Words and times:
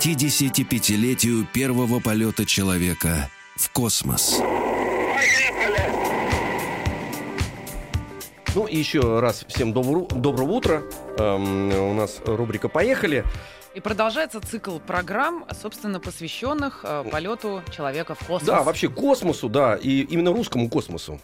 55-летию 0.00 1.46
первого 1.52 2.00
полета 2.00 2.46
человека 2.46 3.28
в 3.56 3.70
космос. 3.70 4.40
Ну 8.54 8.66
и 8.66 8.78
еще 8.78 9.20
раз 9.20 9.44
всем 9.46 9.74
доброго, 9.74 10.08
доброго 10.08 10.52
утра. 10.52 10.82
Эм, 11.18 11.68
у 11.90 11.92
нас 11.92 12.22
рубрика 12.24 12.70
«Поехали». 12.70 13.26
И 13.74 13.80
продолжается 13.80 14.40
цикл 14.40 14.78
программ, 14.78 15.44
собственно, 15.52 16.00
посвященных 16.00 16.80
э, 16.82 17.04
полету 17.12 17.62
человека 17.70 18.14
в 18.14 18.20
космос. 18.20 18.44
Да, 18.44 18.62
вообще 18.62 18.88
космосу, 18.88 19.50
да, 19.50 19.76
и 19.76 20.00
именно 20.00 20.32
русскому 20.32 20.70
космосу. 20.70 21.20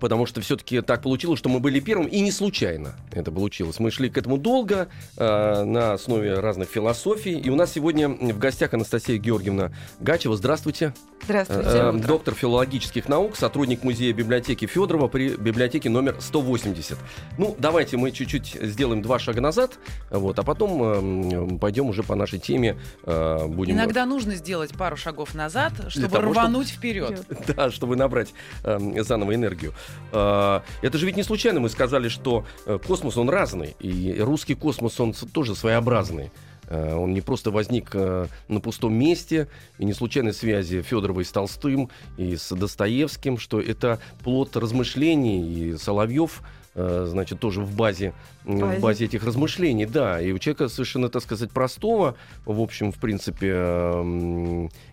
Потому 0.00 0.26
что 0.26 0.40
все-таки 0.40 0.80
так 0.80 1.02
получилось, 1.02 1.38
что 1.38 1.48
мы 1.48 1.60
были 1.60 1.80
первым, 1.80 2.06
и 2.06 2.20
не 2.20 2.30
случайно 2.30 2.94
это 3.12 3.32
получилось. 3.32 3.80
Мы 3.80 3.90
шли 3.90 4.08
к 4.08 4.18
этому 4.18 4.38
долго, 4.38 4.88
э, 5.16 5.64
на 5.64 5.94
основе 5.94 6.34
разных 6.34 6.68
философий. 6.68 7.38
И 7.38 7.50
у 7.50 7.56
нас 7.56 7.72
сегодня 7.72 8.08
в 8.08 8.38
гостях 8.38 8.74
Анастасия 8.74 9.18
Георгиевна 9.18 9.72
Гачева. 10.00 10.36
Здравствуйте. 10.36 10.94
Здравствуйте. 11.24 11.70
Э, 11.72 11.92
доктор 11.92 12.34
филологических 12.34 13.08
наук, 13.08 13.36
сотрудник 13.36 13.82
музея 13.82 14.12
библиотеки 14.12 14.66
Федорова 14.66 15.08
при 15.08 15.36
библиотеке 15.36 15.90
номер 15.90 16.16
180. 16.20 16.96
Ну, 17.36 17.56
давайте 17.58 17.96
мы 17.96 18.12
чуть-чуть 18.12 18.56
сделаем 18.62 19.02
два 19.02 19.18
шага 19.18 19.40
назад, 19.40 19.78
вот, 20.10 20.38
а 20.38 20.42
потом 20.42 21.54
э, 21.54 21.58
пойдем 21.58 21.88
уже 21.88 22.02
по 22.02 22.14
нашей 22.14 22.38
теме. 22.38 22.78
Э, 23.04 23.46
будем... 23.46 23.74
Иногда 23.74 24.06
нужно 24.06 24.36
сделать 24.36 24.72
пару 24.72 24.96
шагов 24.96 25.34
назад, 25.34 25.72
чтобы 25.88 26.08
того, 26.08 26.32
рвануть 26.32 26.68
вперед. 26.68 27.24
Да, 27.48 27.70
чтобы 27.70 27.96
набрать 27.96 28.34
э, 28.62 29.02
заново 29.02 29.34
энергию. 29.34 29.72
Э, 30.12 30.60
это 30.82 30.98
же 30.98 31.06
ведь 31.06 31.16
не 31.16 31.22
случайно 31.22 31.60
мы 31.60 31.68
сказали, 31.68 32.08
что 32.08 32.44
э, 32.66 32.78
космос, 32.84 33.16
он 33.16 33.28
разный, 33.28 33.76
и 33.80 34.16
русский 34.20 34.54
космос, 34.54 34.98
он 35.00 35.12
тоже 35.12 35.54
своеобразный. 35.54 36.30
Э, 36.68 36.94
Он 36.94 37.14
не 37.14 37.20
просто 37.20 37.50
возник 37.50 37.94
на 37.94 38.60
пустом 38.62 38.94
месте, 38.94 39.48
и 39.78 39.84
не 39.84 39.94
случайной 39.94 40.32
связи 40.32 40.82
Федоровой 40.82 41.24
с 41.24 41.32
Толстым 41.32 41.90
и 42.16 42.36
с 42.36 42.54
Достоевским, 42.54 43.38
что 43.38 43.60
это 43.60 44.00
плод 44.22 44.56
размышлений, 44.56 45.40
и 45.40 45.76
Соловьев 45.76 46.42
значит, 46.74 47.40
тоже 47.40 47.60
в 47.60 47.74
базе, 47.74 48.12
в 48.44 48.78
Базе. 48.78 49.06
этих 49.06 49.24
размышлений, 49.24 49.84
да, 49.84 50.20
и 50.20 50.30
у 50.30 50.38
человека 50.38 50.68
совершенно, 50.68 51.08
так 51.08 51.22
сказать, 51.22 51.50
простого, 51.50 52.14
в 52.44 52.60
общем, 52.60 52.92
в 52.92 52.98
принципе, 53.00 53.48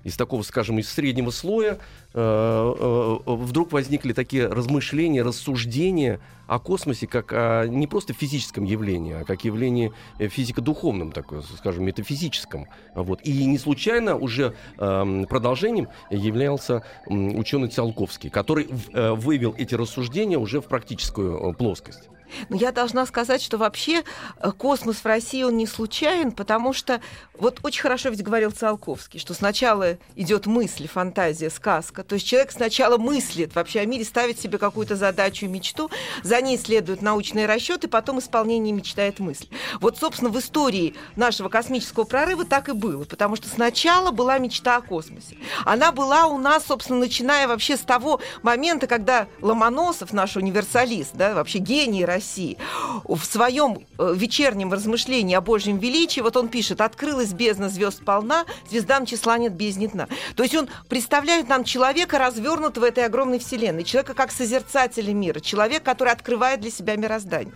из 0.04 0.18
такого, 0.18 0.42
скажем, 0.42 0.80
из 0.80 0.90
среднего 0.90 1.30
слоя, 1.30 1.78
вдруг 2.16 3.74
возникли 3.74 4.14
такие 4.14 4.48
размышления, 4.48 5.22
рассуждения 5.22 6.22
о 6.48 6.60
космосе 6.60 7.08
как 7.08 7.34
о 7.34 7.66
не 7.66 7.88
просто 7.88 8.14
физическом 8.14 8.64
явлении, 8.64 9.14
а 9.14 9.26
как 9.26 9.44
явлении 9.44 9.92
э, 10.20 10.28
физико-духовном, 10.28 11.12
такое, 11.12 11.42
скажем, 11.42 11.86
метафизическом. 11.86 12.68
Вот. 12.94 13.22
И 13.24 13.46
не 13.46 13.58
случайно 13.58 14.16
уже 14.16 14.56
эм, 14.78 15.26
продолжением 15.26 15.88
являлся 16.10 16.84
ученый 17.08 17.70
Циолковский, 17.70 18.30
который 18.30 18.68
э, 18.94 19.12
вывел 19.12 19.56
эти 19.58 19.76
рассуждения 19.76 20.38
уже 20.38 20.62
в 20.62 20.66
практическую 20.66 21.50
э, 21.50 21.54
плоскость. 21.54 22.10
Но 22.50 22.56
я 22.56 22.72
должна 22.72 23.06
сказать, 23.06 23.42
что 23.42 23.58
вообще 23.58 24.04
э, 24.40 24.52
космос 24.52 24.98
в 24.98 25.06
России 25.06 25.44
он 25.44 25.58
не 25.58 25.68
случайен, 25.68 26.32
потому 26.32 26.74
что 26.74 27.02
вот 27.38 27.60
очень 27.64 27.82
хорошо 27.82 28.10
ведь 28.10 28.24
говорил 28.24 28.52
Циолковский, 28.52 29.20
что 29.20 29.34
сначала 29.34 29.98
идет 30.16 30.46
мысль, 30.46 30.88
фантазия, 30.88 31.50
сказка. 31.50 32.04
То 32.04 32.16
есть 32.16 32.28
человек 32.28 32.52
сначала 32.52 32.98
мыслит 32.98 33.56
вообще 33.56 33.82
о 33.82 33.86
мире, 33.86 34.06
ставит 34.06 34.40
себе 34.40 34.58
какую-то 34.58 34.96
задачу 34.96 35.46
и 35.46 35.50
мечту, 35.50 35.90
за 36.24 36.42
ней 36.42 36.58
следуют 36.58 37.02
научные 37.02 37.46
расчеты, 37.46 37.88
потом 37.88 38.20
исполнение 38.20 38.74
мечтает 38.74 39.20
мысль. 39.20 39.48
Вот, 39.80 39.98
собственно, 39.98 40.30
в 40.30 40.40
истории 40.40 40.96
нашего 41.16 41.50
космического 41.50 42.06
прорыва 42.06 42.46
так 42.46 42.70
и 42.70 42.74
было, 42.74 43.04
потому 43.04 43.36
что 43.36 43.50
сначала 43.50 44.12
была 44.12 44.38
мечта 44.38 44.78
о 44.78 44.82
космосе. 44.82 45.38
Она 45.66 45.92
была 45.92 46.26
у 46.28 46.38
нас, 46.38 46.66
собственно, 46.66 47.00
начиная 47.00 47.48
вообще 47.48 47.78
с 47.78 47.82
того 47.82 48.22
момента, 48.44 48.88
когда 48.88 49.28
Ломоносов, 49.42 50.14
наш 50.14 50.36
универсалист, 50.36 51.12
да, 51.14 51.34
вообще 51.34 51.60
гений 51.60 52.06
России, 52.16 52.58
в 53.04 53.24
своем 53.26 53.80
э, 53.98 54.14
вечернем 54.16 54.72
размышлении 54.72 55.36
о 55.36 55.42
Божьем 55.42 55.78
величии, 55.78 56.22
вот 56.22 56.38
он 56.38 56.48
пишет, 56.48 56.80
открылась 56.80 57.34
бездна 57.34 57.70
звезд 57.70 58.06
полна, 58.06 58.46
звездам 58.70 59.06
числа 59.06 59.38
нет 59.38 59.54
бездни 59.54 59.88
дна. 59.88 60.08
То 60.36 60.44
есть 60.44 60.56
он 60.56 60.70
представляет 60.88 61.50
нам 61.50 61.64
человека, 61.66 62.18
развернутого 62.18 62.86
этой 62.86 63.06
огромной 63.06 63.40
вселенной, 63.40 63.84
человека 63.84 64.14
как 64.14 64.32
создателя 64.32 65.14
мира, 65.14 65.40
человек, 65.42 65.84
который 65.84 66.14
открывает 66.14 66.62
для 66.62 66.72
себя 66.72 66.96
мироздание. 66.96 67.54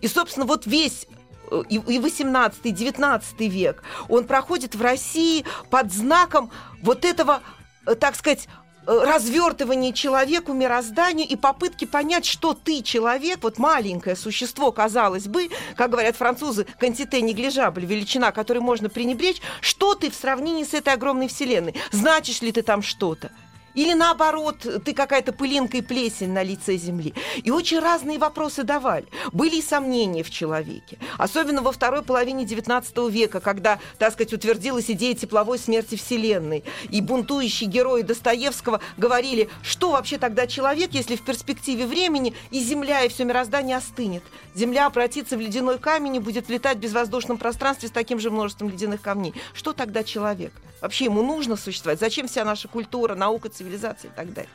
И, 0.00 0.08
собственно, 0.08 0.44
вот 0.44 0.66
весь 0.66 1.06
э, 1.50 1.62
и 1.70 1.98
18 1.98 2.60
и 2.64 2.70
19 2.70 3.40
век, 3.40 3.82
он 4.08 4.24
проходит 4.24 4.74
в 4.74 4.82
России 4.82 5.44
под 5.70 5.90
знаком 5.90 6.50
вот 6.82 7.06
этого, 7.06 7.40
э, 7.86 7.94
так 7.94 8.14
сказать, 8.16 8.48
э, 8.86 9.04
развертывания 9.04 9.92
человеку 9.92 10.52
мирозданию 10.52 11.26
и 11.28 11.36
попытки 11.36 11.84
понять, 11.84 12.24
что 12.24 12.54
ты 12.54 12.82
человек, 12.82 13.40
вот 13.42 13.58
маленькое 13.58 14.16
существо, 14.16 14.72
казалось 14.72 15.26
бы, 15.26 15.50
как 15.76 15.90
говорят 15.90 16.16
французы, 16.16 16.66
quantité 16.80 17.20
négligeable, 17.20 17.84
величина, 17.84 18.32
которой 18.32 18.58
можно 18.58 18.88
пренебречь, 18.88 19.40
что 19.60 19.94
ты 19.94 20.10
в 20.10 20.14
сравнении 20.14 20.64
с 20.64 20.74
этой 20.74 20.92
огромной 20.92 21.28
вселенной? 21.28 21.74
Значишь 21.90 22.42
ли 22.42 22.52
ты 22.52 22.62
там 22.62 22.82
что-то? 22.82 23.30
Или 23.74 23.94
наоборот, 23.94 24.66
ты 24.84 24.92
какая-то 24.92 25.32
пылинка 25.32 25.78
и 25.78 25.82
плесень 25.82 26.32
на 26.32 26.42
лице 26.42 26.76
земли. 26.76 27.14
И 27.42 27.50
очень 27.50 27.78
разные 27.78 28.18
вопросы 28.18 28.62
давали. 28.62 29.06
Были 29.32 29.56
и 29.56 29.62
сомнения 29.62 30.22
в 30.22 30.30
человеке. 30.30 30.98
Особенно 31.18 31.62
во 31.62 31.72
второй 31.72 32.02
половине 32.02 32.44
XIX 32.44 33.10
века, 33.10 33.40
когда, 33.40 33.78
так 33.98 34.12
сказать, 34.12 34.32
утвердилась 34.32 34.90
идея 34.90 35.14
тепловой 35.14 35.58
смерти 35.58 35.96
Вселенной. 35.96 36.64
И 36.90 37.00
бунтующие 37.00 37.68
герои 37.68 38.02
Достоевского 38.02 38.80
говорили, 38.96 39.48
что 39.62 39.92
вообще 39.92 40.18
тогда 40.18 40.46
человек, 40.46 40.90
если 40.92 41.16
в 41.16 41.22
перспективе 41.22 41.86
времени 41.86 42.34
и 42.50 42.60
Земля, 42.60 43.02
и 43.02 43.08
все 43.08 43.24
мироздание 43.24 43.76
остынет. 43.76 44.22
Земля 44.54 44.86
обратится 44.86 45.36
в 45.36 45.40
ледяной 45.40 45.78
камень 45.78 46.16
и 46.16 46.20
будет 46.20 46.48
летать 46.48 46.76
в 46.76 46.80
безвоздушном 46.80 47.38
пространстве 47.38 47.88
с 47.88 47.92
таким 47.92 48.18
же 48.18 48.30
множеством 48.30 48.68
ледяных 48.68 49.00
камней. 49.00 49.34
Что 49.54 49.72
тогда 49.72 50.04
человек? 50.04 50.52
Вообще 50.80 51.04
ему 51.04 51.22
нужно 51.22 51.56
существовать? 51.56 52.00
Зачем 52.00 52.26
вся 52.26 52.44
наша 52.44 52.66
культура, 52.66 53.14
наука, 53.14 53.48
цивилизация 53.48 53.61
и 53.68 54.08
так 54.14 54.32
далее? 54.32 54.50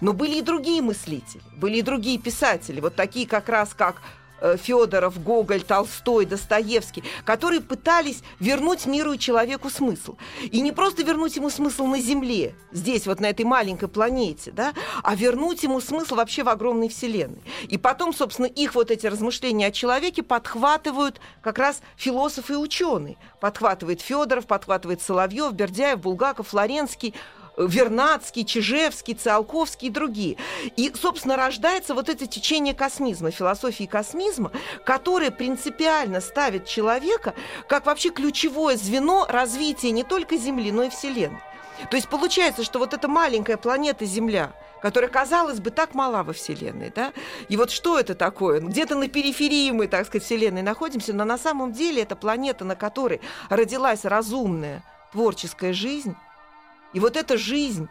Но 0.00 0.12
были 0.12 0.36
и 0.36 0.42
другие 0.42 0.82
мыслители, 0.82 1.42
были 1.56 1.78
и 1.78 1.82
другие 1.82 2.18
писатели, 2.18 2.80
вот 2.80 2.94
такие 2.94 3.26
как 3.26 3.48
раз 3.48 3.74
как 3.74 3.96
э, 4.40 4.56
Федоров, 4.56 5.22
Гоголь, 5.22 5.62
Толстой, 5.62 6.26
Достоевский, 6.26 7.02
которые 7.24 7.60
пытались 7.60 8.22
вернуть 8.38 8.86
миру 8.86 9.12
и 9.12 9.18
человеку 9.18 9.68
смысл. 9.68 10.16
И 10.40 10.60
не 10.60 10.72
просто 10.72 11.02
вернуть 11.02 11.36
ему 11.36 11.50
смысл 11.50 11.86
на 11.86 12.00
Земле, 12.00 12.54
здесь, 12.72 13.06
вот 13.06 13.20
на 13.20 13.26
этой 13.26 13.44
маленькой 13.44 13.88
планете, 13.88 14.52
да, 14.52 14.72
а 15.02 15.14
вернуть 15.14 15.62
ему 15.62 15.80
смысл 15.80 16.14
вообще 16.14 16.42
в 16.42 16.48
огромной 16.48 16.88
Вселенной. 16.88 17.42
И 17.68 17.76
потом, 17.78 18.14
собственно, 18.14 18.46
их 18.46 18.74
вот 18.74 18.90
эти 18.90 19.06
размышления 19.06 19.66
о 19.66 19.72
человеке 19.72 20.22
подхватывают 20.22 21.20
как 21.42 21.58
раз 21.58 21.82
философы 21.96 22.54
и 22.54 22.56
ученые. 22.56 23.16
Подхватывает 23.40 24.00
Федоров, 24.00 24.46
подхватывает 24.46 25.02
Соловьев, 25.02 25.52
Бердяев, 25.52 26.00
Булгаков, 26.00 26.48
Флоренский, 26.48 27.14
Вернадский, 27.56 28.44
Чижевский, 28.44 29.14
Циолковский 29.14 29.88
и 29.88 29.90
другие. 29.90 30.36
И, 30.76 30.92
собственно, 30.94 31.36
рождается 31.36 31.94
вот 31.94 32.08
это 32.08 32.26
течение 32.26 32.74
космизма, 32.74 33.30
философии 33.30 33.84
космизма, 33.84 34.52
которое 34.84 35.30
принципиально 35.30 36.20
ставит 36.20 36.66
человека 36.66 37.34
как 37.68 37.86
вообще 37.86 38.10
ключевое 38.10 38.76
звено 38.76 39.26
развития 39.28 39.90
не 39.90 40.04
только 40.04 40.36
Земли, 40.36 40.72
но 40.72 40.84
и 40.84 40.90
Вселенной. 40.90 41.40
То 41.88 41.96
есть 41.96 42.08
получается, 42.08 42.62
что 42.62 42.78
вот 42.78 42.92
эта 42.92 43.08
маленькая 43.08 43.56
планета 43.56 44.04
Земля, 44.04 44.52
которая, 44.82 45.10
казалось 45.10 45.60
бы, 45.60 45.70
так 45.70 45.94
мала 45.94 46.22
во 46.22 46.32
Вселенной, 46.32 46.92
да? 46.94 47.12
И 47.48 47.56
вот 47.56 47.70
что 47.70 47.98
это 47.98 48.14
такое? 48.14 48.60
Где-то 48.60 48.96
на 48.96 49.08
периферии 49.08 49.70
мы, 49.70 49.86
так 49.86 50.06
сказать, 50.06 50.24
Вселенной 50.24 50.62
находимся, 50.62 51.14
но 51.14 51.24
на 51.24 51.38
самом 51.38 51.72
деле 51.72 52.02
это 52.02 52.16
планета, 52.16 52.64
на 52.64 52.76
которой 52.76 53.20
родилась 53.48 54.04
разумная 54.04 54.84
творческая 55.12 55.72
жизнь, 55.72 56.14
и 56.92 57.00
вот 57.00 57.16
эта 57.16 57.38
жизнь 57.38 57.88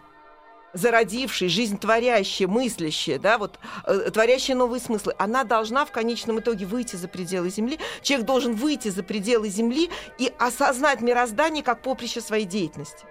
зародившая, 0.73 1.49
жизнь 1.49 1.79
творящая, 1.79 2.47
мыслящая, 2.47 3.19
да, 3.19 3.37
вот 3.37 3.59
э, 3.85 4.11
творящая 4.11 4.55
новые 4.55 4.79
смыслы, 4.79 5.15
она 5.17 5.43
должна 5.43 5.85
в 5.85 5.91
конечном 5.91 6.39
итоге 6.39 6.65
выйти 6.65 6.95
за 6.95 7.07
пределы 7.07 7.49
Земли. 7.49 7.79
Человек 8.01 8.27
должен 8.27 8.53
выйти 8.53 8.89
за 8.89 9.03
пределы 9.03 9.49
Земли 9.49 9.89
и 10.17 10.31
осознать 10.37 11.01
мироздание 11.01 11.63
как 11.63 11.81
поприще 11.81 12.21
своей 12.21 12.45
деятельности 12.45 13.05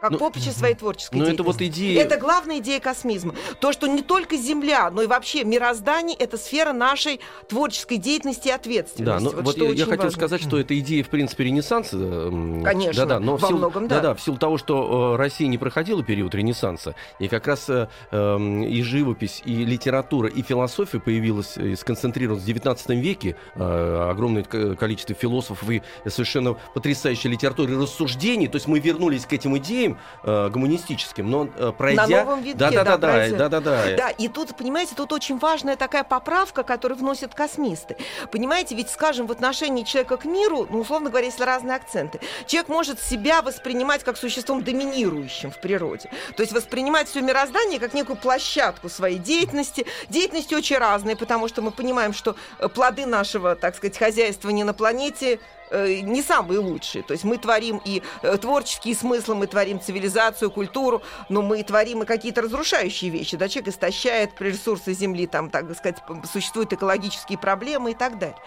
как 0.00 0.10
Ну, 0.12 0.18
поприще 0.18 0.50
своей 0.52 0.74
творческой 0.74 1.16
Но 1.16 1.22
это 1.24 1.32
деятельности. 1.36 1.62
вот 1.62 1.66
идея... 1.74 2.02
Это 2.02 2.16
главная 2.18 2.58
идея 2.58 2.80
космизма. 2.80 3.34
То, 3.60 3.72
что 3.72 3.86
не 3.86 4.02
только 4.02 4.36
Земля, 4.36 4.90
но 4.90 5.02
и 5.02 5.06
вообще 5.06 5.44
мироздание— 5.44 6.16
это 6.18 6.36
сфера 6.36 6.72
нашей 6.72 7.20
творческой 7.48 7.96
деятельности 7.98 8.48
и 8.48 8.50
Да, 8.50 8.56
ответственности. 8.56 9.24
ну 9.24 9.30
вот 9.42 9.44
вот 9.44 9.56
я, 9.56 9.70
я 9.70 9.84
хотел 9.84 9.96
важно. 10.04 10.10
сказать, 10.10 10.42
что 10.42 10.58
это 10.58 10.78
идея, 10.78 11.02
в 11.04 11.08
принципе, 11.08 11.44
Ренессанса. 11.44 11.96
м, 11.96 12.62
Конечно, 12.62 13.06
да, 13.06 13.14
да, 13.14 13.20
но 13.20 13.36
в 13.36 13.40
во 13.42 13.48
силу, 13.48 13.58
многом, 13.58 13.88
да. 13.88 14.00
да, 14.00 14.14
в 14.14 14.20
силу 14.20 14.36
того, 14.36 14.58
что 14.58 15.14
э, 15.14 15.16
Россия 15.16 15.48
не 15.48 15.58
проходила 15.58 16.02
период 16.02 16.34
Ренессанса, 16.34 16.94
и 17.18 17.28
как 17.28 17.46
раз 17.46 17.68
э, 17.68 17.88
эм, 18.10 18.62
и 18.62 18.82
живопись, 18.82 19.42
и 19.44 19.64
литература, 19.64 20.28
и 20.28 20.42
философия 20.42 21.00
появилась 21.00 21.56
и 21.56 21.74
сконцентрировалась 21.76 22.44
в 22.44 22.48
XIX 22.48 23.00
веке, 23.00 23.36
э, 23.54 24.08
огромное 24.10 24.42
количество 24.44 25.14
философов 25.14 25.68
и 25.70 25.82
совершенно 26.08 26.54
потрясающая 26.74 27.30
литература 27.30 27.72
и 27.72 27.76
рассуждений, 27.76 28.48
то 28.48 28.56
есть 28.56 28.66
мы 28.68 28.78
вернулись 28.78 29.24
к 29.26 29.32
этим 29.32 29.56
идеям 29.58 29.95
э, 30.22 30.48
гуманистическим, 30.48 31.30
но 31.30 31.48
э, 31.56 31.72
пройдя... 31.76 32.06
На 32.06 32.24
новом 32.24 32.42
витке, 32.42 32.58
да, 32.58 32.70
да, 32.70 32.84
да, 32.84 32.96
да, 32.96 33.12
пройдя. 33.12 33.36
да, 33.36 33.48
да, 33.48 33.60
да. 33.60 33.96
Да, 33.96 34.10
и 34.10 34.28
тут, 34.28 34.56
понимаете, 34.56 34.94
тут 34.94 35.12
очень 35.12 35.38
важная 35.38 35.76
такая 35.76 36.04
поправка, 36.04 36.62
которую 36.62 36.98
вносят 36.98 37.34
космисты. 37.34 37.96
Понимаете, 38.30 38.74
ведь, 38.74 38.90
скажем, 38.90 39.26
в 39.26 39.32
отношении 39.32 39.84
человека 39.84 40.16
к 40.16 40.24
миру, 40.24 40.66
ну, 40.70 40.80
условно 40.80 41.10
говоря, 41.10 41.26
если 41.26 41.44
разные 41.44 41.76
акценты, 41.76 42.20
человек 42.46 42.68
может 42.68 43.00
себя 43.00 43.42
воспринимать 43.42 44.04
как 44.04 44.16
существом 44.16 44.62
доминирующим 44.62 45.50
в 45.50 45.60
природе. 45.60 46.10
То 46.36 46.42
есть 46.42 46.52
воспринимать 46.52 47.08
все 47.08 47.20
мироздание 47.20 47.78
как 47.80 47.94
некую 47.94 48.16
площадку 48.16 48.88
своей 48.88 49.18
деятельности. 49.18 49.86
Деятельности 50.08 50.54
очень 50.54 50.78
разные, 50.78 51.16
потому 51.16 51.48
что 51.48 51.62
мы 51.62 51.70
понимаем, 51.70 52.12
что 52.12 52.36
э, 52.58 52.68
плоды 52.68 53.06
нашего, 53.06 53.56
так 53.56 53.76
сказать, 53.76 53.98
хозяйствования 53.98 54.64
на 54.64 54.74
планете 54.74 55.40
не 55.70 56.22
самые 56.22 56.60
лучшие. 56.60 57.02
То 57.02 57.12
есть 57.12 57.24
мы 57.24 57.38
творим 57.38 57.80
и 57.84 58.02
э, 58.22 58.36
творческие 58.36 58.94
смыслы, 58.94 59.34
мы 59.34 59.46
творим 59.46 59.80
цивилизацию, 59.80 60.50
культуру, 60.50 61.02
но 61.28 61.42
мы 61.42 61.62
творим 61.62 62.02
и 62.02 62.06
какие-то 62.06 62.42
разрушающие 62.42 63.10
вещи. 63.10 63.36
Да, 63.36 63.48
человек 63.48 63.74
истощает 63.74 64.30
ресурсы 64.40 64.92
Земли, 64.92 65.26
там, 65.26 65.50
так 65.50 65.64
сказать, 65.76 65.96
существуют 66.30 66.72
экологические 66.72 67.38
проблемы 67.38 67.92
и 67.92 67.94
так 67.94 68.18
далее. 68.18 68.38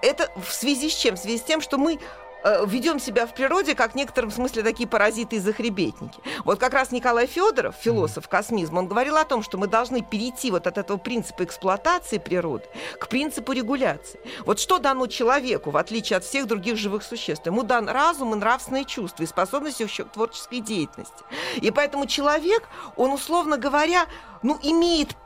Это 0.00 0.30
в 0.36 0.52
связи 0.52 0.88
с 0.88 0.94
чем? 0.94 1.16
В 1.16 1.18
связи 1.18 1.38
с 1.38 1.42
тем, 1.42 1.60
что 1.60 1.78
мы 1.78 1.94
э, 1.94 1.98
ведем 2.66 2.98
себя 2.98 3.26
в 3.26 3.34
природе 3.34 3.74
как 3.74 3.92
в 3.92 3.94
некотором 3.94 4.30
смысле 4.30 4.62
такие 4.62 4.88
паразиты 4.88 5.36
и 5.36 5.38
захребетники. 5.38 6.20
Вот 6.44 6.58
как 6.58 6.72
раз 6.72 6.90
Николай 6.90 7.26
Федоров, 7.26 7.74
философ 7.76 8.28
космизма, 8.28 8.80
он 8.80 8.88
говорил 8.88 9.16
о 9.16 9.24
том, 9.24 9.42
что 9.42 9.58
мы 9.58 9.66
должны 9.66 10.02
перейти 10.02 10.50
вот 10.50 10.66
от 10.66 10.78
этого 10.78 10.98
принципа 10.98 11.44
эксплуатации 11.44 12.18
природы 12.18 12.64
к 12.98 13.08
принципу 13.08 13.52
регуляции. 13.52 14.20
Вот 14.44 14.58
что 14.58 14.78
дано 14.78 15.06
человеку, 15.06 15.70
в 15.70 15.76
отличие 15.76 16.16
от 16.16 16.24
всех 16.24 16.46
других 16.46 16.76
живых 16.76 17.02
существ? 17.02 17.46
Ему 17.46 17.62
дан 17.62 17.88
разум 17.88 18.32
и 18.32 18.36
нравственные 18.36 18.84
чувства, 18.84 19.22
и 19.22 19.26
способность 19.26 19.80
еще 19.80 20.04
к 20.04 20.12
творческой 20.12 20.60
деятельности. 20.60 21.24
И 21.56 21.70
поэтому 21.70 22.06
человек, 22.06 22.68
он, 22.96 23.12
условно 23.12 23.56
говоря, 23.56 24.06
ну, 24.42 24.58
имеет 24.62 25.16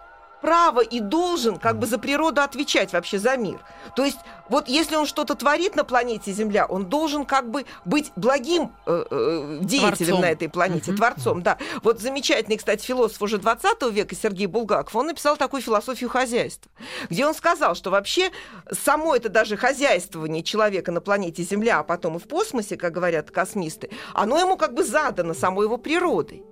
право 0.41 0.81
и 0.81 1.00
должен 1.00 1.56
как 1.59 1.79
бы 1.79 1.87
за 1.87 1.99
природу 1.99 2.41
отвечать 2.43 2.93
вообще 2.93 3.19
за 3.19 3.37
мир. 3.37 3.59
То 3.94 4.05
есть 4.05 4.19
вот 4.49 4.69
если 4.69 4.94
он 4.97 5.06
что-то 5.06 5.35
творит 5.35 5.75
на 5.75 5.83
планете 5.85 6.31
Земля, 6.33 6.67
он 6.67 6.87
должен 6.87 7.25
как 7.25 7.50
бы 7.50 7.65
быть 7.85 8.12
благим 8.17 8.71
э, 8.87 9.05
э, 9.11 9.59
деятелем 9.62 9.97
Творцом. 9.97 10.21
на 10.21 10.31
этой 10.31 10.49
планете, 10.49 10.91
Мгм. 10.93 10.97
творцом, 10.99 11.43
да. 11.43 11.59
Вот 11.83 12.00
замечательный, 12.00 12.56
кстати, 12.56 12.85
философ 12.85 13.21
уже 13.23 13.38
20 13.38 13.91
века 13.91 14.15
Сергей 14.15 14.47
Булгаков, 14.47 14.94
он 14.94 15.06
написал 15.06 15.37
такую 15.37 15.62
философию 15.62 16.11
хозяйства, 16.11 16.71
где 17.11 17.27
он 17.27 17.35
сказал, 17.35 17.75
что 17.75 17.91
вообще 17.91 18.31
само 18.71 19.17
это 19.17 19.29
даже 19.29 19.56
хозяйствование 19.56 20.43
человека 20.43 20.93
на 20.93 21.00
планете 21.00 21.43
Земля, 21.43 21.81
а 21.81 21.82
потом 21.82 22.17
и 22.17 22.21
в 22.21 22.29
космосе, 22.29 22.77
как 22.77 22.93
говорят 22.93 23.31
космисты, 23.31 23.91
оно 24.15 24.39
ему 24.39 24.56
как 24.56 24.75
бы 24.75 24.85
задано 24.85 25.35
самой 25.35 25.65
его 25.65 25.77
природой. 25.77 26.44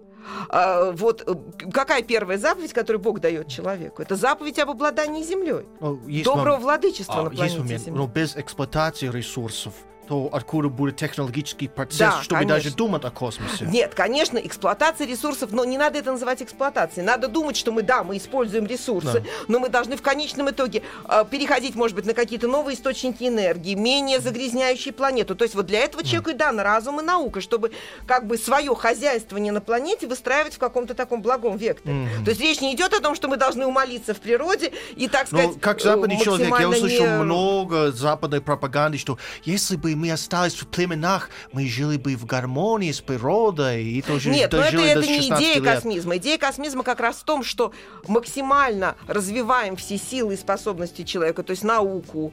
А, 0.48 0.90
вот 0.92 1.22
э, 1.26 1.34
какая 1.70 2.02
первая 2.02 2.38
заповедь, 2.38 2.72
которую 2.72 3.00
Бог 3.00 3.20
дает 3.20 3.48
человеку? 3.48 4.02
Это 4.02 4.16
заповедь 4.16 4.58
об 4.58 4.70
обладании 4.70 5.22
землей. 5.22 5.66
Ну, 5.80 6.00
Доброго 6.24 6.56
владычества 6.56 7.20
а, 7.20 7.22
на 7.24 7.30
планете 7.30 7.78
Земля. 7.78 7.98
но 7.98 8.06
без 8.06 8.36
эксплуатации 8.36 9.08
ресурсов, 9.08 9.74
то 10.06 10.28
откуда 10.32 10.68
будет 10.68 10.96
технологический 10.96 11.68
процесс, 11.68 11.98
Да, 11.98 12.22
чтобы 12.22 12.40
конечно. 12.40 12.56
даже 12.62 12.76
думать 12.76 13.04
о 13.04 13.10
космосе? 13.10 13.64
Нет, 13.66 13.94
конечно, 13.94 14.38
эксплуатация 14.38 15.06
ресурсов, 15.06 15.50
но 15.52 15.64
не 15.64 15.78
надо 15.78 15.98
это 15.98 16.12
называть 16.12 16.42
эксплуатацией. 16.42 17.06
Надо 17.06 17.28
думать, 17.28 17.56
что 17.56 17.72
мы, 17.72 17.82
да, 17.82 18.04
мы 18.04 18.16
используем 18.16 18.66
ресурсы, 18.66 19.20
Да. 19.20 19.24
но 19.48 19.58
мы 19.60 19.68
должны 19.68 19.96
в 19.96 20.02
конечном 20.02 20.50
итоге 20.50 20.82
э, 21.08 21.24
переходить, 21.30 21.74
может 21.74 21.96
быть, 21.96 22.06
на 22.06 22.14
какие-то 22.14 22.48
новые 22.48 22.76
источники 22.76 23.24
энергии, 23.24 23.74
менее 23.74 24.20
загрязняющие 24.20 24.92
планету. 24.92 25.34
То 25.34 25.44
есть 25.44 25.54
вот 25.54 25.66
для 25.66 25.80
этого 25.80 26.04
человеку 26.04 26.30
и 26.30 26.34
дан 26.34 26.60
разум 26.60 27.00
и 27.00 27.02
наука, 27.02 27.40
чтобы 27.40 27.72
как 28.06 28.26
бы 28.26 28.36
свое 28.36 28.74
хозяйствование 28.74 29.52
на 29.52 29.60
планете 29.60 30.06
выстраивать 30.06 30.54
в 30.54 30.58
каком-то 30.58 30.94
таком 30.94 31.22
благом 31.22 31.56
векторе. 31.56 31.94
Мгм. 31.94 32.24
То 32.24 32.30
есть 32.30 32.40
речь 32.42 32.60
не 32.60 32.74
идет 32.74 32.92
о 32.92 33.00
том, 33.00 33.14
что 33.14 33.28
мы 33.28 33.36
должны 33.36 33.66
умолиться 33.66 34.12
в 34.14 34.20
природе 34.20 34.72
и, 34.96 35.08
так 35.08 35.30
Ну, 35.32 35.38
сказать, 35.38 35.60
как 35.60 35.80
э, 35.80 35.84
западный 35.84 36.20
человек, 36.20 36.52
я 36.60 36.68
услышал 36.68 37.06
не- 37.06 37.22
много 37.22 37.90
западной 37.92 38.40
пропаганды, 38.40 38.98
что 38.98 39.18
если 39.44 39.76
бы 39.76 39.93
мы 39.94 40.10
остались 40.10 40.54
в 40.54 40.66
племенах, 40.66 41.30
мы 41.52 41.66
жили 41.66 41.96
бы 41.96 42.16
в 42.16 42.26
гармонии 42.26 42.92
с 42.92 43.00
природой 43.00 43.84
и 43.84 44.02
тоже 44.02 44.30
Нет, 44.30 44.52
но 44.52 44.58
это, 44.58 44.78
это 44.78 45.06
не 45.06 45.20
16 45.20 45.38
идея 45.38 45.60
лет. 45.60 45.74
космизма. 45.74 46.16
Идея 46.16 46.38
космизма 46.38 46.82
как 46.82 47.00
раз 47.00 47.16
в 47.16 47.24
том, 47.24 47.42
что 47.44 47.72
максимально 48.08 48.96
развиваем 49.06 49.76
все 49.76 49.98
силы 49.98 50.34
и 50.34 50.36
способности 50.36 51.02
человека, 51.02 51.42
то 51.42 51.50
есть 51.50 51.64
науку, 51.64 52.32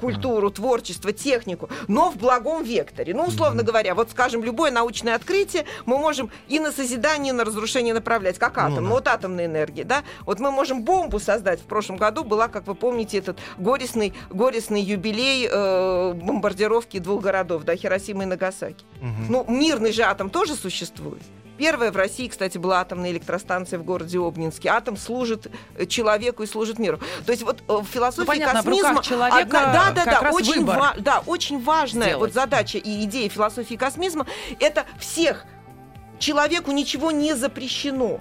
культуру, 0.00 0.50
творчество, 0.50 1.12
технику, 1.12 1.68
но 1.88 2.10
в 2.10 2.16
благом 2.16 2.64
векторе. 2.64 3.14
Ну, 3.14 3.24
условно 3.24 3.62
говоря, 3.62 3.94
вот, 3.94 4.10
скажем, 4.10 4.44
любое 4.44 4.70
научное 4.70 5.14
открытие 5.14 5.64
мы 5.86 5.98
можем 5.98 6.30
и 6.48 6.58
на 6.58 6.72
созидание, 6.72 7.32
и 7.32 7.36
на 7.36 7.44
разрушение 7.44 7.94
направлять, 7.94 8.38
как 8.38 8.58
атом, 8.58 8.84
Ну 8.84 8.88
да. 8.88 8.88
вот 8.94 9.08
атомная 9.08 9.46
энергия, 9.46 9.84
да. 9.84 10.02
Вот 10.26 10.38
мы 10.40 10.50
можем 10.50 10.82
бомбу 10.82 11.18
создать. 11.18 11.60
В 11.60 11.64
прошлом 11.64 11.96
году 11.96 12.24
была, 12.24 12.48
как 12.48 12.66
вы 12.66 12.74
помните, 12.74 13.18
этот 13.18 13.38
горестный, 13.58 14.12
горестный 14.30 14.80
юбилей 14.80 15.48
э, 15.50 16.12
бомбардировки 16.14 16.98
двух 16.98 17.22
городов, 17.22 17.64
да, 17.64 17.76
Хиросимы 17.76 18.24
и 18.24 18.26
Нагасаки. 18.26 18.84
Мгм. 19.00 19.26
Ну, 19.28 19.44
мирный 19.48 19.92
же 19.92 20.02
атом 20.02 20.30
тоже 20.30 20.54
существует. 20.54 21.22
Первая 21.62 21.92
в 21.92 21.96
России, 21.96 22.26
кстати, 22.26 22.58
была 22.58 22.80
атомная 22.80 23.12
электростанция 23.12 23.78
в 23.78 23.84
городе 23.84 24.18
Обнинске. 24.18 24.68
Атом 24.68 24.96
служит 24.96 25.46
человеку 25.86 26.42
и 26.42 26.46
служит 26.46 26.80
миру. 26.80 26.98
То 27.24 27.30
есть 27.30 27.44
вот 27.44 27.62
э, 27.68 27.72
в 27.72 27.84
философии 27.84 28.22
Ну, 28.22 28.26
понятно, 28.26 28.64
космизма... 28.64 29.00
человека 29.00 29.48
да, 29.48 29.92
да, 29.94 30.04
да, 30.04 30.20
раз 30.22 30.34
очень, 30.34 30.64
ва- 30.64 30.96
да, 30.98 31.22
очень 31.24 31.62
важная 31.62 32.08
сделать. 32.08 32.20
вот 32.20 32.32
задача 32.34 32.78
и 32.78 33.04
идея 33.04 33.28
философии 33.28 33.76
космизма– 33.76 34.26
это 34.58 34.86
всех. 34.98 35.44
Человеку 36.18 36.72
ничего 36.72 37.12
не 37.12 37.36
запрещено. 37.36 38.18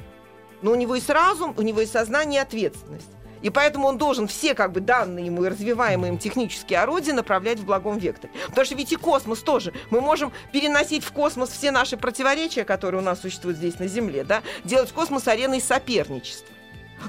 Но 0.62 0.74
у 0.74 0.75
него 0.75 0.93
есть 0.93 1.10
разум, 1.10 1.55
у 1.57 1.63
него 1.63 1.79
есть 1.79 1.93
сознание 1.93 2.41
и 2.41 2.43
ответственность. 2.43 3.10
И 3.41 3.50
поэтому 3.50 3.88
он 3.88 3.98
должен 3.98 4.27
все 4.27 4.53
как 4.53 4.71
бы 4.71 4.79
данные 4.81 5.25
ему 5.27 5.43
и 5.45 5.50
развиваемые 5.50 6.13
им 6.13 6.17
технические 6.17 6.79
орудия 6.79 7.13
направлять 7.13 7.60
в 7.60 7.65
благом 7.65 7.98
векторе. 7.98 8.33
Потому 8.48 8.65
что 8.65 8.75
ведь 8.75 8.91
и 8.91 8.95
космос 8.95 9.39
тоже. 9.39 9.74
Мы 9.89 10.01
можем 10.01 10.31
переносить 10.51 11.03
в 11.03 11.12
космос 11.12 11.50
все 11.50 11.71
наши 11.71 11.98
противоречия, 11.98 12.63
которые 12.63 13.01
у 13.01 13.03
нас 13.03 13.21
существуют 13.21 13.57
здесь 13.57 13.79
на 13.79 13.88
Земле, 13.88 14.24
да, 14.24 14.41
делать 14.63 14.91
космос 14.91 15.27
ареной 15.27 15.62
соперничества. 15.62 16.48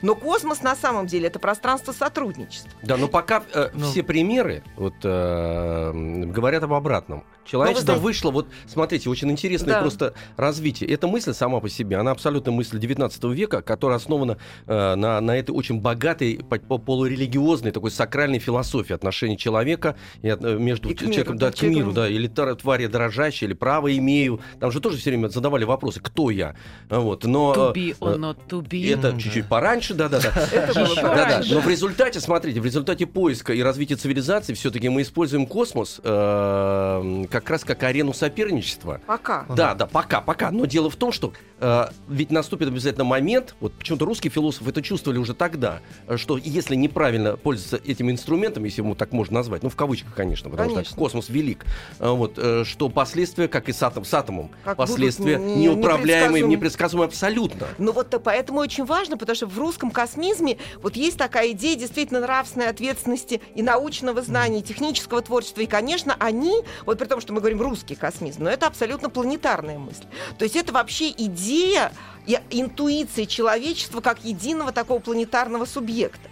Но 0.00 0.14
космос 0.14 0.62
на 0.62 0.74
самом 0.74 1.06
деле 1.06 1.26
это 1.26 1.38
пространство 1.38 1.92
сотрудничества. 1.92 2.70
Да, 2.82 2.96
но 2.96 3.08
пока 3.08 3.42
э, 3.52 3.68
Ну. 3.74 3.90
все 3.90 4.02
примеры 4.02 4.62
вот, 4.76 4.94
э, 5.04 5.92
говорят 5.92 6.62
об 6.62 6.72
обратном. 6.72 7.24
Человечество 7.44 7.86
знаете- 7.86 8.02
вышло, 8.02 8.30
вот 8.30 8.46
смотрите, 8.66 9.10
очень 9.10 9.30
интересное 9.30 9.74
Да. 9.74 9.80
просто 9.80 10.14
развитие. 10.36 10.88
Эта 10.90 11.06
мысль 11.08 11.32
сама 11.34 11.60
по 11.60 11.68
себе, 11.68 11.96
она 11.96 12.12
абсолютно 12.12 12.52
мысль 12.52 12.78
19 12.78 13.24
века, 13.32 13.62
которая 13.62 13.96
основана 13.98 14.38
э, 14.66 14.94
на, 14.94 15.20
на 15.20 15.36
этой 15.36 15.50
очень 15.50 15.80
богатой, 15.80 16.40
по- 16.48 16.58
по- 16.58 16.78
полурелигиозной, 16.78 17.72
такой 17.72 17.90
сакральной 17.90 18.38
философии 18.38 18.92
отношений 18.94 19.36
человека 19.36 19.96
и 20.22 20.28
от- 20.28 20.44
э, 20.44 20.56
между 20.56 20.88
И 20.90 20.94
к 20.94 21.00
миру, 21.02 21.12
человеком, 21.12 21.38
да, 21.38 21.50
да, 21.50 21.56
к 21.56 21.62
миру, 21.62 21.92
да, 21.92 22.08
или 22.08 22.28
тварь 22.28 22.82
я 22.82 22.88
дрожащая, 22.88 23.48
или 23.48 23.54
право 23.54 23.94
имею. 23.96 24.40
Там 24.60 24.70
же 24.70 24.80
тоже 24.80 24.96
все 24.96 25.10
время 25.10 25.28
задавали 25.28 25.64
вопросы, 25.64 26.00
кто 26.00 26.30
я. 26.30 26.54
Вот, 26.88 27.24
но... 27.24 27.52
To 27.54 27.72
э, 27.72 27.74
be 27.74 27.98
or 27.98 28.16
not 28.18 28.36
to 28.48 28.62
be. 28.62 28.92
это 28.92 29.18
чуть-чуть 29.20 29.46
пораньше 29.46 29.72
раньше, 29.72 29.94
да-да-да. 29.94 30.30
Это 30.52 30.74
было 30.74 31.42
но 31.50 31.60
в 31.60 31.68
результате, 31.68 32.20
смотрите, 32.20 32.60
в 32.60 32.64
результате 32.64 33.06
поиска 33.06 33.52
и 33.52 33.62
развития 33.62 33.96
цивилизации 33.96 34.54
все-таки 34.54 34.88
мы 34.88 35.02
используем 35.02 35.46
космос 35.46 36.00
э, 36.02 37.24
как 37.32 37.48
раз 37.50 37.64
как 37.64 37.82
арену 37.82 38.12
соперничества. 38.12 39.00
Пока. 39.06 39.46
Да, 39.48 39.74
да, 39.74 39.86
пока, 39.86 40.20
пока. 40.20 40.50
Но 40.50 40.66
дело 40.66 40.90
в 40.90 40.96
том, 40.96 41.10
что 41.12 41.32
э, 41.60 41.86
ведь 42.08 42.30
наступит 42.30 42.68
обязательно 42.68 43.04
момент, 43.04 43.54
вот 43.60 43.72
почему-то 43.72 44.04
русские 44.04 44.30
философы 44.30 44.70
это 44.70 44.82
чувствовали 44.82 45.18
уже 45.18 45.34
тогда, 45.34 45.80
э, 46.06 46.16
что 46.18 46.36
если 46.36 46.74
неправильно 46.76 47.36
пользоваться 47.36 47.80
этим 47.90 48.10
инструментом, 48.10 48.64
если 48.64 48.82
ему 48.82 48.94
так 48.94 49.12
можно 49.12 49.34
назвать, 49.36 49.62
ну 49.62 49.70
в 49.70 49.76
кавычках, 49.76 50.14
конечно, 50.14 50.50
потому 50.50 50.68
что 50.68 50.76
Конечно. 50.76 50.96
космос 50.96 51.28
велик, 51.30 51.64
э, 51.98 52.08
вот, 52.08 52.34
э, 52.36 52.64
что 52.64 52.90
последствия, 52.90 53.48
как 53.48 53.68
и 53.70 53.72
с, 53.72 53.82
атом, 53.82 54.04
с 54.04 54.12
атомом, 54.12 54.50
Как 54.64 54.76
последствия 54.76 55.38
не- 55.38 55.54
неуправляемые, 55.64 56.42
непредсказуемы. 56.42 56.52
непредсказуемые 56.52 57.06
абсолютно. 57.06 57.66
Ну 57.78 57.92
вот 57.92 58.10
то 58.10 58.20
поэтому 58.20 58.60
очень 58.60 58.84
важно, 58.84 59.16
потому 59.16 59.34
что 59.36 59.46
в 59.46 59.58
русском 59.58 59.90
космизме 59.90 60.58
вот 60.82 60.96
есть 60.96 61.16
такая 61.16 61.52
идея 61.52 61.76
действительно 61.76 62.20
нравственной 62.20 62.68
ответственности 62.68 63.40
и 63.54 63.62
научного 63.62 64.20
знания, 64.20 64.58
и 64.58 64.62
технического 64.62 65.22
творчества. 65.22 65.62
И, 65.62 65.66
конечно, 65.66 66.14
они, 66.18 66.60
вот 66.84 66.98
при 66.98 67.06
том, 67.06 67.20
что 67.22 67.32
мы 67.32 67.40
говорим 67.40 67.62
русский 67.62 67.94
космизм, 67.94 68.44
но 68.44 68.50
это 68.50 68.66
абсолютно 68.66 69.08
планетарная 69.08 69.78
мысль. 69.78 70.04
То 70.38 70.44
есть 70.44 70.56
это 70.56 70.72
вообще 70.72 71.10
идея 71.10 71.92
и 72.26 72.38
интуиции 72.50 73.24
человечества 73.24 74.00
как 74.00 74.24
единого 74.24 74.72
такого 74.72 74.98
планетарного 74.98 75.64
субъекта. 75.64 76.28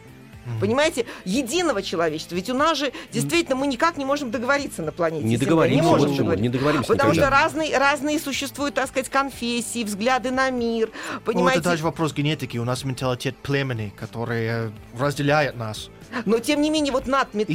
Понимаете, 0.59 1.06
единого 1.25 1.82
человечества. 1.82 2.35
Ведь 2.35 2.50
у 2.50 2.54
нас 2.54 2.76
же 2.76 2.92
действительно 3.12 3.56
мы 3.56 3.66
никак 3.66 3.97
не 3.97 4.04
можем 4.04 4.30
договориться 4.30 4.82
на 4.82 4.90
планете. 4.90 5.25
Не 5.25 5.37
договоримся, 5.37 5.82
не 5.82 5.88
можем 5.88 6.16
договориться. 6.16 6.42
не 6.42 6.49
договоримся 6.49 6.88
Потому 6.88 7.12
никогда. 7.12 7.28
что 7.28 7.42
разные, 7.44 7.78
разные 7.78 8.18
существуют, 8.18 8.75
так 8.75 8.88
сказать, 8.88 9.09
конфессии, 9.09 9.85
взгляды 9.85 10.32
на 10.32 10.50
мир. 10.50 10.90
Ну, 11.14 11.20
Понимаете? 11.20 11.61
это 11.61 11.70
даже 11.70 11.85
вопрос 11.85 12.12
генетики. 12.12 12.59
У 12.59 12.64
нас 12.64 12.85
менталитет 12.85 13.37
племени, 13.37 13.92
который 13.97 14.73
разделяет 14.99 15.56
нас. 15.56 15.88
Но 16.26 16.38
тем 16.38 16.61
не 16.61 16.71
менее, 16.71 16.93
вот 16.93 17.07
над 17.07 17.35
мет- 17.35 17.49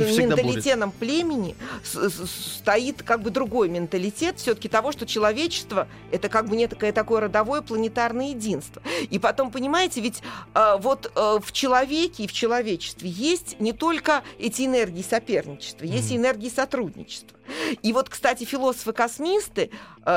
менталитетом 0.45 0.91
племени 0.91 1.55
с- 1.83 2.09
с- 2.09 2.55
стоит 2.59 3.03
как 3.03 3.21
бы 3.21 3.29
другой 3.29 3.69
менталитет 3.69 4.39
все-таки 4.39 4.69
того, 4.69 4.91
что 4.91 5.05
человечество 5.05 5.87
это 6.11 6.29
как 6.29 6.47
бы 6.47 6.55
некое 6.55 6.91
такое 6.91 7.21
родовое 7.21 7.61
планетарное 7.61 8.29
единство. 8.29 8.81
И 9.09 9.19
потом, 9.19 9.51
понимаете, 9.51 10.01
ведь 10.01 10.21
э, 10.53 10.77
вот 10.79 11.11
э, 11.15 11.39
в 11.43 11.51
человеке 11.51 12.23
и 12.23 12.27
в 12.27 12.33
человечестве 12.33 13.09
есть 13.09 13.59
не 13.59 13.73
только 13.73 14.23
эти 14.39 14.65
энергии 14.65 15.03
соперничества, 15.03 15.85
есть 15.85 16.11
и 16.11 16.15
энергии 16.17 16.49
сотрудничества. 16.49 17.37
И 17.83 17.93
вот, 17.93 18.09
кстати, 18.09 18.43
философы-космисты, 18.43 19.69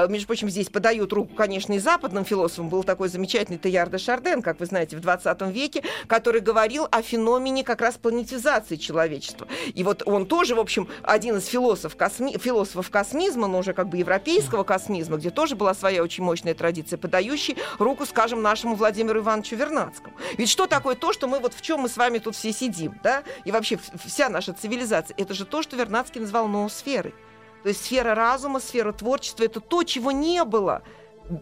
между 0.09 0.27
прочим, 0.27 0.51
здесь 0.51 0.69
подают 0.69 1.13
руку, 1.13 1.35
конечно, 1.35 1.73
и 1.73 1.79
западным 1.79 2.25
философам. 2.25 2.69
Был 2.69 2.85
такой 2.85 3.09
замечательный 3.09 3.59
Теяр 3.59 3.89
де 3.89 3.99
Шарден, 3.99 4.43
как 4.43 4.61
вы 4.61 4.67
знаете, 4.67 4.97
в 4.97 5.01
20 5.01 5.41
веке, 5.53 5.83
который 6.07 6.41
говорил 6.41 6.87
о 6.91 7.03
феномене 7.03 7.65
как 7.65 7.81
раз 7.81 7.97
планетизации 7.97 8.77
человечества. 8.77 9.49
И 9.75 9.83
вот 9.85 10.03
он 10.07 10.27
тоже, 10.27 10.55
в 10.55 10.61
общем, 10.61 10.89
один 11.03 11.39
из 11.39 11.47
философов, 11.47 11.97
косми... 11.97 12.37
философов 12.39 12.91
космизма, 12.91 13.47
но 13.47 13.59
уже 13.59 13.73
как 13.73 13.89
бы 13.89 13.97
европейского 13.97 14.65
космизма, 14.65 15.17
где 15.17 15.31
тоже 15.31 15.57
была 15.57 15.75
своя 15.75 16.03
очень 16.03 16.25
мощная 16.25 16.55
традиция, 16.55 16.99
подающий 16.99 17.57
руку, 17.79 18.07
скажем, 18.07 18.43
нашему 18.43 18.75
Владимиру 18.75 19.21
Ивановичу 19.21 19.57
Вернадскому. 19.57 20.15
Ведь 20.37 20.49
что 20.49 20.67
такое 20.67 20.95
то, 20.95 21.13
что 21.13 21.27
мы 21.27 21.39
вот 21.41 21.55
в 21.55 21.63
чем 21.63 21.81
мы 21.81 21.89
с 21.89 21.97
вами 21.97 22.19
тут 22.19 22.37
все 22.37 22.53
сидим, 22.53 22.99
да? 23.03 23.23
И 23.45 23.51
вообще 23.51 23.79
вся 24.05 24.29
наша 24.29 24.53
цивилизация, 24.53 25.15
это 25.17 25.35
же 25.35 25.45
то, 25.45 25.63
что 25.63 25.77
Вернадский 25.77 26.21
назвал 26.21 26.49
ноосферой. 26.49 27.15
То 27.63 27.71
есть 27.71 27.85
сфера 27.85 28.15
разума, 28.15 28.61
сфера 28.61 28.93
творчества 28.93 29.45
это 29.45 29.61
то, 29.61 29.83
чего 29.83 30.13
не 30.13 30.45
было 30.45 30.83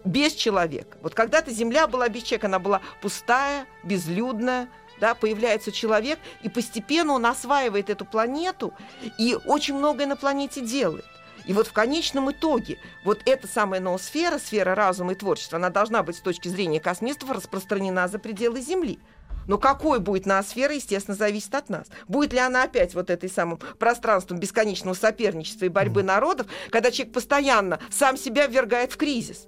без 0.04 0.32
человека. 0.32 0.98
Вот 1.02 1.14
когда-то 1.14 1.50
Земля 1.50 1.86
была 1.86 2.08
без 2.08 2.22
человека, 2.22 2.46
она 2.46 2.58
была 2.58 2.80
пустая, 3.00 3.66
безлюдная, 3.84 4.68
да, 5.00 5.14
появляется 5.14 5.72
человек, 5.72 6.18
и 6.42 6.48
постепенно 6.48 7.12
он 7.12 7.26
осваивает 7.26 7.90
эту 7.90 8.04
планету, 8.04 8.72
и 9.18 9.36
очень 9.44 9.74
многое 9.74 10.06
на 10.06 10.16
планете 10.16 10.60
делает. 10.60 11.04
И 11.46 11.52
вот 11.52 11.68
в 11.68 11.72
конечном 11.72 12.30
итоге 12.32 12.78
вот 13.04 13.22
эта 13.24 13.46
самая 13.46 13.80
ноосфера, 13.80 14.38
сфера 14.38 14.74
разума 14.74 15.12
и 15.12 15.14
творчества, 15.14 15.56
она 15.56 15.70
должна 15.70 16.02
быть 16.02 16.16
с 16.16 16.20
точки 16.20 16.48
зрения 16.48 16.80
космистов 16.80 17.30
распространена 17.30 18.08
за 18.08 18.18
пределы 18.18 18.60
Земли. 18.60 18.98
Но 19.46 19.58
какой 19.58 20.00
будет 20.00 20.26
ноосфера, 20.26 20.74
естественно, 20.74 21.16
зависит 21.16 21.54
от 21.54 21.68
нас. 21.68 21.86
Будет 22.08 22.32
ли 22.32 22.38
она 22.38 22.64
опять 22.64 22.94
вот 22.94 23.10
этой 23.10 23.28
самым 23.30 23.58
пространством 23.78 24.38
бесконечного 24.38 24.94
соперничества 24.94 25.66
и 25.66 25.68
борьбы 25.68 26.02
народов, 26.02 26.46
когда 26.70 26.90
человек 26.90 27.14
постоянно 27.14 27.78
сам 27.90 28.16
себя 28.16 28.46
ввергает 28.46 28.92
в 28.92 28.96
кризис? 28.96 29.46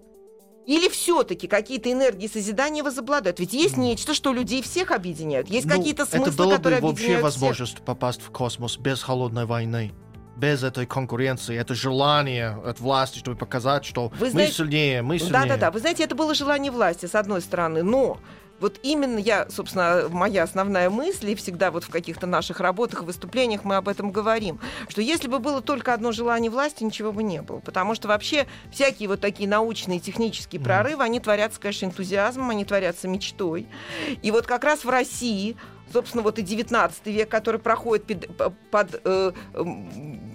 Или 0.67 0.89
все-таки 0.91 1.47
какие-то 1.49 1.91
энергии 1.91 2.27
созидания 2.27 2.83
возобладают? 2.85 3.41
Ведь 3.41 3.55
есть 3.55 3.79
нечто, 3.79 4.13
что 4.13 4.35
людей 4.35 4.63
всех 4.63 4.91
объединяют. 4.91 5.49
Есть 5.49 5.67
Ну, 5.67 5.77
какие-то 5.77 6.05
смыслы, 6.05 6.29
это 6.53 6.61
было 6.63 6.81
бы 6.81 6.87
вообще 6.89 7.05
всех. 7.05 7.23
возможность 7.23 7.79
попасть 7.81 8.21
в 8.21 8.31
космос 8.31 8.77
без 8.77 9.03
холодной 9.03 9.47
войны. 9.47 9.93
Без 10.37 10.63
этой 10.63 10.85
конкуренции, 10.87 11.57
это 11.59 11.75
желание 11.75 12.51
от 12.51 12.81
власти, 12.81 13.19
чтобы 13.19 13.37
показать, 13.39 13.85
что 13.87 14.11
Вы 14.19 14.27
мы 14.27 14.31
знаете- 14.31 14.53
сильнее, 14.53 15.03
мы 15.03 15.19
сильнее. 15.19 15.33
Да-да-да. 15.33 15.71
Вы 15.71 15.81
знаете, 15.81 16.05
это 16.05 16.15
было 16.15 16.35
желание 16.35 16.71
власти, 16.71 17.07
с 17.07 17.15
одной 17.15 17.41
стороны, 17.41 17.83
но 17.83 18.19
вот 18.61 18.81
именно 18.83 19.19
я, 19.19 19.49
собственно, 19.51 20.09
моя 20.11 20.43
основная 20.43 20.91
мысль, 20.91 21.31
и 21.31 21.35
всегда 21.35 21.71
вот 21.71 21.85
в 21.85 21.91
каких-то 21.91 22.27
наших 22.27 22.61
работах, 22.61 23.03
выступлениях 23.03 23.65
мы 23.65 23.77
об 23.77 23.89
этом 23.89 24.11
говорим, 24.11 24.61
что 24.89 25.01
если 25.01 25.29
бы 25.29 25.39
было 25.39 25.61
только 25.61 25.95
одно 25.95 26.13
желание 26.13 26.51
власти, 26.51 26.83
ничего 26.83 27.13
бы 27.13 27.23
не 27.23 27.43
было. 27.43 27.61
Потому 27.61 27.95
что 27.95 28.09
вообще 28.09 28.47
всякие 28.73 29.09
вот 29.09 29.21
такие 29.21 29.49
научные, 29.49 30.01
технические 30.01 30.61
прорывы, 30.61 31.05
они 31.05 31.21
творятся, 31.21 31.61
конечно, 31.61 31.87
энтузиазмом, 31.87 32.51
они 32.51 32.65
творятся 32.65 33.09
мечтой. 33.09 33.67
И 34.23 34.31
вот 34.31 34.47
как 34.47 34.65
раз 34.65 34.85
в 34.85 34.89
России 34.89 35.57
собственно, 35.93 36.23
вот 36.23 36.39
и 36.39 36.43
19 36.43 37.07
век, 37.07 37.31
который 37.31 37.59
проходит 37.59 38.05
под, 38.37 38.55
под, 38.71 39.01
э, 39.05 39.33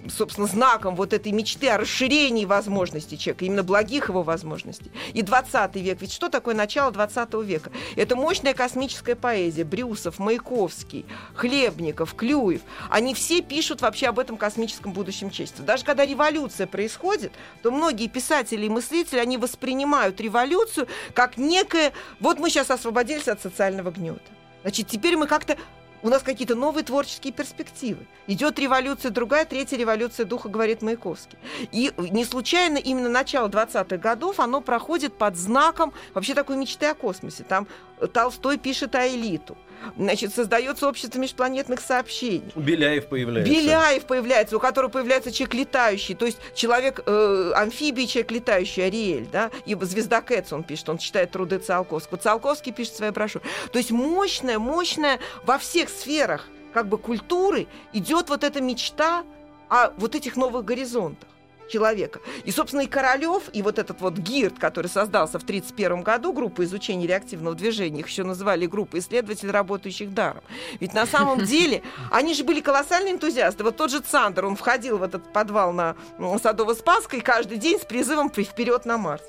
собственно, 0.08 0.46
знаком 0.46 0.96
вот 0.96 1.12
этой 1.12 1.32
мечты 1.32 1.68
о 1.68 1.78
расширении 1.78 2.44
возможностей 2.44 3.18
человека, 3.18 3.44
именно 3.44 3.62
благих 3.62 4.08
его 4.08 4.22
возможностей. 4.22 4.90
И 5.12 5.22
20 5.22 5.76
век. 5.76 6.00
Ведь 6.00 6.12
что 6.12 6.28
такое 6.28 6.54
начало 6.54 6.90
20 6.90 7.34
века? 7.44 7.70
Это 7.96 8.16
мощная 8.16 8.54
космическая 8.54 9.14
поэзия. 9.14 9.64
Брюсов, 9.64 10.18
Маяковский, 10.18 11.06
Хлебников, 11.34 12.14
Клюев. 12.14 12.60
Они 12.90 13.14
все 13.14 13.40
пишут 13.42 13.80
вообще 13.82 14.08
об 14.08 14.18
этом 14.18 14.36
космическом 14.36 14.92
будущем 14.92 15.30
человечества. 15.30 15.64
Даже 15.64 15.84
когда 15.84 16.04
революция 16.04 16.66
происходит, 16.66 17.32
то 17.62 17.70
многие 17.70 18.08
писатели 18.08 18.66
и 18.66 18.68
мыслители, 18.68 19.18
они 19.18 19.38
воспринимают 19.38 20.20
революцию 20.20 20.88
как 21.14 21.36
некое... 21.36 21.92
Вот 22.20 22.38
мы 22.38 22.50
сейчас 22.50 22.70
освободились 22.70 23.28
от 23.28 23.40
социального 23.40 23.90
гнета. 23.90 24.20
Значит, 24.62 24.88
теперь 24.88 25.16
мы 25.16 25.26
как-то 25.26 25.58
у 26.04 26.10
нас 26.10 26.22
какие-то 26.22 26.54
новые 26.54 26.84
творческие 26.84 27.32
перспективы. 27.32 28.06
Идет 28.26 28.58
революция 28.58 29.10
другая, 29.10 29.46
третья 29.46 29.78
революция 29.78 30.26
духа, 30.26 30.50
говорит 30.50 30.82
Маяковский. 30.82 31.38
И 31.72 31.92
не 31.96 32.26
случайно 32.26 32.76
именно 32.76 33.08
начало 33.08 33.48
20-х 33.48 33.96
годов 33.96 34.38
оно 34.38 34.60
проходит 34.60 35.16
под 35.16 35.34
знаком 35.34 35.94
вообще 36.12 36.34
такой 36.34 36.58
мечты 36.58 36.86
о 36.86 36.94
космосе. 36.94 37.42
Там 37.42 37.66
Толстой 38.12 38.58
пишет 38.58 38.94
о 38.94 39.08
элиту. 39.08 39.56
Значит, 39.96 40.34
создается 40.34 40.88
общество 40.88 41.18
межпланетных 41.18 41.80
сообщений. 41.80 42.50
Беляев 42.54 43.06
появляется. 43.06 43.52
Беляев 43.52 44.04
появляется, 44.04 44.56
у 44.56 44.60
которого 44.60 44.90
появляется 44.90 45.32
человек 45.32 45.54
летающий, 45.54 46.14
то 46.14 46.26
есть 46.26 46.38
человек 46.54 47.02
э, 47.06 47.52
амфибий, 47.54 48.06
человек 48.06 48.30
летающий, 48.32 48.86
Ариэль, 48.86 49.26
да, 49.30 49.50
и 49.66 49.74
звезда 49.82 50.20
Кэтс 50.20 50.52
он 50.52 50.64
пишет, 50.64 50.88
он 50.88 50.98
читает 50.98 51.30
труды 51.30 51.58
Циолковского. 51.58 52.18
Циолковский 52.18 52.72
пишет 52.72 52.96
свои 52.96 53.10
брошюры. 53.10 53.44
То 53.72 53.78
есть 53.78 53.90
мощная, 53.90 54.58
мощная 54.58 55.18
во 55.44 55.58
всех 55.58 55.88
сферах 55.88 56.48
как 56.72 56.88
бы 56.88 56.98
культуры 56.98 57.66
идет 57.92 58.28
вот 58.28 58.44
эта 58.44 58.60
мечта 58.60 59.24
о 59.68 59.90
вот 59.96 60.14
этих 60.14 60.36
новых 60.36 60.64
горизонтах 60.64 61.28
человека. 61.68 62.20
И, 62.44 62.50
собственно, 62.50 62.82
и 62.82 62.86
Королев, 62.86 63.44
и 63.52 63.62
вот 63.62 63.78
этот 63.78 64.00
вот 64.00 64.14
ГИРД, 64.14 64.58
который 64.58 64.88
создался 64.88 65.38
в 65.38 65.42
1931 65.42 66.02
году, 66.02 66.32
группа 66.32 66.64
изучения 66.64 67.06
реактивного 67.06 67.54
движения, 67.54 68.00
их 68.00 68.08
еще 68.08 68.24
называли 68.24 68.66
группа 68.66 68.98
исследователей, 68.98 69.50
работающих 69.50 70.12
даром. 70.12 70.42
Ведь 70.80 70.94
на 70.94 71.06
самом 71.06 71.40
деле 71.44 71.82
они 72.10 72.34
же 72.34 72.44
были 72.44 72.60
колоссальные 72.60 73.14
энтузиасты. 73.14 73.64
Вот 73.64 73.76
тот 73.76 73.90
же 73.90 74.00
Цандер, 74.00 74.46
он 74.46 74.56
входил 74.56 74.98
в 74.98 75.02
этот 75.02 75.32
подвал 75.32 75.72
на 75.72 75.96
Садово-Спасской 76.18 77.20
каждый 77.20 77.58
день 77.58 77.78
с 77.78 77.84
призывом 77.84 78.30
«Пр- 78.30 78.44
вперед 78.44 78.84
на 78.84 78.98
Марс. 78.98 79.22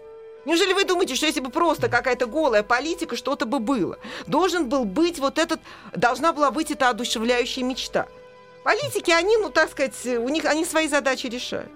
Неужели 0.46 0.74
вы 0.74 0.86
думаете, 0.86 1.15
что 1.15 1.25
если 1.25 1.39
бы 1.39 1.50
просто 1.50 1.89
какая-то 1.89 2.27
голая 2.27 2.62
политика, 2.62 3.15
что-то 3.15 3.46
бы 3.46 3.60
было? 3.60 3.98
Должен 4.27 4.70
был 4.70 4.86
быть 4.86 5.18
вот 5.20 5.39
этот, 5.39 5.60
должна 5.96 6.34
была 6.34 6.51
быть 6.51 6.70
эта 6.70 6.89
одушевляющая 6.89 7.63
мечта. 7.63 8.08
Политики, 8.63 9.12
они, 9.12 9.38
ну, 9.38 9.50
так 9.50 9.72
сказать, 9.72 9.94
у 10.06 10.30
них, 10.30 10.46
они 10.46 10.65
свои 10.65 10.88
задачи 10.88 11.27
решают. 11.27 11.72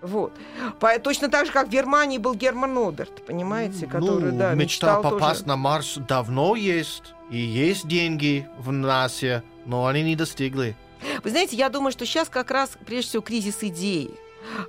Вот. 0.00 0.32
По- 0.80 0.98
точно 0.98 1.28
так 1.28 1.46
же, 1.46 1.52
как 1.52 1.66
в 1.66 1.70
Германии 1.70 2.18
был 2.18 2.34
Герман 2.34 2.76
Оберт, 2.78 3.24
понимаете, 3.26 3.86
который, 3.86 4.32
ну, 4.32 4.38
да, 4.38 4.54
мечта 4.54 4.96
мечтал 4.98 5.02
попасть 5.02 5.40
тоже. 5.40 5.48
на 5.48 5.56
Марс 5.56 5.94
давно 6.08 6.54
есть, 6.56 7.14
и 7.30 7.38
есть 7.38 7.86
деньги 7.88 8.46
в 8.58 8.70
НАСА, 8.72 9.42
но 9.66 9.86
они 9.86 10.02
не 10.02 10.16
достигли. 10.16 10.76
Вы 11.22 11.30
знаете, 11.30 11.56
я 11.56 11.68
думаю, 11.68 11.92
что 11.92 12.06
сейчас 12.06 12.28
как 12.28 12.50
раз, 12.50 12.70
прежде 12.86 13.08
всего, 13.10 13.22
кризис 13.22 13.58
идеи. 13.62 14.10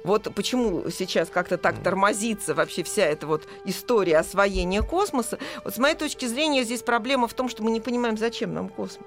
Вот 0.03 0.33
почему 0.35 0.89
сейчас 0.89 1.29
как-то 1.29 1.57
так 1.57 1.81
тормозится 1.81 2.53
вообще 2.53 2.83
вся 2.83 3.05
эта 3.05 3.27
вот 3.27 3.47
история 3.65 4.17
освоения 4.17 4.81
космоса. 4.81 5.37
Вот 5.63 5.75
с 5.75 5.77
моей 5.77 5.95
точки 5.95 6.25
зрения 6.25 6.63
здесь 6.63 6.81
проблема 6.81 7.27
в 7.27 7.33
том, 7.33 7.49
что 7.49 7.63
мы 7.63 7.71
не 7.71 7.79
понимаем, 7.79 8.17
зачем 8.17 8.53
нам 8.53 8.67
космос. 8.69 9.05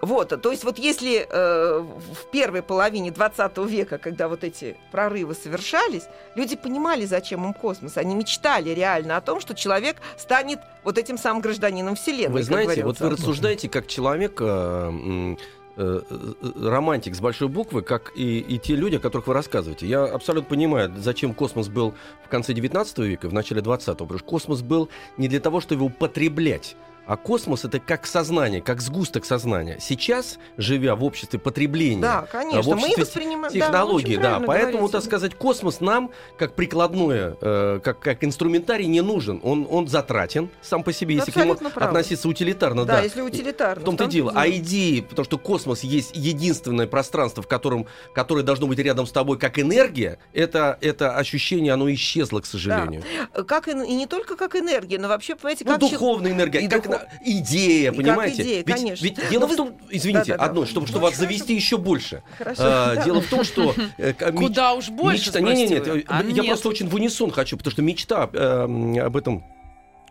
Вот, 0.00 0.40
то 0.40 0.50
есть 0.50 0.64
вот 0.64 0.78
если 0.78 1.26
э, 1.28 1.78
в 1.80 2.30
первой 2.30 2.62
половине 2.62 3.10
20 3.10 3.58
века, 3.58 3.98
когда 3.98 4.28
вот 4.28 4.44
эти 4.44 4.76
прорывы 4.90 5.34
совершались, 5.34 6.04
люди 6.34 6.56
понимали, 6.56 7.04
зачем 7.04 7.44
им 7.44 7.54
космос. 7.54 7.96
Они 7.96 8.14
мечтали 8.14 8.70
реально 8.70 9.16
о 9.16 9.20
том, 9.20 9.40
что 9.40 9.54
человек 9.54 9.96
станет 10.16 10.60
вот 10.84 10.98
этим 10.98 11.18
самым 11.18 11.42
гражданином 11.42 11.96
Вселенной. 11.96 12.32
Вы 12.32 12.42
знаете, 12.42 12.84
вот 12.84 13.00
вы 13.00 13.10
рассуждаете 13.10 13.68
как 13.68 13.86
человек, 13.86 14.40
э, 14.40 14.44
м, 14.44 15.38
э, 15.76 16.00
э, 16.08 16.68
романтик 16.68 17.14
с 17.14 17.20
большой 17.20 17.48
буквы, 17.48 17.82
как 17.82 18.12
и, 18.16 18.38
и 18.38 18.58
те 18.58 18.74
люди, 18.74 18.96
о 18.96 19.00
которых 19.00 19.26
вы 19.26 19.34
рассказываете. 19.34 19.86
Я 19.86 20.04
абсолютно 20.04 20.48
понимаю, 20.48 20.92
зачем 20.96 21.34
космос 21.34 21.68
был 21.68 21.94
в 22.24 22.28
конце 22.28 22.52
19 22.52 22.98
века 22.98 23.28
в 23.28 23.32
начале 23.34 23.60
20-го, 23.60 23.94
потому 23.94 24.18
что 24.18 24.26
космос 24.28 24.62
был 24.62 24.88
не 25.16 25.28
для 25.28 25.40
того, 25.40 25.60
чтобы 25.60 25.80
его 25.80 25.86
употреблять, 25.86 26.76
а 27.06 27.16
космос 27.16 27.64
это 27.64 27.78
как 27.78 28.06
сознание, 28.06 28.60
как 28.60 28.80
сгусток 28.80 29.24
сознания. 29.24 29.78
Сейчас, 29.80 30.38
живя 30.56 30.96
в 30.96 31.04
обществе 31.04 31.38
потребления, 31.38 32.02
Да, 32.02 32.22
в 32.22 32.30
конечно, 32.30 32.74
мы 32.74 32.82
обществе 32.82 33.04
воспринимаем... 33.04 33.52
технологии, 33.54 34.16
да, 34.16 34.38
да, 34.40 34.46
поэтому, 34.46 34.72
говорите. 34.78 34.92
так 34.92 35.04
сказать, 35.04 35.34
космос 35.34 35.80
нам, 35.80 36.10
как 36.38 36.54
прикладное, 36.54 37.36
э, 37.40 37.80
как, 37.82 38.00
как 38.00 38.24
инструментарий, 38.24 38.86
не 38.86 39.00
нужен. 39.02 39.40
Он, 39.44 39.66
он 39.70 39.88
затратен 39.88 40.50
сам 40.62 40.82
по 40.82 40.92
себе, 40.92 41.14
если 41.16 41.30
к 41.30 41.36
нему 41.36 41.54
правы. 41.54 41.80
относиться 41.88 42.28
утилитарно, 42.28 42.84
Да, 42.84 42.96
да. 42.96 43.02
если 43.02 43.20
утилитарно. 43.20 43.82
В 43.82 43.84
том-то 43.84 44.04
и 44.04 44.08
дело. 44.08 44.32
А 44.34 44.48
идеи, 44.48 45.00
потому 45.00 45.24
что 45.24 45.38
космос 45.38 45.82
есть 45.84 46.10
единственное 46.14 46.86
пространство, 46.86 47.42
в 47.42 47.46
котором, 47.48 47.86
которое 48.14 48.42
должно 48.42 48.66
быть 48.66 48.78
рядом 48.78 49.06
с 49.06 49.12
тобой 49.12 49.38
как 49.38 49.58
энергия, 49.58 50.18
это, 50.32 50.76
это 50.80 51.16
ощущение, 51.16 51.72
оно 51.72 51.92
исчезло, 51.92 52.40
к 52.40 52.46
сожалению. 52.46 53.02
Как 53.46 53.68
и, 53.68 53.70
и 53.72 53.94
не 53.94 54.06
только 54.06 54.36
как 54.36 54.56
энергия, 54.56 54.98
но 54.98 55.08
вообще, 55.08 55.36
понимаете, 55.36 55.64
Ну, 55.64 55.72
как... 55.72 55.80
чел- 55.82 55.90
духовная 55.90 56.32
энергия, 56.32 56.60
и 56.60 56.68
как 56.68 56.95
на- 57.02 57.08
идея, 57.24 57.88
как 57.90 57.96
понимаете? 57.98 58.42
идея, 58.42 58.64
ведь, 58.64 58.66
конечно. 58.76 59.04
ведь 59.04 59.18
Но 59.22 59.30
дело 59.30 59.46
вы- 59.46 59.54
в 59.54 59.56
том, 59.56 59.72
извините, 59.90 60.32
Да-да-да. 60.32 60.44
одно, 60.44 60.66
чтобы, 60.66 60.86
чтобы 60.86 61.00
Ну, 61.00 61.06
вас 61.06 61.16
завести 61.16 61.54
еще 61.54 61.76
больше. 61.76 62.22
Хорошо, 62.38 62.62
А, 62.64 62.94
да. 62.96 63.04
Дело 63.04 63.20
в 63.20 63.26
том, 63.28 63.44
что 63.44 63.74
э, 63.98 64.12
меч- 64.12 64.32
Куда 64.36 64.74
уж 64.74 64.88
больше, 64.90 65.26
мечта, 65.26 65.40
нет, 65.40 65.86
вы. 65.86 66.04
А 66.08 66.22
я 66.22 66.30
нет. 66.32 66.46
просто 66.46 66.68
очень 66.68 66.88
в 66.88 66.94
унисон 66.94 67.30
хочу, 67.30 67.56
потому 67.56 67.72
что 67.72 67.82
мечта 67.82 68.28
э, 68.32 68.38
м, 68.38 68.98
об 68.98 69.16
этом 69.16 69.44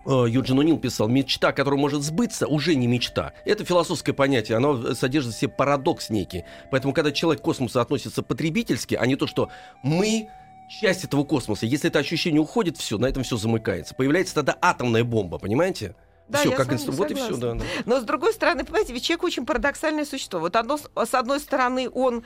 э, 0.07 0.25
Юджин 0.29 0.59
Унил 0.59 0.77
писал, 0.77 1.07
мечта, 1.07 1.51
которая 1.51 1.79
может 1.79 2.03
сбыться, 2.03 2.45
уже 2.47 2.75
не 2.75 2.85
мечта. 2.85 3.33
Это 3.43 3.65
философское 3.65 4.13
понятие, 4.13 4.57
оно 4.57 4.93
содержит 4.93 5.33
в 5.33 5.37
себе 5.39 5.49
парадокс 5.49 6.09
некий. 6.11 6.43
Поэтому, 6.69 6.93
когда 6.93 7.11
человек 7.11 7.41
к 7.41 7.43
космосу 7.43 7.79
относится 7.79 8.21
потребительски, 8.21 8.93
а 8.95 9.05
не 9.07 9.15
то, 9.15 9.25
что 9.25 9.49
мы 9.81 10.27
часть 10.81 11.03
этого 11.05 11.23
космоса, 11.23 11.65
если 11.65 11.89
это 11.89 11.99
ощущение 11.99 12.39
уходит, 12.41 12.77
все, 12.77 12.97
на 12.99 13.07
этом 13.07 13.23
все 13.23 13.37
замыкается. 13.37 13.95
Появляется 13.95 14.35
тогда 14.35 14.55
атомная 14.61 15.03
бомба, 15.03 15.37
понимаете? 15.39 15.95
Да, 16.27 16.39
все, 16.39 16.51
как 16.51 16.73
инструмент. 16.73 16.97
Вот 16.99 17.11
и 17.11 17.13
все, 17.13 17.37
да, 17.37 17.53
да. 17.53 17.63
Но 17.85 17.99
с 17.99 18.03
другой 18.03 18.33
стороны, 18.33 18.63
понимаете, 18.63 18.93
ведь 18.93 19.03
человек 19.03 19.23
очень 19.23 19.45
парадоксальное 19.45 20.05
существо. 20.05 20.39
Вот 20.39 20.55
одно, 20.55 20.77
с 20.77 21.13
одной 21.13 21.39
стороны, 21.39 21.89
он 21.89 22.23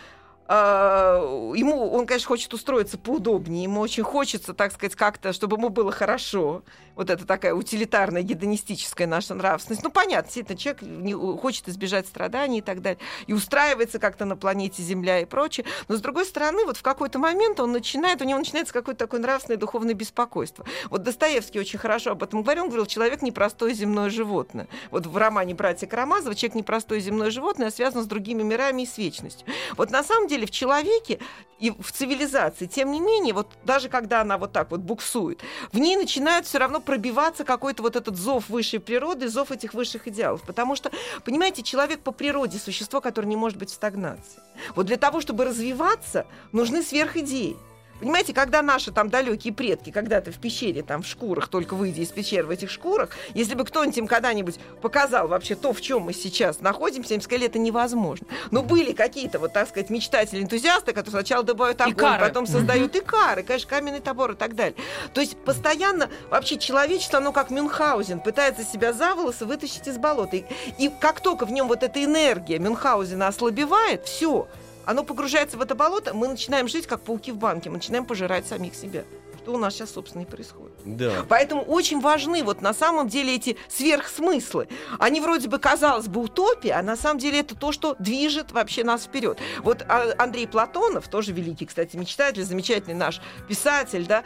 ему, 0.49 1.91
он, 1.91 2.07
конечно, 2.07 2.27
хочет 2.27 2.53
устроиться 2.53 2.97
поудобнее, 2.97 3.63
ему 3.63 3.81
очень 3.81 4.03
хочется, 4.03 4.53
так 4.53 4.71
сказать, 4.71 4.95
как-то, 4.95 5.31
чтобы 5.31 5.57
ему 5.57 5.69
было 5.69 5.91
хорошо. 5.91 6.63
Вот 6.95 7.09
это 7.09 7.25
такая 7.25 7.53
утилитарная, 7.53 8.23
гедонистическая 8.23 9.07
наша 9.07 9.33
нравственность. 9.33 9.83
Ну, 9.83 9.89
понятно, 9.89 10.23
действительно, 10.23 10.57
человек 10.57 10.81
не, 10.81 11.13
хочет 11.13 11.69
избежать 11.69 12.07
страданий 12.07 12.57
и 12.59 12.61
так 12.61 12.81
далее. 12.81 12.99
И 13.25 13.31
устраивается 13.31 13.99
как-то 13.99 14.25
на 14.25 14.35
планете 14.35 14.83
Земля 14.83 15.21
и 15.21 15.25
прочее. 15.25 15.65
Но, 15.87 15.95
с 15.95 16.01
другой 16.01 16.25
стороны, 16.25 16.65
вот 16.65 16.75
в 16.75 16.81
какой-то 16.81 17.17
момент 17.17 17.61
он 17.61 17.71
начинает, 17.71 18.21
у 18.21 18.25
него 18.25 18.37
начинается 18.37 18.73
какое-то 18.73 19.05
такое 19.05 19.21
нравственное 19.21 19.57
духовное 19.57 19.93
беспокойство. 19.93 20.65
Вот 20.89 21.03
Достоевский 21.03 21.61
очень 21.61 21.79
хорошо 21.79 22.11
об 22.11 22.23
этом 22.23 22.41
говорил. 22.41 22.63
Он 22.63 22.69
говорил, 22.69 22.85
человек 22.85 23.21
непростое 23.21 23.73
земное 23.73 24.09
животное. 24.09 24.67
Вот 24.91 25.05
в 25.05 25.15
романе 25.15 25.53
«Братья 25.55 25.87
Карамазовы» 25.87 26.35
человек 26.35 26.55
непростое 26.55 26.99
земное 26.99 27.31
животное, 27.31 27.67
а 27.67 27.71
связан 27.71 28.03
с 28.03 28.07
другими 28.07 28.43
мирами 28.43 28.81
и 28.81 28.85
с 28.85 28.97
вечностью. 28.97 29.47
Вот 29.77 29.89
на 29.89 30.03
самом 30.03 30.27
деле 30.27 30.38
в 30.45 30.51
человеке 30.51 31.19
и 31.59 31.71
в 31.71 31.91
цивилизации, 31.91 32.65
тем 32.65 32.91
не 32.91 32.99
менее, 32.99 33.33
вот 33.33 33.47
даже 33.65 33.89
когда 33.89 34.21
она 34.21 34.37
вот 34.37 34.53
так 34.53 34.71
вот 34.71 34.79
буксует, 34.79 35.41
в 35.71 35.79
ней 35.79 35.97
начинает 35.97 36.45
все 36.45 36.57
равно 36.57 36.79
пробиваться 36.79 37.43
какой-то 37.43 37.83
вот 37.83 37.95
этот 37.95 38.15
зов 38.15 38.49
высшей 38.49 38.79
природы, 38.79 39.27
зов 39.27 39.51
этих 39.51 39.73
высших 39.73 40.07
идеалов. 40.07 40.41
Потому 40.43 40.75
что, 40.75 40.91
понимаете, 41.25 41.61
человек 41.63 42.01
по 42.01 42.11
природе 42.11 42.57
существо, 42.57 43.01
которое 43.01 43.27
не 43.27 43.35
может 43.35 43.57
быть 43.57 43.69
в 43.69 43.73
стагнации. 43.73 44.41
Вот 44.75 44.85
для 44.85 44.97
того, 44.97 45.21
чтобы 45.21 45.45
развиваться, 45.45 46.25
нужны 46.51 46.81
сверхидеи. 46.81 47.57
Понимаете, 47.99 48.33
когда 48.33 48.61
наши 48.61 48.91
там 48.91 49.09
далекие 49.09 49.53
предки 49.53 49.91
когда-то 49.91 50.31
в 50.31 50.37
пещере, 50.39 50.83
там 50.83 51.03
в 51.03 51.07
шкурах, 51.07 51.47
только 51.49 51.73
выйдя 51.73 52.01
из 52.01 52.09
пещер 52.09 52.45
в 52.45 52.49
этих 52.49 52.69
шкурах, 52.69 53.09
если 53.33 53.55
бы 53.55 53.65
кто-нибудь 53.65 53.97
им 53.97 54.07
когда-нибудь 54.07 54.59
показал 54.81 55.27
вообще 55.27 55.55
то, 55.55 55.73
в 55.73 55.81
чем 55.81 56.03
мы 56.03 56.13
сейчас 56.13 56.61
находимся, 56.61 57.13
им 57.13 57.21
сказали, 57.21 57.47
это 57.47 57.59
невозможно. 57.59 58.27
Но 58.51 58.63
были 58.63 58.93
какие-то, 58.93 59.39
вот 59.39 59.53
так 59.53 59.67
сказать, 59.67 59.89
мечтатели, 59.89 60.41
энтузиасты, 60.41 60.93
которые 60.93 61.11
сначала 61.11 61.43
добавят 61.43 61.81
огонь, 61.81 61.93
Икары. 61.93 62.27
потом 62.27 62.45
создают 62.45 62.95
икары, 62.95 63.43
конечно, 63.43 63.69
каменный 63.69 63.99
топор 63.99 64.31
и 64.31 64.35
так 64.35 64.55
далее. 64.55 64.75
То 65.13 65.21
есть 65.21 65.37
постоянно 65.37 66.09
вообще 66.29 66.57
человечество, 66.57 67.19
оно 67.19 67.31
как 67.31 67.49
Мюнхгаузен, 67.49 68.21
пытается 68.21 68.63
себя 68.63 68.93
за 68.93 69.15
волосы 69.15 69.45
вытащить 69.45 69.87
из 69.87 69.97
болота. 69.97 70.37
И, 70.37 70.45
и 70.77 70.89
как 70.99 71.21
только 71.21 71.45
в 71.45 71.51
нем 71.51 71.67
вот 71.67 71.83
эта 71.83 72.03
энергия 72.03 72.59
Мюнхгаузена 72.59 73.27
ослабевает, 73.27 74.05
все, 74.05 74.47
оно 74.89 75.03
погружается 75.03 75.55
в 75.55 75.61
это 75.61 75.75
болото, 75.75 76.15
мы 76.15 76.27
начинаем 76.27 76.67
жить 76.67 76.87
как 76.87 77.01
пауки 77.01 77.31
в 77.31 77.37
банке, 77.37 77.69
мы 77.69 77.75
начинаем 77.75 78.05
пожирать 78.05 78.47
самих 78.47 78.73
себя. 78.73 79.03
Что 79.37 79.53
у 79.53 79.57
нас 79.59 79.75
сейчас, 79.75 79.91
собственно, 79.91 80.23
и 80.23 80.25
происходит. 80.25 80.73
Да. 80.83 81.25
Поэтому 81.29 81.61
очень 81.61 82.01
важны 82.01 82.43
вот 82.43 82.61
на 82.63 82.73
самом 82.73 83.07
деле 83.07 83.35
эти 83.35 83.55
сверхсмыслы. 83.67 84.67
Они 84.97 85.21
вроде 85.21 85.47
бы, 85.47 85.59
казалось 85.59 86.07
бы, 86.07 86.21
утопия, 86.21 86.73
а 86.73 86.81
на 86.81 86.97
самом 86.97 87.19
деле 87.19 87.41
это 87.41 87.55
то, 87.55 87.71
что 87.71 87.95
движет 87.99 88.51
вообще 88.51 88.83
нас 88.83 89.03
вперед. 89.03 89.37
Вот 89.59 89.85
а, 89.87 90.11
Андрей 90.17 90.47
Платонов, 90.47 91.07
тоже 91.07 91.33
великий, 91.33 91.67
кстати, 91.67 91.95
мечтатель, 91.95 92.43
замечательный 92.43 92.95
наш 92.95 93.21
писатель, 93.47 94.07
да, 94.07 94.23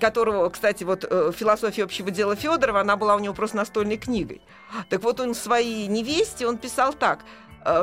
которого, 0.00 0.48
кстати, 0.48 0.82
вот 0.82 1.04
э, 1.08 1.30
философия 1.36 1.84
общего 1.84 2.10
дела 2.10 2.36
Федорова, 2.36 2.80
она 2.80 2.96
была 2.96 3.16
у 3.16 3.18
него 3.18 3.34
просто 3.34 3.58
настольной 3.58 3.98
книгой. 3.98 4.40
Так 4.88 5.02
вот 5.02 5.20
он 5.20 5.34
в 5.34 5.38
своей 5.38 5.86
невесте, 5.86 6.46
он 6.46 6.56
писал 6.58 6.92
так, 6.94 7.20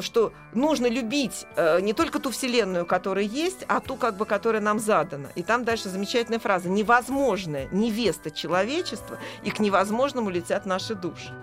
что 0.02 0.34
нужно 0.54 0.88
любить 0.88 1.46
э, 1.56 1.82
не 1.82 1.94
только 1.94 2.20
ту 2.20 2.32
вселенную, 2.32 2.86
которая 2.86 3.26
есть, 3.26 3.66
а 3.68 3.80
ту, 3.80 3.96
как 3.96 4.18
бы, 4.18 4.26
которая 4.26 4.62
нам 4.62 4.80
задана. 4.80 5.30
И 5.36 5.44
там 5.44 5.64
дальше 5.64 5.90
замечательная 5.90 6.40
фраза: 6.40 6.70
невозможная 6.70 7.68
невеста 7.72 8.32
человечества, 8.32 9.20
и 9.44 9.52
к 9.52 9.60
невозможному 9.60 10.30
летят 10.30 10.66
наши 10.66 10.96
души. 10.96 11.34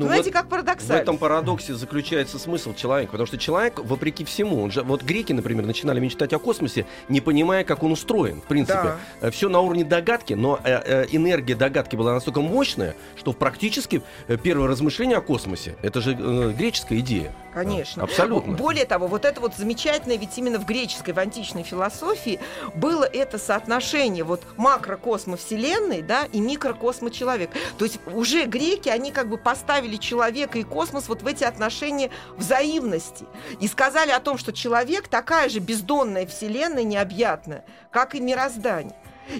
Ну 0.00 0.06
Понимаете, 0.06 0.30
вот 0.30 0.32
как 0.32 0.46
В 0.46 0.48
парадоксально? 0.48 1.02
этом 1.02 1.18
парадоксе 1.18 1.74
заключается 1.74 2.38
смысл 2.38 2.72
человека, 2.74 3.12
потому 3.12 3.26
что 3.26 3.36
человек, 3.36 3.78
вопреки 3.78 4.24
всему, 4.24 4.62
он 4.62 4.70
же, 4.70 4.82
вот 4.82 5.02
греки, 5.02 5.34
например, 5.34 5.66
начинали 5.66 6.00
мечтать 6.00 6.32
о 6.32 6.38
космосе, 6.38 6.86
не 7.10 7.20
понимая, 7.20 7.64
как 7.64 7.82
он 7.82 7.92
устроен, 7.92 8.40
в 8.40 8.44
принципе. 8.44 8.94
Все 9.30 9.50
на 9.50 9.60
уровне 9.60 9.84
догадки, 9.84 10.32
но 10.32 10.58
э, 10.64 11.02
э, 11.02 11.06
энергия 11.10 11.54
догадки 11.54 11.96
была 11.96 12.14
настолько 12.14 12.40
мощная, 12.40 12.96
что 13.16 13.34
практически 13.34 14.00
э, 14.26 14.38
первое 14.42 14.68
размышление 14.68 15.18
о 15.18 15.20
космосе, 15.20 15.76
это 15.82 16.00
же 16.00 16.12
э, 16.18 16.54
греческая 16.56 17.00
идея. 17.00 17.34
Конечно. 17.52 18.04
Абсолютно. 18.04 18.54
Более 18.54 18.86
того, 18.86 19.06
вот 19.06 19.24
это 19.26 19.40
вот 19.40 19.54
замечательное, 19.56 20.16
ведь 20.16 20.38
именно 20.38 20.58
в 20.58 20.64
греческой, 20.64 21.12
в 21.12 21.18
античной 21.18 21.64
философии 21.64 22.40
было 22.74 23.04
это 23.04 23.38
соотношение 23.38 24.24
вот 24.24 24.40
макрокосма 24.56 25.36
Вселенной, 25.36 26.00
да, 26.00 26.26
и 26.32 26.40
микрокосма 26.40 27.10
человек. 27.10 27.50
То 27.76 27.84
есть 27.84 27.98
уже 28.06 28.44
греки, 28.46 28.88
они 28.88 29.10
как 29.10 29.28
бы 29.28 29.36
поставили 29.36 29.89
человека 29.96 30.58
и 30.58 30.62
космос 30.62 31.08
вот 31.08 31.22
в 31.22 31.26
эти 31.26 31.44
отношения 31.44 32.10
взаимности. 32.36 33.26
И 33.60 33.68
сказали 33.68 34.10
о 34.10 34.20
том, 34.20 34.38
что 34.38 34.52
человек 34.52 35.08
такая 35.08 35.48
же 35.48 35.60
бездонная 35.60 36.26
Вселенная, 36.26 36.84
необъятная, 36.84 37.64
как 37.90 38.14
и 38.14 38.20
мироздание. 38.20 38.96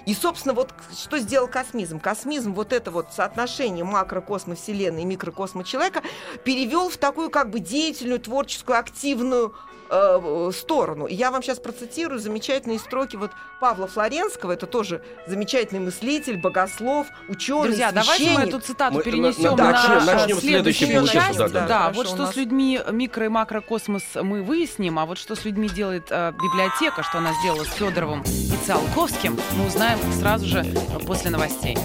И, 0.07 0.15
собственно, 0.15 0.55
вот 0.55 0.73
что 0.97 1.19
сделал 1.19 1.49
космизм? 1.49 1.99
Космизм, 1.99 2.55
вот 2.55 2.73
это 2.73 2.91
вот 2.91 3.09
соотношение 3.13 3.85
макрокосма 3.85 4.55
Вселенной 4.55 5.03
и 5.03 5.05
микрокосма 5.05 5.65
человека 5.65 6.03
перевел 6.45 6.89
в 6.89 6.97
такую 6.97 7.31
как 7.31 7.51
бы 7.51 7.59
деятельную, 7.59 8.21
творческую, 8.21 8.79
активную 8.79 9.55
э, 9.91 10.51
сторону. 10.55 11.07
И 11.07 11.15
я 11.15 11.31
вам 11.31 11.43
сейчас 11.43 11.59
процитирую 11.59 12.21
замечательные 12.21 12.79
строки 12.79 13.17
вот 13.17 13.31
Павла 13.61 13.87
Флоренского, 13.87 14.53
это 14.53 14.67
тоже 14.67 15.03
замечательный 15.27 15.81
мыслитель, 15.81 16.39
богослов, 16.39 17.07
ученый, 17.29 17.65
Друзья, 17.69 17.93
давайте 17.93 18.25
мы 18.25 18.29
священник. 18.37 18.49
эту 18.55 18.61
цитату 18.67 18.95
Мы- 18.97 19.03
перенесем 19.03 19.57
да, 19.57 19.65
на 19.65 19.73
начнем- 19.73 20.05
начнем 20.07 20.37
в 20.37 20.41
следующем 20.41 20.87
следующую 20.87 20.95
получаса, 20.95 21.27
часть. 21.27 21.39
да, 21.39 21.61
Да, 21.61 21.67
да. 21.67 21.79
Хорошо, 21.83 21.97
вот 21.99 22.07
что 22.09 22.17
нас- 22.19 22.33
с 22.33 22.37
людьми 22.37 22.81
микро- 22.89 23.27
и 23.27 23.29
макрокосмос 23.29 24.03
мы 24.23 24.43
выясним, 24.43 24.99
а 24.99 25.07
вот 25.07 25.19
что 25.19 25.35
с 25.35 25.45
людьми 25.45 25.69
делает 25.69 26.07
э, 26.11 26.33
библиотека, 26.33 27.03
что 27.03 27.19
она 27.19 27.33
сделала 27.43 27.65
с 27.65 27.73
Федоровым 27.75 28.23
и 28.23 28.67
Циолковским, 28.67 29.39
мы 29.57 29.67
узнаем 29.67 29.99
сразу 30.19 30.47
же 30.47 30.61
э, 30.61 30.99
после 31.07 31.31
новостей. 31.31 31.77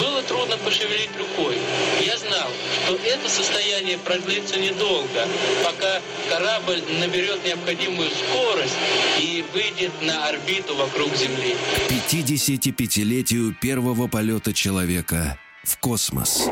Было 0.00 0.22
трудно 0.22 0.56
пошевелить 0.64 1.10
рукой. 1.18 1.58
Я 2.12 2.18
знал, 2.18 2.50
что 2.84 2.96
это 2.96 3.28
состояние 3.28 3.96
продлится 3.96 4.58
недолго, 4.58 5.26
пока 5.64 6.00
корабль 6.28 6.82
наберет 7.00 7.42
необходимую 7.42 8.10
скорость 8.10 8.76
и 9.18 9.42
выйдет 9.54 9.92
на 10.02 10.28
орбиту 10.28 10.76
вокруг 10.76 11.14
Земли. 11.16 11.56
К 11.88 12.12
55-летию 12.12 13.56
первого 13.58 14.08
полета 14.08 14.52
человека 14.52 15.38
в 15.64 15.78
космос. 15.78 16.48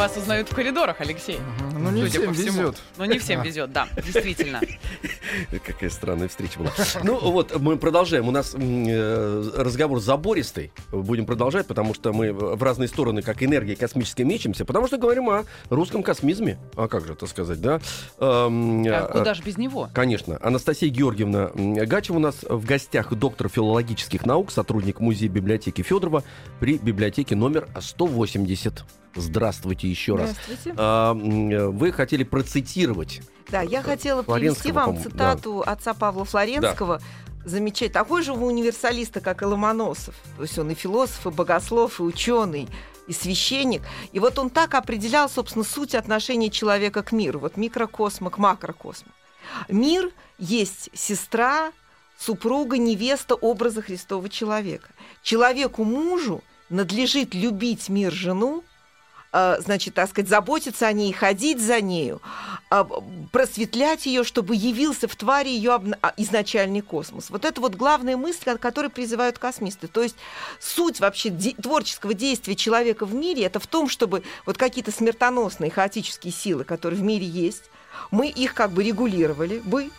Вас 0.00 0.16
узнают 0.16 0.50
в 0.50 0.54
коридорах, 0.54 1.02
Алексей. 1.02 1.38
Ну, 1.78 1.90
не 1.90 2.06
Судя 2.06 2.20
всем 2.20 2.32
везет. 2.32 2.76
Но 2.96 3.04
не 3.04 3.18
всем 3.18 3.42
везет, 3.42 3.70
да, 3.70 3.86
действительно. 4.02 4.62
Какая 5.66 5.90
странная 5.90 6.28
встреча 6.28 6.58
была. 6.58 6.72
Ну 7.02 7.18
вот, 7.18 7.60
мы 7.60 7.76
продолжаем. 7.76 8.26
У 8.26 8.30
нас 8.30 8.54
э, 8.56 9.50
разговор 9.58 10.00
забористый. 10.00 10.72
Будем 10.90 11.26
продолжать, 11.26 11.66
потому 11.66 11.92
что 11.92 12.14
мы 12.14 12.32
в 12.32 12.62
разные 12.62 12.88
стороны, 12.88 13.20
как 13.20 13.42
энергия 13.42 13.76
космическая, 13.76 14.24
мечемся. 14.24 14.64
Потому 14.64 14.86
что 14.86 14.96
говорим 14.96 15.28
о 15.28 15.44
русском 15.68 16.02
космизме. 16.02 16.58
А 16.76 16.88
как 16.88 17.06
же 17.06 17.12
это 17.12 17.26
сказать, 17.26 17.60
да? 17.60 17.78
Эм, 18.20 18.82
А 18.86 19.06
э, 19.06 19.12
куда 19.12 19.34
же 19.34 19.42
без 19.42 19.58
него? 19.58 19.90
Конечно. 19.92 20.38
Анастасия 20.40 20.88
Георгиевна 20.88 21.50
Гачева 21.54 22.16
у 22.16 22.20
нас 22.20 22.36
в 22.48 22.64
гостях 22.64 23.12
доктор 23.12 23.50
филологических 23.50 24.24
наук, 24.24 24.50
сотрудник 24.50 24.98
музея 24.98 25.28
библиотеки 25.28 25.82
Федорова 25.82 26.24
при 26.58 26.78
библиотеке 26.78 27.36
номер 27.36 27.68
180. 27.78 28.82
Здравствуйте 29.14 29.88
еще 29.88 30.16
раз. 30.16 30.30
Здравствуйте. 30.30 30.74
А, 30.76 31.14
вы 31.14 31.92
хотели 31.92 32.24
процитировать. 32.24 33.20
Да, 33.48 33.62
я 33.62 33.82
хотела 33.82 34.22
Флоренского, 34.22 34.62
привести 34.62 34.72
вам 34.72 35.02
цитату 35.02 35.62
отца 35.66 35.94
Павла 35.94 36.24
Флоренского. 36.24 37.00
Замечать. 37.44 37.92
Такой 37.92 38.22
же 38.22 38.34
вы 38.34 38.46
универсалиста, 38.46 39.20
как 39.20 39.42
и 39.42 39.46
Ломоносов. 39.46 40.14
То 40.36 40.42
есть 40.42 40.58
он 40.58 40.70
и 40.70 40.74
философ, 40.74 41.26
и 41.26 41.30
богослов, 41.30 41.98
и 41.98 42.02
ученый, 42.02 42.68
и 43.06 43.12
священник. 43.12 43.82
И 44.12 44.20
вот 44.20 44.38
он 44.38 44.50
так 44.50 44.74
определял, 44.74 45.28
собственно, 45.28 45.64
суть 45.64 45.94
отношения 45.94 46.50
человека 46.50 47.02
к 47.02 47.12
миру. 47.12 47.40
Вот 47.40 47.56
микрокосма 47.56 48.30
к 48.30 48.38
макрокосму. 48.38 49.10
Мир 49.68 50.10
есть 50.38 50.90
сестра, 50.92 51.72
супруга, 52.18 52.76
невеста 52.76 53.34
образа 53.34 53.82
Христова 53.82 54.28
человека. 54.28 54.90
Человеку 55.22 55.84
мужу 55.84 56.42
надлежит 56.68 57.34
любить 57.34 57.88
мир 57.88 58.12
жену, 58.12 58.62
э, 58.62 58.69
значит, 59.32 59.94
так 59.94 60.10
сказать, 60.10 60.28
заботиться 60.28 60.86
о 60.86 60.92
ней, 60.92 61.12
ходить 61.12 61.60
за 61.60 61.80
нею, 61.80 62.20
а, 62.68 62.84
просветлять 63.30 64.06
ее, 64.06 64.24
чтобы 64.24 64.56
явился 64.56 65.06
в 65.08 65.14
твари 65.14 65.48
ее 65.48 65.80
а, 66.02 66.14
изначальный 66.16 66.80
космос. 66.80 67.30
Вот 67.30 67.44
это 67.44 67.60
вот 67.60 67.74
главная 67.74 68.16
мысль, 68.16 68.50
от 68.50 68.60
которой 68.60 68.88
призывают 68.88 69.38
космисты. 69.38 69.86
То 69.86 70.02
есть 70.02 70.16
суть 70.58 71.00
вообще 71.00 71.30
творческого 71.30 72.14
действия 72.14 72.56
человека 72.56 73.06
в 73.06 73.14
мире 73.14 73.44
это 73.44 73.60
в 73.60 73.66
том, 73.66 73.88
чтобы 73.88 74.22
вот 74.46 74.56
какие-то 74.56 74.90
смертоносные 74.90 75.70
хаотические 75.70 76.32
силы, 76.32 76.64
которые 76.64 77.00
в 77.00 77.02
мире 77.02 77.26
есть, 77.26 77.70
мы 78.10 78.28
их 78.28 78.54
как 78.54 78.72
бы 78.72 78.82
регулировали 78.82 79.58
бы, 79.58 79.90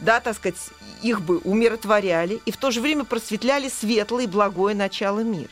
да, 0.00 0.20
так 0.20 0.36
сказать, 0.36 0.58
их 1.02 1.22
бы 1.22 1.38
умиротворяли 1.38 2.40
и 2.44 2.50
в 2.50 2.56
то 2.56 2.70
же 2.70 2.80
время 2.80 3.04
просветляли 3.04 3.68
светлое 3.68 4.24
и 4.24 4.28
благое 4.28 4.74
начало 4.74 5.20
мира. 5.20 5.50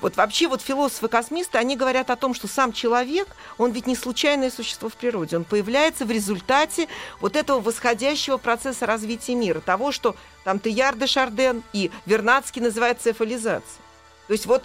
Вот 0.00 0.16
вообще 0.16 0.48
вот 0.48 0.62
философы-космисты, 0.62 1.58
они 1.58 1.76
говорят 1.76 2.10
о 2.10 2.16
том, 2.16 2.34
что 2.34 2.48
сам 2.48 2.72
человек, 2.72 3.28
он 3.58 3.72
ведь 3.72 3.86
не 3.86 3.96
случайное 3.96 4.50
существо 4.50 4.88
в 4.88 4.94
природе, 4.94 5.36
он 5.36 5.44
появляется 5.44 6.04
в 6.04 6.10
результате 6.10 6.88
вот 7.20 7.36
этого 7.36 7.60
восходящего 7.60 8.36
процесса 8.36 8.86
развития 8.86 9.34
мира, 9.34 9.60
того, 9.60 9.92
что 9.92 10.16
там 10.44 10.58
Теяр 10.58 10.96
де 10.96 11.06
Шарден 11.06 11.62
и 11.72 11.90
Вернадский 12.06 12.62
называют 12.62 13.00
цефализацией. 13.00 13.82
То 14.26 14.32
есть 14.32 14.46
вот 14.46 14.62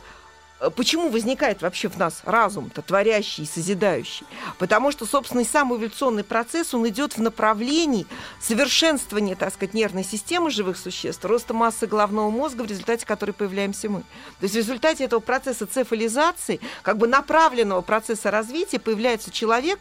Почему 0.75 1.09
возникает 1.09 1.61
вообще 1.61 1.87
в 1.87 1.97
нас 1.97 2.21
разум-то 2.25 2.81
творящий 2.81 3.43
и 3.43 3.47
созидающий? 3.47 4.25
Потому 4.57 4.91
что, 4.91 5.05
собственно, 5.05 5.41
и 5.41 5.45
сам 5.45 5.71
эволюционный 5.71 6.23
процесс, 6.23 6.73
он 6.73 6.87
идет 6.87 7.15
в 7.15 7.21
направлении 7.21 8.07
совершенствования, 8.41 9.35
так 9.35 9.53
сказать, 9.53 9.75
нервной 9.75 10.03
системы 10.03 10.49
живых 10.49 10.77
существ, 10.77 11.23
роста 11.25 11.53
массы 11.53 11.85
головного 11.85 12.31
мозга, 12.31 12.63
в 12.63 12.65
результате 12.65 13.05
которой 13.05 13.33
появляемся 13.33 13.87
мы. 13.87 13.99
То 13.99 14.43
есть 14.43 14.55
в 14.55 14.57
результате 14.57 15.03
этого 15.03 15.19
процесса 15.19 15.67
цефализации, 15.67 16.59
как 16.81 16.97
бы 16.97 17.07
направленного 17.07 17.81
процесса 17.81 18.31
развития, 18.31 18.79
появляется 18.79 19.29
человек, 19.29 19.79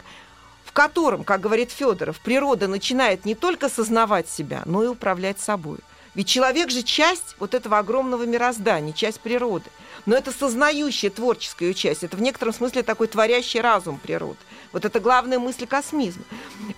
в 0.66 0.72
котором, 0.72 1.24
как 1.24 1.40
говорит 1.40 1.70
Федоров, 1.70 2.20
природа 2.20 2.68
начинает 2.68 3.24
не 3.24 3.34
только 3.34 3.70
сознавать 3.70 4.28
себя, 4.28 4.60
но 4.66 4.84
и 4.84 4.88
управлять 4.88 5.40
собой. 5.40 5.78
Ведь 6.16 6.28
человек 6.28 6.70
же 6.70 6.82
часть 6.82 7.36
вот 7.38 7.52
этого 7.52 7.78
огромного 7.78 8.24
мироздания, 8.24 8.94
часть 8.94 9.20
природы. 9.20 9.66
Но 10.06 10.16
это 10.16 10.32
сознающая 10.32 11.10
творческая 11.10 11.74
часть, 11.74 12.04
это 12.04 12.16
в 12.16 12.22
некотором 12.22 12.54
смысле 12.54 12.82
такой 12.82 13.06
творящий 13.06 13.60
разум 13.60 13.98
природы. 13.98 14.38
Вот 14.72 14.86
это 14.86 14.98
главная 14.98 15.38
мысль 15.38 15.66
космизма. 15.66 16.24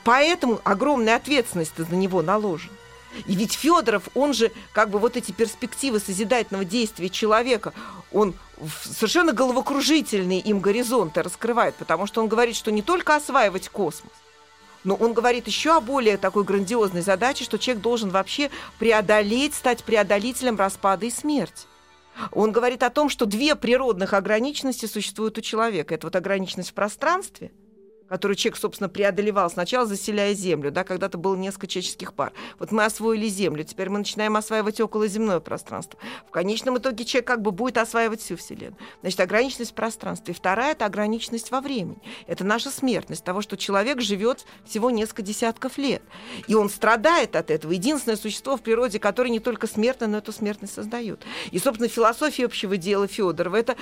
Поэтому 0.03 0.61
огромная 0.65 1.15
ответственность 1.15 1.73
за 1.77 1.95
него 1.95 2.21
наложена. 2.21 2.73
И 3.27 3.37
ведь 3.37 3.53
Федоров, 3.53 4.09
он 4.15 4.35
же 4.35 4.51
как 4.73 4.91
бы 4.91 4.99
вот 4.99 5.17
эти 5.17 5.31
перспективы 5.31 6.01
созидательного 6.01 6.65
действия 6.65 7.09
человека, 7.09 7.73
он 8.13 8.35
совершенно 8.83 9.33
головокружительные 9.33 10.41
им 10.41 10.59
горизонты 10.59 11.23
раскрывает, 11.23 11.77
потому 11.77 12.09
что 12.09 12.21
он 12.21 12.29
говорит, 12.29 12.57
что 12.57 12.73
не 12.73 12.83
только 12.83 13.15
осваивать 13.15 13.69
космос, 13.69 14.13
но 14.85 14.95
он 14.95 15.13
говорит 15.13 15.47
еще 15.47 15.77
о 15.77 15.81
более 15.81 16.17
такой 16.17 16.45
грандиозной 16.45 17.03
задаче, 17.03 17.45
что 17.45 17.59
человек 17.59 17.83
должен 17.83 18.11
вообще 18.11 18.51
преодолеть, 18.79 19.55
стать 19.55 19.85
преодолителем 19.85 20.57
распада 20.57 21.07
и 21.07 21.11
смерти. 21.11 21.67
Он 22.33 22.51
говорит 22.53 22.83
о 22.83 22.91
том, 22.91 23.09
что 23.09 23.27
две 23.27 23.55
природных 23.55 24.13
ограниченности 24.13 24.87
существуют 24.87 25.39
у 25.39 25.41
человека. 25.41 25.95
Это 25.95 26.07
вот 26.07 26.17
ограниченность 26.17 26.71
в 26.71 26.75
пространстве, 26.75 27.53
которую 28.09 28.37
человек, 28.37 28.59
собственно, 28.59 28.89
преодолевал 28.89 29.51
сначала, 29.51 29.87
заселяя 29.87 30.35
Землю, 30.35 30.71
да, 30.71 30.85
когда-то 30.85 31.19
было 31.19 31.37
несколько 31.37 31.67
человеческих 31.67 32.15
пар. 32.15 32.33
Вот 32.59 32.73
мы 32.73 32.85
освоили 32.85 33.29
Землю, 33.29 33.65
теперь 33.65 33.91
мы 33.91 33.99
начинаем 33.99 34.37
осваивать 34.37 34.81
околоземное 34.81 35.41
пространство. 35.41 35.99
В 36.27 36.31
конечном 36.31 36.79
итоге 36.79 37.05
человек 37.05 37.27
как 37.27 37.43
бы 37.43 37.51
будет 37.51 37.79
осваивать 37.79 38.21
всю 38.21 38.37
Вселенную. 38.37 38.77
Значит, 39.01 39.21
ограниченность 39.21 39.73
в 39.73 39.75
пространстве. 39.75 40.33
И 40.33 40.37
вторая– 40.37 40.73
это 40.73 40.87
ограниченность 40.87 41.51
во 41.51 41.61
времени. 41.61 41.99
Это 42.27 42.45
наша 42.45 42.71
смертность, 42.71 43.25
того, 43.25 43.43
что 43.43 43.57
человек 43.57 44.01
живет 44.01 44.45
всего 44.65 44.91
несколько 44.91 45.23
десятков 45.23 45.79
лет. 45.79 46.03
И 46.47 46.55
он 46.55 46.71
страдает 46.71 47.37
от 47.37 47.51
этого. 47.51 47.73
Единственное 47.73 48.17
существо 48.17 48.57
в 48.57 48.63
природе, 48.63 48.99
которое 48.99 49.31
не 49.31 49.41
только 49.41 49.67
смертно, 49.67 50.07
но 50.07 50.19
эту 50.19 50.33
смертность 50.33 50.75
создает. 50.75 51.23
И, 51.51 51.59
собственно, 51.59 51.89
философия 51.89 52.47
общего 52.47 52.77
дела 52.77 53.07
Федорова– 53.07 53.57
это 53.59 53.77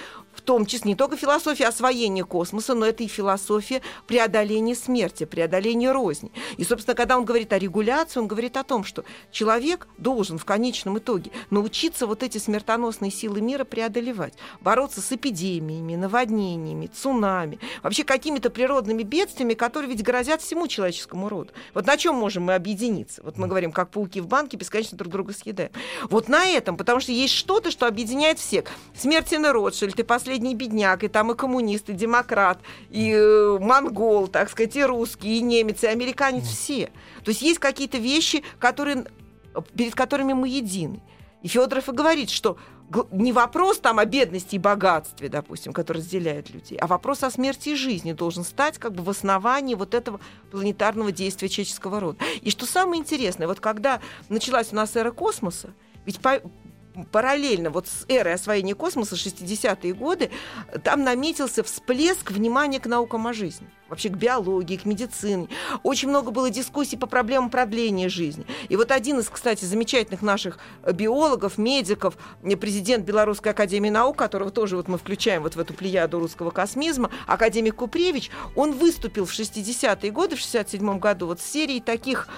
том 0.46 0.64
числе 0.64 0.92
не 0.92 0.94
только 0.94 1.16
философия 1.16 1.66
освоения 1.66 2.24
космоса, 2.24 2.74
но 2.74 2.86
это 2.86 3.02
и 3.02 3.08
философия 3.08 3.82
преодоления 4.06 4.76
смерти, 4.76 5.24
преодоления 5.24 5.92
розни. 5.92 6.30
И, 6.56 6.64
собственно, 6.64 6.94
когда 6.94 7.18
он 7.18 7.24
говорит 7.24 7.52
о 7.52 7.58
регуляции, 7.58 8.20
он 8.20 8.28
говорит 8.28 8.56
о 8.56 8.62
том, 8.62 8.84
что 8.84 9.04
человек 9.32 9.88
должен 9.98 10.38
в 10.38 10.44
конечном 10.44 10.98
итоге 10.98 11.32
научиться 11.50 12.06
вот 12.06 12.22
эти 12.22 12.38
смертоносные 12.38 13.10
силы 13.10 13.40
мира 13.40 13.64
преодолевать, 13.64 14.34
бороться 14.60 15.00
с 15.00 15.10
эпидемиями, 15.10 15.96
наводнениями, 15.96 16.86
цунами, 16.86 17.58
вообще 17.82 18.04
какими-то 18.04 18.48
природными 18.48 19.02
бедствиями, 19.02 19.54
которые 19.54 19.90
ведь 19.90 20.04
грозят 20.04 20.40
всему 20.42 20.68
человеческому 20.68 21.28
роду. 21.28 21.52
Вот 21.74 21.86
на 21.86 21.96
чем 21.96 22.14
можем 22.14 22.44
мы 22.44 22.54
объединиться? 22.54 23.20
Вот 23.24 23.36
мы 23.36 23.48
говорим, 23.48 23.72
как 23.72 23.90
пауки 23.90 24.20
в 24.20 24.28
банке, 24.28 24.56
бесконечно 24.56 24.96
друг 24.96 25.12
друга 25.12 25.32
съедаем. 25.32 25.72
Вот 26.08 26.28
на 26.28 26.46
этом, 26.46 26.76
потому 26.76 27.00
что 27.00 27.10
есть 27.10 27.34
что-то, 27.34 27.72
что 27.72 27.88
объединяет 27.88 28.38
всех. 28.38 28.66
Смертина 28.94 29.52
Ротшильд, 29.52 29.98
и 29.98 30.04
последний 30.04 30.35
бедняк, 30.38 31.04
и 31.04 31.08
там 31.08 31.32
и 31.32 31.36
коммунист, 31.36 31.88
и 31.90 31.92
демократ, 31.92 32.58
и 32.90 33.12
э, 33.12 33.58
монгол, 33.60 34.28
так 34.28 34.50
сказать, 34.50 34.76
и 34.76 34.84
русский, 34.84 35.38
и 35.38 35.42
немец, 35.42 35.82
и 35.82 35.86
американец, 35.86 36.44
все. 36.44 36.90
То 37.24 37.30
есть 37.30 37.42
есть 37.42 37.58
какие-то 37.58 37.98
вещи, 37.98 38.42
которые, 38.58 39.06
перед 39.74 39.94
которыми 39.94 40.32
мы 40.32 40.48
едины. 40.48 41.00
И 41.42 41.48
Федоров 41.48 41.88
и 41.88 41.92
говорит, 41.92 42.30
что 42.30 42.56
не 43.10 43.32
вопрос 43.32 43.78
там 43.78 43.98
о 43.98 44.04
бедности 44.04 44.56
и 44.56 44.58
богатстве, 44.58 45.28
допустим, 45.28 45.72
который 45.72 45.98
разделяет 45.98 46.50
людей, 46.50 46.78
а 46.78 46.86
вопрос 46.86 47.22
о 47.22 47.30
смерти 47.30 47.70
и 47.70 47.74
жизни 47.74 48.12
должен 48.12 48.44
стать 48.44 48.78
как 48.78 48.94
бы 48.94 49.02
в 49.02 49.10
основании 49.10 49.74
вот 49.74 49.94
этого 49.94 50.20
планетарного 50.50 51.12
действия 51.12 51.48
человеческого 51.48 52.00
рода. 52.00 52.18
И 52.42 52.50
что 52.50 52.66
самое 52.66 53.00
интересное, 53.00 53.48
вот 53.48 53.60
когда 53.60 54.00
началась 54.28 54.72
у 54.72 54.76
нас 54.76 54.94
эра 54.94 55.10
космоса, 55.10 55.70
ведь 56.04 56.20
по- 56.20 56.40
параллельно 57.12 57.70
вот 57.70 57.86
с 57.86 58.04
эрой 58.08 58.34
освоения 58.34 58.74
космоса 58.74 59.14
60-е 59.14 59.94
годы 59.94 60.30
там 60.82 61.04
наметился 61.04 61.62
всплеск 61.62 62.30
внимания 62.30 62.80
к 62.80 62.86
наукам 62.86 63.26
о 63.26 63.32
жизни 63.32 63.68
вообще 63.88 64.08
к 64.08 64.16
биологии, 64.16 64.76
к 64.76 64.84
медицине. 64.84 65.48
Очень 65.82 66.08
много 66.08 66.30
было 66.30 66.50
дискуссий 66.50 66.96
по 66.96 67.06
проблемам 67.06 67.50
продления 67.50 68.08
жизни. 68.08 68.46
И 68.68 68.76
вот 68.76 68.90
один 68.90 69.20
из, 69.20 69.28
кстати, 69.28 69.64
замечательных 69.64 70.22
наших 70.22 70.58
биологов, 70.92 71.58
медиков, 71.58 72.16
президент 72.60 73.04
Белорусской 73.04 73.52
академии 73.52 73.90
наук, 73.90 74.16
которого 74.16 74.50
тоже 74.50 74.76
вот 74.76 74.88
мы 74.88 74.98
включаем 74.98 75.42
вот 75.42 75.56
в 75.56 75.60
эту 75.60 75.74
плеяду 75.74 76.18
русского 76.18 76.50
космизма, 76.50 77.10
академик 77.26 77.76
Купревич, 77.76 78.30
он 78.54 78.72
выступил 78.72 79.24
в 79.24 79.30
60-е 79.30 80.10
годы, 80.10 80.36
в 80.36 80.40
67 80.40 80.98
году 80.98 81.26
вот 81.26 81.40
с 81.40 81.44
серией 81.44 81.80
таких 81.80 82.28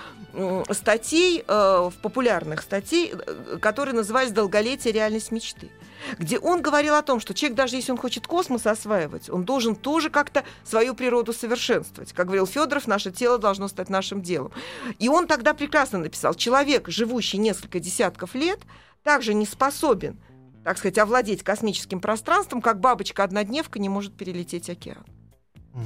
статей, 0.71 1.45
э, 1.47 1.91
популярных 2.03 2.63
статей, 2.63 3.13
э, 3.13 3.59
которые 3.61 3.95
назывались 3.95 4.31
«Долголетие. 4.49 4.93
Реальность 4.93 5.31
мечты» 5.33 5.71
где 6.19 6.39
он 6.39 6.63
говорил 6.63 6.95
о 6.95 7.03
том, 7.03 7.19
что 7.21 7.35
человек, 7.35 7.57
даже 7.57 7.77
если 7.77 7.93
он 7.93 7.99
хочет 7.99 8.27
космос 8.27 8.67
осваивать, 8.67 9.29
он 9.29 9.45
должен 9.45 9.75
тоже 9.75 10.11
как-то 10.11 10.45
свою 10.65 10.95
природу 10.95 11.33
совершенствовать. 11.33 12.13
Как 12.13 12.27
говорил 12.27 12.47
Федоров, 12.47 12.87
наше 12.87 13.11
тело 13.11 13.37
должно 13.37 13.67
стать 13.69 13.89
нашим 13.91 14.23
делом. 14.23 14.53
И 14.99 15.09
он 15.09 15.27
тогда 15.27 15.55
прекрасно 15.55 15.99
написал, 15.99 16.35
человек, 16.35 16.89
живущий 16.89 17.39
несколько 17.39 17.81
десятков 17.81 18.35
лет, 18.35 18.61
также 19.03 19.35
не 19.35 19.45
способен, 19.45 20.19
так 20.65 20.79
сказать, 20.79 20.99
овладеть 20.99 21.43
космическим 21.43 22.01
пространством, 22.01 22.63
как 22.63 22.81
бабочка-однодневка 22.81 23.79
не 23.79 23.89
может 23.89 24.17
перелететь 24.17 24.71
океан. 24.71 25.05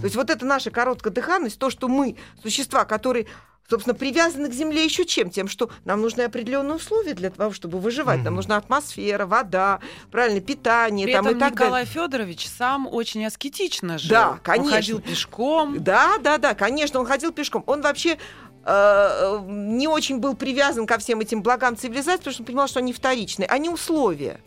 То 0.01 0.05
есть 0.05 0.17
вот 0.17 0.31
это 0.31 0.47
наша 0.47 0.71
короткая 0.71 1.13
дыханность, 1.13 1.59
то, 1.59 1.69
что 1.69 1.89
мы, 1.89 2.17
существа, 2.43 2.85
которые 2.85 3.27
собственно, 3.69 3.95
привязаны 3.95 4.49
к 4.49 4.53
Земле 4.53 4.85
еще 4.85 5.05
чем? 5.05 5.31
Тем, 5.31 5.49
что 5.49 5.71
нам 5.85 6.01
нужны 6.01 6.23
определенные 6.23 6.77
условия 6.77 7.15
для 7.15 7.31
того, 7.31 7.53
чтобы 7.53 7.79
выживать. 7.79 8.21
Mm-hmm. 8.21 8.25
Нам 8.25 8.35
нужна 8.37 8.57
атмосфера, 8.57 9.27
вода, 9.27 9.81
правильное 10.11 10.41
питание. 10.41 11.07
При 11.07 11.13
там, 11.13 11.27
этом 11.27 11.37
и 11.37 11.41
так 11.41 11.53
Николай 11.53 11.85
далее. 11.85 11.87
Федорович 11.87 12.49
сам 12.49 12.87
очень 12.87 13.25
аскетично 13.25 13.99
жил. 13.99 14.11
Да, 14.11 14.39
конечно. 14.43 14.67
Он 14.67 14.73
ходил 14.75 15.01
пешком. 15.01 15.83
Да, 15.83 16.19
да, 16.19 16.39
да, 16.39 16.55
конечно, 16.55 17.01
он 17.01 17.07
ходил 17.07 17.33
пешком. 17.33 17.63
Он 17.67 17.83
вообще 17.83 18.19
э, 18.65 19.41
не 19.49 19.89
очень 19.89 20.19
был 20.19 20.35
привязан 20.35 20.87
ко 20.87 20.99
всем 20.99 21.21
этим 21.21 21.43
благам 21.43 21.77
цивилизации, 21.77 22.19
потому 22.19 22.33
что 22.33 22.43
он 22.43 22.47
понимал, 22.47 22.69
что 22.69 22.79
они 22.81 22.93
вторичные. 22.93 23.47
Они 23.47 23.69
условия 23.69 24.41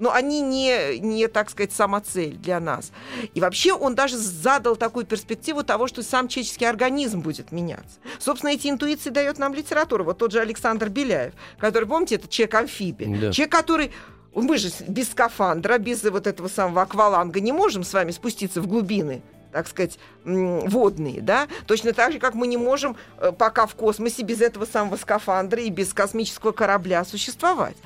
но 0.00 0.12
они 0.12 0.40
не, 0.40 0.98
не, 0.98 1.28
так 1.28 1.50
сказать, 1.50 1.72
самоцель 1.72 2.36
для 2.36 2.58
нас. 2.58 2.90
И 3.34 3.40
вообще 3.40 3.72
он 3.72 3.94
даже 3.94 4.16
задал 4.16 4.74
такую 4.74 5.06
перспективу 5.06 5.62
того, 5.62 5.86
что 5.86 6.02
сам 6.02 6.26
человеческий 6.26 6.64
организм 6.64 7.20
будет 7.20 7.52
меняться. 7.52 7.98
Собственно, 8.18 8.50
эти 8.50 8.68
интуиции 8.68 9.10
дает 9.10 9.38
нам 9.38 9.54
литература. 9.54 10.02
Вот 10.02 10.18
тот 10.18 10.32
же 10.32 10.40
Александр 10.40 10.88
Беляев, 10.88 11.34
который, 11.58 11.86
помните, 11.86 12.16
это 12.16 12.26
человек-амфибия. 12.26 13.20
Да. 13.20 13.32
Человек, 13.32 13.52
который 13.52 13.92
мы 14.34 14.58
же 14.58 14.70
без 14.88 15.10
скафандра, 15.10 15.78
без 15.78 16.02
вот 16.02 16.26
этого 16.26 16.48
самого 16.48 16.82
акваланга 16.82 17.40
не 17.40 17.52
можем 17.52 17.84
с 17.84 17.92
вами 17.92 18.10
спуститься 18.10 18.60
в 18.60 18.66
глубины 18.66 19.22
так 19.52 19.66
сказать, 19.66 19.98
водные, 20.24 21.20
да, 21.22 21.48
точно 21.66 21.92
так 21.92 22.12
же, 22.12 22.18
как 22.18 22.34
мы 22.34 22.46
не 22.46 22.56
можем 22.56 22.96
э, 23.18 23.32
пока 23.32 23.66
в 23.66 23.74
космосе 23.74 24.22
без 24.22 24.40
этого 24.40 24.66
самого 24.66 24.96
скафандра 24.96 25.62
и 25.62 25.70
без 25.70 25.94
космического 25.94 26.52
корабля 26.52 27.04
существовать. 27.04 27.76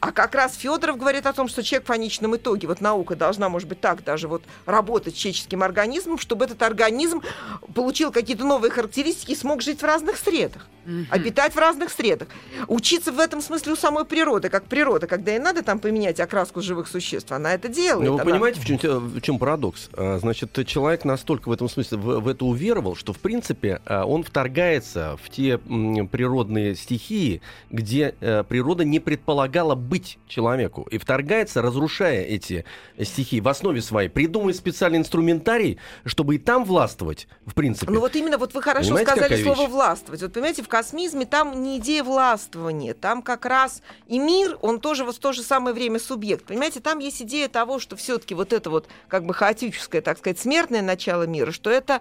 А 0.00 0.12
как 0.12 0.34
раз 0.34 0.54
Федоров 0.56 0.96
говорит 0.96 1.26
о 1.26 1.32
том, 1.32 1.48
что 1.48 1.62
человек 1.62 1.84
в 1.84 1.88
конечном 1.88 2.36
итоге, 2.36 2.68
вот 2.68 2.80
наука 2.80 3.16
должна, 3.16 3.48
может 3.48 3.68
быть, 3.68 3.80
так 3.80 4.02
даже 4.02 4.28
вот 4.28 4.42
работать 4.64 5.14
с 5.14 5.18
человеческим 5.18 5.62
организмом, 5.62 6.18
чтобы 6.18 6.46
этот 6.46 6.62
организм 6.62 7.22
получил 7.74 8.10
какие-то 8.12 8.44
новые 8.44 8.70
характеристики 8.70 9.32
и 9.32 9.36
смог 9.36 9.60
жить 9.60 9.82
в 9.82 9.84
разных 9.84 10.16
средах, 10.16 10.66
mm-hmm. 10.86 11.06
обитать 11.10 11.54
в 11.54 11.58
разных 11.58 11.90
средах. 11.90 12.28
Учиться 12.66 13.12
в 13.12 13.18
этом 13.18 13.42
смысле 13.42 13.72
у 13.74 13.76
самой 13.76 14.06
природы, 14.06 14.48
как 14.48 14.64
природа, 14.64 15.06
когда 15.06 15.36
и 15.36 15.38
надо 15.38 15.62
там 15.62 15.78
поменять 15.78 16.18
окраску 16.18 16.62
живых 16.62 16.88
существ, 16.88 17.30
она 17.30 17.52
это 17.52 17.68
делает. 17.68 18.08
Но 18.08 18.16
вы 18.16 18.22
она... 18.22 18.30
понимаете, 18.30 18.60
в 18.60 18.64
чем, 18.64 18.78
в 18.78 19.20
чем 19.20 19.38
парадокс? 19.38 19.90
А, 19.92 20.18
значит, 20.18 20.50
человек 20.66 21.04
настолько 21.04 21.48
в 21.48 21.52
этом 21.52 21.68
смысле 21.74 21.98
в, 21.98 22.20
в 22.20 22.28
это 22.28 22.44
уверовал, 22.44 22.96
что, 22.96 23.12
в 23.12 23.18
принципе, 23.18 23.80
а, 23.86 24.04
он 24.04 24.22
вторгается 24.22 25.16
в 25.22 25.30
те 25.30 25.58
природные 25.58 26.74
стихии, 26.74 27.42
где 27.70 28.14
э, 28.20 28.44
природа 28.44 28.84
не 28.84 29.00
предполагала 29.00 29.74
быть 29.74 30.18
человеку. 30.28 30.86
И 30.90 30.98
вторгается, 30.98 31.62
разрушая 31.62 32.22
эти 32.22 32.64
стихии 33.00 33.40
в 33.40 33.48
основе 33.48 33.82
своей, 33.82 34.08
придумывая 34.08 34.54
специальный 34.54 34.98
инструментарий, 34.98 35.78
чтобы 36.04 36.36
и 36.36 36.38
там 36.38 36.64
властвовать, 36.64 37.28
в 37.46 37.54
принципе. 37.54 37.92
Ну 37.92 38.00
вот 38.00 38.16
именно, 38.16 38.38
вот 38.38 38.54
вы 38.54 38.62
хорошо 38.62 38.94
Понимаете, 38.94 39.10
сказали 39.10 39.42
слово 39.42 39.62
вещь? 39.62 39.70
«властвовать». 39.70 40.22
Вот 40.22 40.32
понимаете, 40.32 40.62
в 40.62 40.68
космизме 40.68 41.26
там 41.26 41.62
не 41.62 41.78
идея 41.78 42.04
властвования, 42.04 42.94
там 42.94 43.22
как 43.22 43.44
раз 43.44 43.82
и 44.06 44.18
мир, 44.18 44.58
он 44.62 44.80
тоже 44.80 45.04
вот 45.04 45.16
в 45.16 45.18
то 45.18 45.32
же 45.32 45.42
самое 45.42 45.74
время 45.74 45.98
субъект. 45.98 46.44
Понимаете, 46.44 46.80
там 46.80 46.98
есть 46.98 47.22
идея 47.22 47.48
того, 47.48 47.78
что 47.78 47.96
все 47.96 48.18
таки 48.18 48.34
вот 48.34 48.52
это 48.52 48.70
вот 48.70 48.88
как 49.08 49.24
бы 49.24 49.34
хаотическое, 49.34 50.00
так 50.00 50.18
сказать, 50.18 50.38
смертное 50.38 50.82
начало 50.82 51.24
мира, 51.24 51.50
что 51.50 51.63
это 51.70 52.00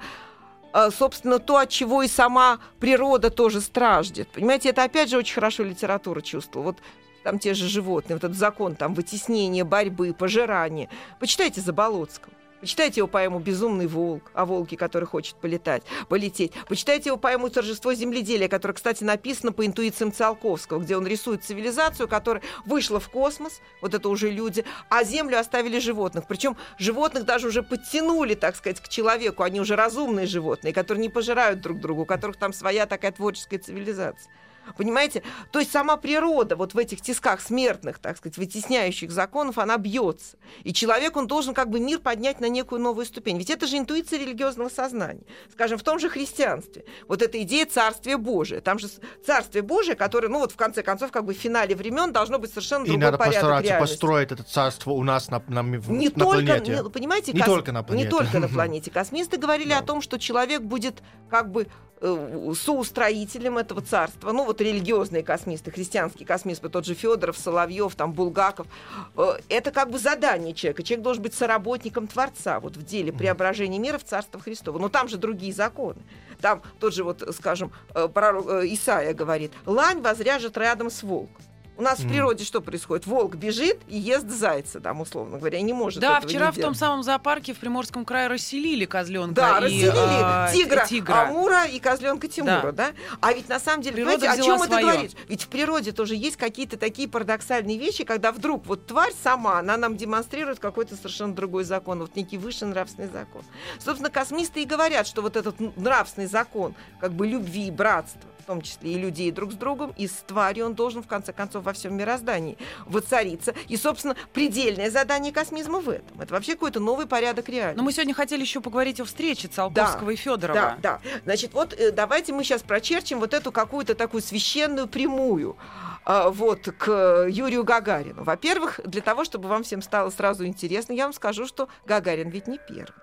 а, 0.74 0.90
собственно, 0.90 1.38
то, 1.38 1.58
от 1.58 1.70
чего 1.70 2.02
и 2.02 2.08
сама 2.08 2.60
природа 2.80 3.30
тоже 3.30 3.62
страждет. 3.62 4.28
Понимаете, 4.30 4.70
это 4.70 4.84
опять 4.84 5.10
же 5.10 5.18
очень 5.18 5.36
хорошо 5.36 5.64
литература 5.64 6.22
чувствовала. 6.22 6.72
Вот 6.72 6.78
там 7.24 7.38
те 7.38 7.54
же 7.54 7.68
животные, 7.68 8.16
вот 8.16 8.24
этот 8.24 8.38
закон 8.38 8.76
там 8.76 8.96
вытеснения, 8.96 9.64
борьбы, 9.64 10.14
пожирания. 10.14 10.90
Почитайте 11.20 11.62
Заболоцкого. 11.62 12.34
Почитайте 12.64 13.02
его 13.02 13.10
поэму 13.10 13.40
«Безумный 13.40 13.88
волк», 13.88 14.32
о 14.34 14.46
волке, 14.46 14.78
который 14.78 15.04
хочет 15.04 15.36
полетать, 15.36 15.84
полететь. 16.08 16.54
Почитайте 16.70 17.10
его 17.10 17.18
поэму 17.18 17.50
«Торжество 17.50 17.94
земледелия», 17.94 18.48
которая, 18.48 18.74
кстати, 18.74 19.04
написана 19.04 19.52
по 19.52 19.66
интуициям 19.66 20.14
Циолковского, 20.14 20.80
где 20.80 20.96
он 20.96 21.06
рисует 21.06 21.44
цивилизацию, 21.44 22.08
которая 22.08 22.42
вышла 22.66 23.02
в 23.02 23.10
космос, 23.10 23.60
вот 23.82 23.94
это 23.94 24.08
уже 24.08 24.30
люди, 24.30 24.64
а 24.88 25.04
Землю 25.04 25.40
оставили 25.40 25.78
животных. 25.80 26.24
Причем 26.26 26.56
животных 26.80 27.26
даже 27.26 27.50
уже 27.50 27.64
подтянули, 27.64 28.34
так 28.34 28.56
сказать, 28.56 28.80
к 28.80 28.88
человеку. 28.88 29.44
Они 29.44 29.60
уже 29.60 29.76
разумные 29.76 30.26
животные, 30.26 30.74
которые 30.74 31.02
не 31.02 31.10
пожирают 31.10 31.60
друг 31.60 31.82
друга, 31.82 32.00
у 32.00 32.06
которых 32.06 32.38
там 32.38 32.54
своя 32.54 32.86
такая 32.86 33.12
творческая 33.12 33.60
цивилизация. 33.60 34.32
Понимаете? 34.78 35.24
То 35.52 35.60
есть 35.60 35.72
сама 35.72 35.98
природа 35.98 36.56
вот 36.56 36.74
в 36.74 36.78
этих 36.78 37.02
тисках 37.02 37.42
смертных, 37.42 38.00
так 38.00 38.18
сказать, 38.18 38.38
вытесняющих 38.38 39.12
законов, 39.12 39.58
она 39.58 39.78
бьется. 39.78 40.38
И 40.64 40.74
человек, 40.74 41.16
он 41.18 41.28
должен 41.28 41.54
как 41.54 41.70
бы 41.70 41.80
мир 41.80 42.00
поднять 42.00 42.40
на 42.40 42.48
некую 42.50 42.82
новую 42.82 43.06
ступень. 43.06 43.38
Ведь 43.38 43.50
это 43.50 43.68
же 43.68 43.78
интуиция 43.78 44.20
религиозного 44.20 44.70
сознания. 44.70 45.24
Скажем, 45.52 45.78
в 45.78 45.84
том 45.84 46.00
же 46.00 46.10
христианстве. 46.10 46.86
Вот 47.08 47.22
эта 47.22 47.42
идея 47.44 47.66
Царствия 47.66 48.18
Божия. 48.18 48.62
Там 48.62 48.80
же 48.80 48.88
Царствие 49.26 49.62
Божие, 49.64 49.96
которое, 49.96 50.28
ну 50.30 50.40
вот 50.40 50.52
в 50.52 50.56
конце 50.56 50.82
концов, 50.84 51.12
как 51.12 51.26
бы 51.26 51.34
в 51.34 51.38
финале 51.38 51.76
времен 51.76 52.12
должно 52.14 52.40
быть 52.40 52.50
совершенно 52.52 52.84
И 52.84 52.88
другой 52.88 53.02
надо 53.06 53.18
порядок 53.18 53.42
постараться 53.42 53.68
реальности. 53.70 53.94
построить 53.94 54.32
это 54.32 54.44
царство 54.44 54.92
у 54.92 55.04
нас 55.04 55.30
на, 55.30 55.42
на, 55.48 55.62
не 55.62 55.78
на 56.10 56.14
только, 56.14 56.46
планете. 56.46 56.72
не- 56.84 56.90
понимаете, 56.90 57.34
Не 57.34 57.42
только 57.42 57.72
на 57.72 57.84
планете. 57.84 58.06
Не 58.06 58.10
только 58.12 58.40
на 58.40 58.48
планете. 58.48 58.92
Космисты 58.92 59.38
говорили 59.38 59.70
Да. 59.70 59.80
о 59.80 59.84
том, 59.84 60.02
что 60.02 60.18
человек 60.18 60.62
будет 60.62 61.02
как 61.30 61.52
бы 61.52 61.68
э, 62.02 62.54
соустроителем 62.78 63.58
этого 63.58 63.82
царства. 63.82 64.32
Ну, 64.32 64.46
вот 64.46 64.53
религиозные 64.62 65.24
космисты, 65.24 65.72
христианские 65.72 66.28
космисты, 66.28 66.70
тот 66.70 66.86
же 66.86 66.94
Федоров, 66.94 67.38
Соловьев, 67.38 67.96
там, 67.96 68.14
Булгаков. 68.14 68.68
Э, 69.16 69.38
Это 69.50 69.72
как 69.72 69.90
бы 69.90 70.00
задание 70.00 70.54
человека. 70.54 70.84
Человек 70.84 71.04
должен 71.04 71.24
быть 71.24 71.34
соработником 71.34 72.08
Творца 72.08 72.60
вот 72.60 72.78
в 72.78 72.84
деле 72.84 73.12
преображения 73.12 73.80
мира 73.80 73.98
в 73.98 74.04
Царство 74.04 74.40
Христово. 74.40 74.80
Но 74.80 74.90
там 74.90 75.08
же 75.08 75.18
другие 75.18 75.54
законы. 75.54 76.02
Там 76.42 76.62
тот 76.80 76.94
же, 76.94 77.04
вот, 77.04 77.24
скажем, 77.36 77.72
э, 77.96 78.08
пророк 78.08 78.48
э, 78.50 78.68
Исаия 78.68 79.14
говорит, 79.14 79.52
лань 79.66 80.02
возряжет 80.02 80.58
рядом 80.58 80.90
с 80.90 81.04
волком. 81.04 81.44
У 81.76 81.82
нас 81.82 82.00
в 82.00 82.04
Мгм. 82.04 82.10
природе 82.12 82.44
что 82.44 82.62
происходит? 82.62 83.08
Волк 83.08 83.36
бежит 83.36 83.80
и 83.88 83.98
ест 83.98 84.30
зайца, 84.30 84.80
там, 84.80 85.02
условно 85.02 85.40
говоря, 85.40 85.58
и 85.58 85.62
не 85.64 85.74
может 85.74 86.00
Да, 86.02 86.18
этого 86.18 86.30
вчера 86.30 86.46
не 86.48 86.52
в 86.52 86.62
том 86.62 86.76
самом 86.76 87.02
зоопарке 87.02 87.54
в 87.54 87.58
Приморском 87.58 88.06
крае 88.06 88.28
расселили 88.28 88.86
козленка 88.86 89.34
Да, 89.34 89.58
и 89.58 89.62
разделили 89.64 89.94
а, 89.96 90.52
тигра, 90.54 90.86
тигра. 90.88 91.14
Амура 91.30 91.66
и 91.66 91.80
козленка 91.80 92.28
Тимура, 92.28 92.72
да. 92.72 92.92
А 93.22 93.34
ведь 93.34 93.50
на 93.50 93.60
самом 93.60 93.82
деле, 93.82 93.96
Природа 93.96 94.18
понимаете, 94.20 94.42
о 94.42 94.46
чем 94.46 94.56
это 94.62 94.66
своё. 94.72 94.88
говорит? 94.88 95.16
Ведь 95.28 95.44
в 95.44 95.48
природе 95.48 95.92
тоже 95.94 96.16
есть 96.16 96.38
какие-то 96.38 96.78
такие 96.78 97.08
парадоксальные 97.10 97.78
вещи, 97.80 98.04
когда 98.04 98.32
вдруг 98.32 98.68
вот 98.68 98.86
тварь 98.86 99.14
сама, 99.24 99.58
она 99.60 99.76
нам 99.76 99.98
демонстрирует 99.98 100.60
какой-то 100.60 100.96
совершенно 100.96 101.34
другой 101.34 101.64
закон, 101.64 102.00
вот 102.00 102.16
некий 102.16 102.38
высший 102.38 102.68
нравственный 102.68 103.08
закон. 103.08 103.42
Собственно, 103.80 104.12
космисты 104.12 104.62
и 104.62 104.66
говорят, 104.66 105.08
что 105.08 105.22
вот 105.24 105.36
этот 105.36 105.60
нравственный 105.78 106.28
закон, 106.28 106.76
как 107.00 107.14
бы 107.14 107.26
любви 107.26 107.68
и 107.68 107.72
братства, 107.72 108.30
в 108.44 108.46
том 108.46 108.62
числе 108.62 108.94
и 108.94 108.98
людей 108.98 109.32
друг 109.32 109.54
с 109.54 109.56
другом, 109.56 109.94
и 109.98 110.08
с 110.08 110.24
тварью, 110.28 110.66
он 110.66 110.76
должен, 110.76 111.02
в 111.02 111.08
конце 111.08 111.34
концов, 111.34 111.64
во 111.64 111.74
всем 111.74 111.96
мироздании 111.96 112.58
воцариться. 112.86 113.54
И, 113.70 113.78
собственно, 113.78 114.16
предельное 114.34 114.92
задание 114.92 115.32
космизма 115.32 115.80
в 115.80 115.90
этом. 115.90 116.22
Это 116.22 116.34
вообще 116.34 116.54
какой-то 116.54 116.80
новый 116.80 117.08
порядок 117.08 117.50
реальности. 117.50 117.78
Но 117.78 117.84
мы 117.84 117.94
сегодня 117.94 118.14
хотели 118.14 118.42
еще 118.42 118.62
поговорить 118.62 119.00
о 119.00 119.06
встрече 119.06 119.48
Циолковского 119.48 120.12
и 120.12 120.16
Федорова. 120.16 120.78
Да, 120.82 121.00
да. 121.02 121.20
Значит, 121.24 121.54
вот 121.54 121.74
э, 121.74 121.92
давайте 121.92 122.34
мы 122.34 122.44
сейчас 122.44 122.62
прочерчим 122.62 123.20
вот 123.20 123.34
эту 123.34 123.52
какую-то 123.52 123.96
такую 123.96 124.22
священную 124.22 124.88
прямую 124.88 125.58
а, 126.06 126.30
вот 126.30 126.68
к 126.78 127.28
Юрию 127.30 127.64
Гагарину. 127.64 128.24
Во-первых, 128.24 128.82
для 128.86 129.02
того, 129.02 129.24
чтобы 129.24 129.48
вам 129.48 129.64
всем 129.64 129.82
стало 129.82 130.10
сразу 130.10 130.46
интересно, 130.46 130.94
я 130.94 131.06
вам 131.06 131.14
скажу, 131.14 131.48
что 131.48 131.70
Гагарин 131.86 132.30
ведь 132.30 132.48
не 132.48 132.58
первый. 132.58 132.94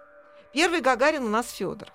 Первый 0.52 0.80
Гагарин 0.80 1.24
у 1.24 1.28
нас 1.28 1.50
Федоров. 1.50 1.92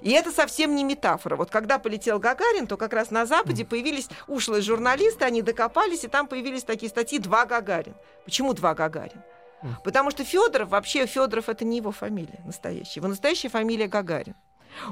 И 0.00 0.10
это 0.10 0.32
совсем 0.32 0.74
не 0.74 0.82
метафора. 0.84 1.36
Вот 1.36 1.50
когда 1.50 1.78
полетел 1.78 2.18
Гагарин, 2.18 2.66
то 2.66 2.76
как 2.76 2.92
раз 2.92 3.10
на 3.10 3.26
Западе 3.26 3.64
появились 3.64 4.08
ушлые 4.26 4.62
журналисты, 4.62 5.24
они 5.24 5.42
докопались, 5.42 6.04
и 6.04 6.08
там 6.08 6.26
появились 6.26 6.64
такие 6.64 6.90
статьи 6.90 7.18
«Два 7.18 7.44
Гагарин». 7.44 7.94
Почему 8.24 8.52
«Два 8.52 8.74
Гагарин»? 8.74 9.22
Потому 9.84 10.10
что 10.10 10.24
Федоров, 10.24 10.70
вообще 10.70 11.06
Федоров 11.06 11.48
это 11.48 11.64
не 11.64 11.76
его 11.76 11.92
фамилия 11.92 12.40
настоящая. 12.44 12.98
Его 12.98 13.08
настоящая 13.08 13.48
фамилия 13.48 13.86
Гагарин. 13.86 14.34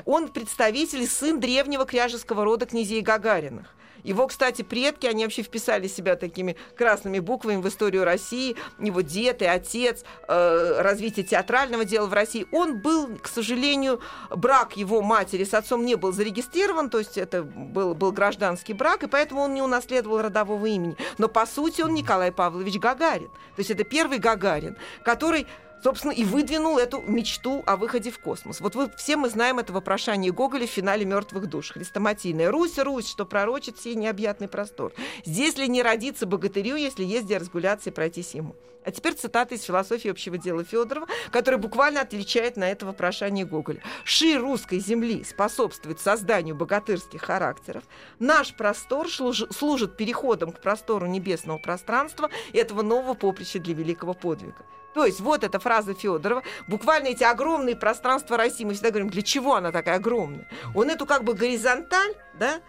Он 0.05 0.29
представитель, 0.29 1.07
сын 1.09 1.41
древнего 1.41 1.87
княжеского 1.87 2.45
рода 2.45 2.67
князей 2.67 3.01
Гагариных. 3.01 3.75
Его, 4.03 4.27
кстати, 4.27 4.63
предки, 4.63 5.07
они 5.07 5.25
вообще 5.25 5.43
вписали 5.43 5.89
себя 5.89 6.17
такими 6.17 6.57
красными 6.77 7.19
буквами 7.19 7.61
в 7.61 7.69
историю 7.69 8.05
России. 8.05 8.57
Его 8.79 9.01
дед 9.01 9.43
и 9.43 9.47
отец, 9.47 10.05
э, 10.29 10.81
развитие 10.81 11.25
театрального 11.25 11.85
дела 11.85 12.07
в 12.07 12.13
России. 12.13 12.47
Он 12.53 12.79
был, 12.79 13.17
к 13.19 13.29
сожалению, 13.29 14.01
брак 14.31 14.77
его 14.77 15.03
матери 15.03 15.45
с 15.45 15.55
отцом 15.55 15.85
не 15.85 15.97
был 15.97 16.13
зарегистрирован, 16.13 16.91
то 16.91 16.99
есть 16.99 17.19
это 17.19 17.43
был, 17.43 17.95
был 17.95 18.13
гражданский 18.13 18.73
брак, 18.73 19.03
и 19.03 19.07
поэтому 19.07 19.43
он 19.43 19.55
не 19.55 19.63
унаследовал 19.63 20.23
родового 20.23 20.67
имени. 20.67 20.97
Но, 21.19 21.29
по 21.29 21.47
сути, 21.47 21.83
он 21.83 21.95
Николай 21.95 22.33
Павлович 22.33 22.79
Гагарин. 22.79 23.29
То 23.29 23.59
есть 23.59 23.71
это 23.71 23.85
первый 23.85 24.19
Гагарин, 24.19 24.77
который 25.05 25.47
собственно, 25.83 26.13
и 26.13 26.25
выдвинул 26.25 26.79
эту 26.79 27.01
мечту 27.01 27.63
о 27.67 27.77
выходе 27.77 28.11
в 28.11 28.19
космос. 28.19 28.61
Вот 28.61 28.75
вы, 28.75 28.91
все 28.97 29.17
мы 29.17 29.29
знаем 29.29 29.59
это 29.59 29.73
вопрошание 29.73 30.33
Гоголя 30.33 30.67
в 30.67 30.71
финале 30.71 31.05
«Мертвых 31.05 31.47
душ». 31.47 31.73
Хрестоматийное. 31.73 32.51
«Русь, 32.51 32.79
Русь, 32.79 33.09
что 33.09 33.25
пророчит 33.25 33.79
сей 33.79 33.95
необъятный 33.95 34.49
простор. 34.49 34.93
Здесь 35.25 35.57
ли 35.57 35.69
не 35.69 35.83
родиться 35.83 36.27
богатырю, 36.27 36.77
если 36.77 37.05
есть 37.05 37.25
где 37.25 37.39
разгуляться 37.39 37.91
и 37.91 37.93
пройтись 37.93 38.35
ему?» 38.35 38.55
А 38.83 38.91
теперь 38.91 39.15
цитата 39.15 39.55
из 39.55 39.63
философии 39.63 40.11
общего 40.11 40.39
дела 40.39 40.65
Федорова, 40.65 41.07
которая 41.31 41.61
буквально 41.61 42.01
отвечает 42.01 42.57
на 42.57 42.71
это 42.71 42.87
вопрошание 42.87 43.45
Гоголя. 43.45 43.83
«Ши 44.05 44.39
русской 44.39 44.79
земли 44.79 45.23
способствует 45.23 46.01
созданию 46.01 46.55
богатырских 46.55 47.21
характеров. 47.21 47.85
Наш 48.19 48.55
простор 48.55 49.09
служит 49.11 49.97
переходом 49.97 50.53
к 50.53 50.61
простору 50.61 51.07
небесного 51.07 51.59
пространства 51.59 52.31
этого 52.53 52.83
нового 52.83 53.15
поприща 53.15 53.59
для 53.59 53.75
великого 53.75 54.15
подвига. 54.15 54.65
То 54.95 55.07
есть 55.07 55.21
вот 55.21 55.45
эта 55.45 55.59
фраза 55.59 55.95
Федорова, 55.95 56.43
буквально 56.67 57.09
эти 57.09 57.23
огромные 57.23 57.77
пространства 57.77 58.37
России, 58.37 58.65
мы 58.65 58.75
всегда 58.75 58.91
говорим, 58.91 59.11
для 59.11 59.23
чего 59.23 59.55
она 59.55 59.73
такая 59.73 59.97
огромная? 59.97 60.49
Он 60.75 60.91
эту 60.91 61.07
как 61.07 61.25
бы 61.25 61.35
горизонталь, 61.35 62.15
да, 62.39 62.61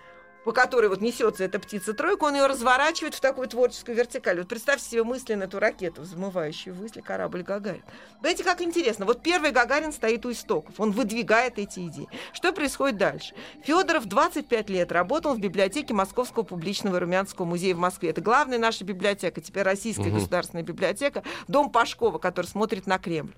по 0.44 0.52
которой 0.52 0.88
вот 0.88 1.02
несется 1.02 1.44
эта 1.44 1.60
птица-тройка, 1.60 2.24
он 2.24 2.36
ее 2.36 2.48
разворачивает 2.48 3.14
в 3.14 3.22
такую 3.22 3.48
творческую 3.48 3.96
вертикаль. 3.96 4.40
Вот 4.40 4.48
представьте 4.48 4.90
себе 4.90 5.04
мысленно 5.04 5.44
эту 5.44 5.60
ракету, 5.60 6.02
взмывающую 6.02 6.74
высли 6.74 7.02
корабль 7.02 7.44
Гагарин. 7.44 7.84
Знаете, 8.22 8.44
как 8.44 8.62
интересно. 8.62 9.06
Вот 9.06 9.22
первый 9.22 9.52
Гагарин 9.52 9.92
стоит 9.92 10.26
у 10.26 10.32
истоков, 10.32 10.80
он 10.80 10.92
выдвигает 10.92 11.60
эти 11.60 11.88
идеи. 11.88 12.08
Что 12.34 12.54
происходит 12.54 12.98
дальше? 12.98 13.36
Федоров 13.64 14.06
25 14.06 14.70
лет 14.70 14.92
работал 14.92 15.36
в 15.36 15.40
библиотеке 15.40 15.94
Московского 15.94 16.44
публичного 16.44 17.00
Румянского 17.00 17.46
музея 17.46 17.76
в 17.76 17.80
Москве. 17.80 18.10
Это 18.10 18.22
главная 18.22 18.58
наша 18.58 18.84
библиотека, 18.84 19.42
теперь 19.42 19.64
Российская 19.64 20.10
угу. 20.10 20.16
государственная 20.16 20.64
библиотека, 20.64 21.24
дом 21.48 21.70
Пашкова, 21.70 22.18
который 22.18 22.48
смотрит 22.48 22.88
на 22.88 22.98
Кремль. 22.98 23.34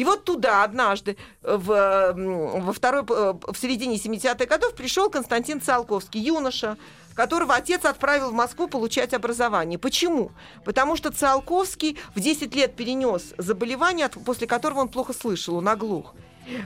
И 0.00 0.04
вот 0.04 0.24
туда 0.24 0.64
однажды, 0.64 1.18
э, 1.42 1.56
в, 1.58 2.14
во 2.16 2.72
второй, 2.72 3.02
э, 3.02 3.34
в 3.52 3.58
середине 3.58 3.96
70-х 3.96 4.46
годов, 4.46 4.74
пришел 4.74 5.10
Константин 5.10 5.60
Циолковский, 5.60 6.22
юноша, 6.22 6.78
которого 7.14 7.54
отец 7.54 7.84
отправил 7.84 8.30
в 8.30 8.32
Москву 8.32 8.66
получать 8.66 9.12
образование. 9.12 9.78
Почему? 9.78 10.32
Потому 10.64 10.96
что 10.96 11.12
Циолковский 11.12 11.98
в 12.14 12.20
10 12.20 12.54
лет 12.54 12.76
перенес 12.76 13.34
заболевание, 13.36 14.08
после 14.08 14.46
которого 14.46 14.80
он 14.80 14.88
плохо 14.88 15.12
слышал, 15.12 15.56
он 15.56 15.68
оглух 15.68 16.14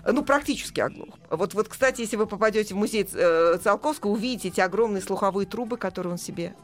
ну, 0.07 0.25
практически 0.25 0.81
оглух. 0.81 1.19
Вот, 1.29 1.55
вот, 1.55 1.69
кстати, 1.69 2.03
если 2.03 2.17
вы 2.17 2.27
попадете 2.27 2.73
в 2.73 2.77
музей 2.77 3.07
э, 3.13 3.59
Циолковского, 3.63 4.13
увидите 4.13 4.49
эти 4.49 4.61
огромные 4.61 5.03
слуховые 5.03 5.47
трубы, 5.47 5.77
которые 5.77 6.13
он 6.13 6.19
себе 6.19 6.55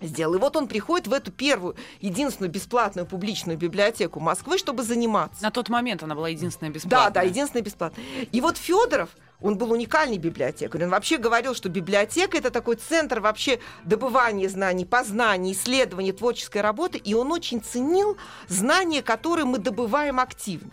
сделал. 0.00 0.34
И 0.34 0.38
вот 0.38 0.56
он 0.56 0.68
приходит 0.68 1.06
в 1.06 1.12
эту 1.12 1.32
первую, 1.32 1.76
единственную 2.00 2.50
бесплатную 2.50 3.06
публичную 3.06 3.58
библиотеку 3.58 4.20
Москвы, 4.20 4.58
чтобы 4.58 4.82
заниматься. 4.82 5.42
На 5.42 5.50
тот 5.50 5.68
момент 5.68 6.02
она 6.02 6.14
была 6.14 6.28
единственная 6.28 6.72
бесплатная. 6.72 7.10
Да, 7.10 7.10
да, 7.10 7.22
единственная 7.22 7.62
бесплатная. 7.62 8.04
И 8.32 8.40
вот 8.40 8.56
Федоров, 8.56 9.10
он 9.40 9.58
был 9.58 9.72
уникальный 9.72 10.18
библиотекарь. 10.18 10.84
Он 10.84 10.90
вообще 10.90 11.18
говорил, 11.18 11.54
что 11.54 11.68
библиотека 11.68 12.38
это 12.38 12.50
такой 12.50 12.76
центр 12.76 13.20
вообще 13.20 13.60
добывания 13.84 14.48
знаний, 14.48 14.84
познания, 14.84 15.52
исследования, 15.52 16.12
творческой 16.12 16.62
работы. 16.62 16.98
И 16.98 17.14
он 17.14 17.32
очень 17.32 17.62
ценил 17.62 18.16
знания, 18.48 19.02
которые 19.02 19.44
мы 19.44 19.58
добываем 19.58 20.20
активно. 20.20 20.70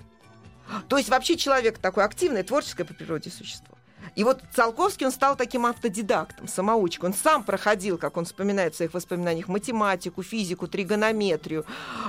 То 0.88 0.98
есть 0.98 1.10
вообще 1.10 1.36
человек 1.36 1.78
такой 1.78 2.06
активное, 2.06 2.44
творческое 2.44 2.86
по 2.86 2.94
природе 2.94 3.30
существо. 3.30 3.73
И 4.16 4.24
вот 4.24 4.42
Циолковский, 4.54 5.06
он 5.06 5.12
стал 5.12 5.36
таким 5.36 5.66
автодидактом, 5.66 6.48
самоучкой. 6.48 7.10
Он 7.10 7.16
сам 7.16 7.44
проходил, 7.44 7.98
как 7.98 8.18
он 8.18 8.26
вспоминает 8.26 8.74
в 8.74 8.78
своих 8.78 8.94
воспоминаниях, 8.94 9.48
математику, 9.48 10.22
физику, 10.22 10.68
тригонометрию. 10.68 11.66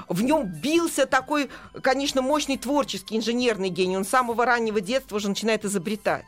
В 0.08 0.22
нем 0.22 0.46
бился 0.46 1.06
такой, 1.06 1.48
конечно, 1.82 2.20
мощный 2.20 2.58
творческий 2.58 3.16
инженерный 3.16 3.70
гений. 3.70 3.96
Он 3.96 4.04
с 4.04 4.08
самого 4.08 4.44
раннего 4.44 4.80
детства 4.80 5.16
уже 5.16 5.28
начинает 5.28 5.64
изобретать. 5.64 6.26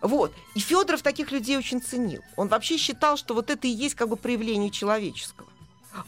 Вот. 0.00 0.32
И 0.54 0.60
Федоров 0.60 1.02
таких 1.02 1.32
людей 1.32 1.58
очень 1.58 1.82
ценил. 1.82 2.22
Он 2.36 2.48
вообще 2.48 2.76
считал, 2.76 3.16
что 3.16 3.34
вот 3.34 3.50
это 3.50 3.66
и 3.66 3.70
есть 3.70 3.94
как 3.94 4.08
бы 4.08 4.16
проявление 4.16 4.70
человеческого. 4.70 5.47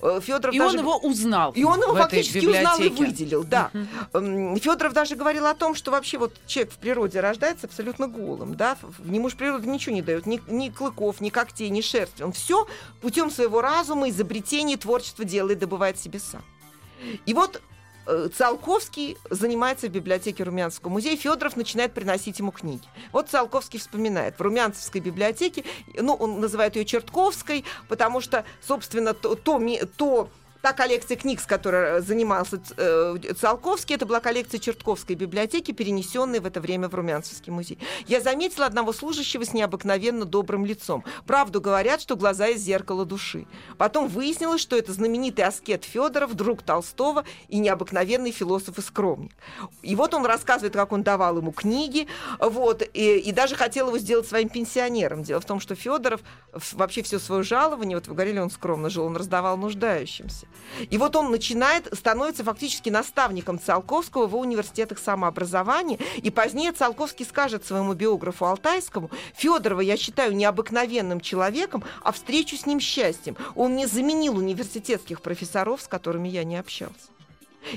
Э, 0.03 0.21
Федоров 0.23 0.55
и 0.55 0.59
даже... 0.59 0.77
он 0.77 0.83
его 0.85 0.97
узнал. 0.99 1.53
И 1.53 1.65
он 1.65 1.81
его 1.81 1.95
фактически 1.95 2.47
узнал 2.47 2.79
и 2.81 2.89
выделил, 2.89 3.45
да. 3.45 3.71
Uh-huh. 3.73 4.59
Федоров 4.59 4.93
даже 4.93 5.17
говорил 5.17 5.47
о 5.47 5.55
том, 5.55 5.75
что 5.75 5.91
вообще 5.91 6.19
вот 6.19 6.35
человек 6.47 6.73
в 6.73 6.77
природе 6.77 7.21
рождается 7.21 7.67
абсолютно 7.67 8.07
голым, 8.09 8.55
да, 8.55 8.77
ему 9.05 9.29
же 9.29 9.37
природа 9.37 9.67
ничего 9.67 9.95
не 9.95 10.03
дает, 10.03 10.27
ни, 10.27 10.41
ни 10.49 10.69
клыков, 10.69 11.21
ни 11.21 11.31
когтей, 11.31 11.71
ни 11.71 11.81
шерсти. 11.81 12.23
Он 12.23 12.33
все 12.33 12.67
путем 13.01 13.31
своего 13.31 13.61
разума, 13.61 14.09
изобретения, 14.11 14.77
творчества 14.77 15.25
делает, 15.25 15.59
добывает 15.59 15.99
себе 15.99 16.19
сам. 16.19 16.43
И 17.27 17.35
вот 17.35 17.61
Циолковский 18.07 19.17
занимается 19.31 19.89
в 19.89 19.91
библиотеке 19.91 20.43
Румянского 20.43 20.91
музея, 20.91 21.17
Федоров 21.17 21.57
начинает 21.57 21.93
приносить 21.93 22.39
ему 22.39 22.51
книги. 22.51 22.87
Вот 23.13 23.29
Циолковский 23.29 23.79
вспоминает, 23.79 24.39
в 24.39 24.43
Румянцевской 24.43 25.01
библиотеке, 25.01 25.65
ну, 25.95 26.15
он 26.15 26.41
называет 26.41 26.77
ее 26.77 26.85
Чертковской, 26.85 27.65
потому 27.89 28.21
что, 28.21 28.45
собственно, 28.61 29.15
то, 29.15 29.35
то, 29.35 29.61
то 29.97 30.29
Та 30.63 30.75
коллекция 30.75 31.17
книг, 31.17 31.41
с 31.41 31.47
которой 31.47 32.03
занимался 32.03 32.61
э, 32.77 33.17
Циолковский, 33.39 33.95
это 33.95 34.05
была 34.05 34.21
коллекция 34.21 34.59
Чертковской 34.59 35.17
библиотеки, 35.17 35.73
перенесенная 35.73 36.41
в 36.41 36.47
это 36.47 36.61
время 36.61 36.89
в 36.89 36.95
Румянцевский 36.95 37.51
музей. 37.51 37.79
Я 38.07 38.21
заметила 38.21 38.67
одного 38.67 38.93
служащего 38.93 39.45
с 39.45 39.55
необыкновенно 39.55 40.27
добрым 40.27 40.67
лицом. 40.67 41.03
Правду 41.27 41.63
говорят, 41.63 42.03
что 42.03 42.15
глаза 42.15 42.49
из 42.49 42.61
зеркала 42.61 43.07
души. 43.07 43.47
Потом 43.79 44.09
выяснилось, 44.09 44.61
что 44.61 44.77
это 44.77 44.93
знаменитый 44.93 45.47
аскет 45.47 45.85
Федоров, 45.85 46.35
друг 46.35 46.63
Толстого 46.63 47.25
и 47.49 47.59
необыкновенный 47.59 48.31
философ 48.31 48.79
и 48.79 48.83
скромник. 48.83 49.33
И 49.81 49.97
вот 49.97 50.13
он 50.13 50.27
рассказывает, 50.27 50.75
как 50.75 50.93
он 50.93 51.03
давал 51.03 51.39
ему 51.39 51.53
книги, 51.53 52.07
вот, 52.39 52.83
и, 52.93 53.19
и 53.19 53.33
даже 53.33 53.57
хотел 53.57 53.89
его 53.89 53.99
сделать 53.99 54.29
своим 54.29 54.51
пенсионером. 54.51 55.23
Дело 55.23 55.41
в 55.41 55.47
том, 55.47 55.59
что 55.59 55.75
Федоров 55.75 56.21
вообще 56.73 57.03
все 57.03 57.19
свое 57.19 57.43
жалование, 57.43 57.97
вот 57.97 58.09
вы 58.09 58.15
говорили, 58.15 58.39
он 58.39 58.51
скромно 58.51 58.91
жил, 58.91 59.07
он 59.07 59.17
раздавал 59.17 59.57
нуждающимся. 59.57 60.50
И 60.89 60.99
вот 60.99 61.17
он 61.17 61.31
начинает, 61.31 61.89
становится 61.93 62.45
фактически 62.45 62.89
наставником 62.89 63.61
Циолковского 63.61 64.27
в 64.27 64.37
университетах 64.37 64.99
самообразования. 64.99 65.99
И 66.17 66.31
позднее 66.31 66.73
Циолковский 66.73 67.27
скажет 67.27 67.65
своему 67.67 67.95
биографу 67.95 68.47
Алтайскому, 68.47 69.11
Федорова 69.35 69.81
я 69.81 69.97
считаю 69.97 70.35
необыкновенным 70.35 71.21
человеком, 71.21 71.85
а 72.03 72.13
встречу 72.13 72.57
с 72.57 72.67
ним 72.67 72.81
счастьем. 72.81 73.37
Он 73.55 73.77
не 73.77 73.87
заменил 73.87 74.37
университетских 74.39 75.21
профессоров, 75.21 75.83
с 75.83 75.89
которыми 75.89 76.29
я 76.29 76.45
не 76.45 76.57
общался. 76.57 77.11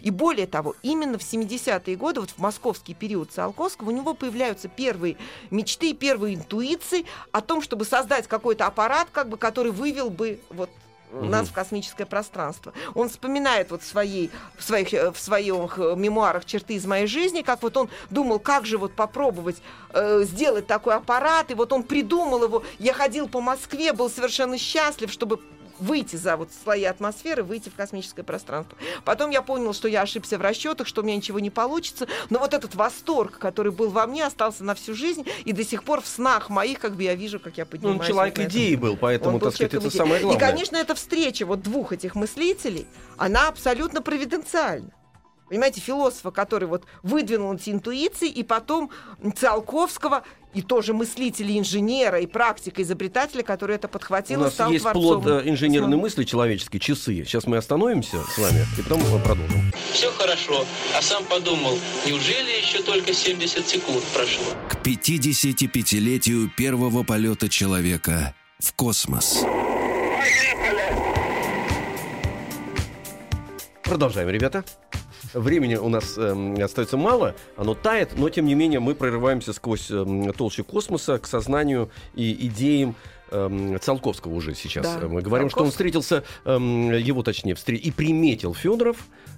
И 0.02 0.12
более 0.12 0.48
того, 0.48 0.76
именно 0.82 1.18
в 1.18 1.22
70-е 1.22 1.96
годы, 1.98 2.22
вот 2.22 2.30
в 2.30 2.38
московский 2.38 2.94
период 2.94 3.32
Циолковского, 3.32 3.90
у 3.90 3.92
него 3.92 4.14
появляются 4.14 4.70
первые 4.70 5.18
мечты, 5.52 5.94
первые 5.94 6.36
интуиции 6.36 7.06
о 7.32 7.42
том, 7.42 7.62
чтобы 7.62 7.84
создать 7.84 8.28
какой-то 8.28 8.66
аппарат, 8.66 9.10
как 9.12 9.30
бы, 9.30 9.38
который 9.38 9.72
вывел 9.72 10.10
бы 10.10 10.40
вот 10.50 10.70
угу. 11.14 11.26
нас 11.26 11.48
в 11.48 11.54
космическое 11.54 12.06
пространство. 12.06 12.74
Он 12.94 13.10
вспоминает 13.10 13.72
вот 13.72 13.84
своей, 13.84 14.32
в, 14.58 14.64
своих, 14.64 14.94
э, 14.94 15.12
в 15.12 15.20
своих 15.20 15.78
э, 15.78 15.96
мемуарах 15.96 16.46
черты 16.46 16.74
из 16.76 16.86
моей 16.86 17.08
жизни, 17.08 17.42
как 17.42 17.62
вот 17.62 17.78
он 17.78 17.90
думал, 18.10 18.40
как 18.40 18.66
же 18.66 18.78
вот 18.78 18.94
попробовать 18.94 19.58
э, 19.90 20.24
сделать 20.24 20.68
такой 20.68 20.96
аппарат, 20.96 21.52
и 21.52 21.54
вот 21.54 21.72
он 21.72 21.84
придумал 21.84 22.44
его. 22.44 22.64
Я 22.80 22.94
ходил 22.94 23.28
по 23.28 23.42
Москве, 23.42 23.94
был 23.94 24.10
совершенно 24.10 24.58
счастлив, 24.58 25.12
чтобы 25.12 25.40
выйти 25.84 26.16
за 26.16 26.38
вот 26.38 26.50
слои 26.64 26.86
атмосферы, 26.86 27.44
выйти 27.44 27.70
в 27.70 27.76
космическое 27.76 28.24
пространство. 28.24 28.78
Потом 29.04 29.30
я 29.30 29.42
понял, 29.42 29.74
что 29.74 29.88
я 29.88 30.02
ошибся 30.02 30.38
в 30.38 30.42
расчетах, 30.42 30.88
что 30.88 31.02
у 31.02 31.04
меня 31.04 31.18
ничего 31.18 31.40
не 31.40 31.50
получится, 31.50 32.08
но 32.30 32.40
вот 32.40 32.54
этот 32.54 32.76
восторг, 32.76 33.38
который 33.38 33.72
был 33.72 33.90
во 33.90 34.08
мне, 34.08 34.26
остался 34.26 34.64
на 34.64 34.76
всю 34.76 34.94
жизнь, 34.94 35.26
и 35.46 35.52
до 35.52 35.64
сих 35.64 35.84
пор 35.84 36.02
в 36.02 36.08
снах 36.08 36.50
моих, 36.50 36.80
как 36.80 36.96
бы 36.96 37.04
я 37.04 37.16
вижу, 37.16 37.40
как 37.40 37.58
я 37.58 37.66
поднимаюсь. 37.66 38.00
Ну, 38.00 38.08
человек 38.08 38.38
вот 38.38 38.48
идеи 38.48 38.76
был, 38.76 38.98
поэтому, 38.98 39.40
был 39.40 39.48
так 39.48 39.56
сказать, 39.56 39.74
это 39.74 39.88
идеи. 39.88 39.98
самое 39.98 40.22
главное. 40.22 40.38
И, 40.38 40.40
конечно, 40.40 40.78
эта 40.78 40.96
встреча 40.96 41.46
вот 41.46 41.62
двух 41.62 41.92
этих 41.92 42.16
мыслителей, 42.16 42.88
она 43.18 43.50
абсолютно 43.50 44.02
провиденциальна. 44.02 44.92
Понимаете, 45.50 45.82
философа, 45.82 46.32
который 46.32 46.68
вот 46.68 46.86
выдвинул 47.04 47.54
эти 47.54 47.70
интуиции, 47.70 48.30
и 48.30 48.44
потом 48.44 48.90
Циолковского, 49.36 50.24
и 50.54 50.62
тоже 50.62 50.94
мыслителя, 50.94 51.58
инженера, 51.58 52.20
и 52.20 52.26
практика, 52.26 52.82
изобретателя, 52.82 53.44
который 53.44 53.76
это 53.76 53.88
подхватил 53.88 54.40
У 54.40 54.44
и 54.44 54.46
нас 54.46 54.54
стал 54.54 54.72
есть 54.72 54.84
творцом. 54.84 55.22
плод 55.22 55.46
э, 55.46 55.50
инженерной 55.50 55.98
мысли 55.98 56.24
человеческой, 56.24 56.80
часы. 56.80 57.24
Сейчас 57.26 57.46
мы 57.48 57.58
остановимся 57.58 58.18
с 58.24 58.38
вами, 58.38 58.66
и 58.78 58.82
потом 58.82 59.02
мы 59.10 59.20
продолжим. 59.20 59.72
Все 59.92 60.12
хорошо, 60.12 60.66
а 60.98 61.02
сам 61.02 61.24
подумал, 61.26 61.78
неужели 62.06 62.52
еще 62.62 62.82
только 62.84 63.14
70 63.14 63.68
секунд 63.68 64.04
прошло? 64.14 64.46
К 64.70 64.76
55-летию 64.86 66.50
первого 66.56 67.04
полета 67.04 67.50
человека 67.50 68.34
в 68.60 68.74
космос. 68.74 69.44
Продолжаем, 73.84 74.30
ребята. 74.30 74.64
Времени 75.34 75.76
у 75.76 75.90
нас 75.90 76.18
эм, 76.18 76.56
остается 76.62 76.98
мало, 76.98 77.36
оно 77.58 77.74
тает, 77.74 78.18
но 78.18 78.30
тем 78.30 78.46
не 78.46 78.56
менее 78.56 78.80
мы 78.80 78.94
прорываемся 78.96 79.54
сквозь 79.54 79.90
эм, 79.90 80.32
толщу 80.34 80.64
космоса 80.64 81.18
к 81.18 81.26
сознанию 81.28 81.90
и 82.14 82.48
идеям 82.48 82.96
эм, 83.32 83.80
Циолковского 83.80 84.34
уже 84.34 84.54
сейчас. 84.54 84.86
Да, 85.00 85.08
Мы 85.08 85.22
говорим, 85.22 85.50
что 85.50 85.64
он 85.64 85.72
встретился, 85.72 86.24
его 86.46 87.24
точнее, 87.24 87.54
встр- 87.54 87.76
и 87.76 87.92
приметил 87.92 88.54
Федоров 88.54 88.98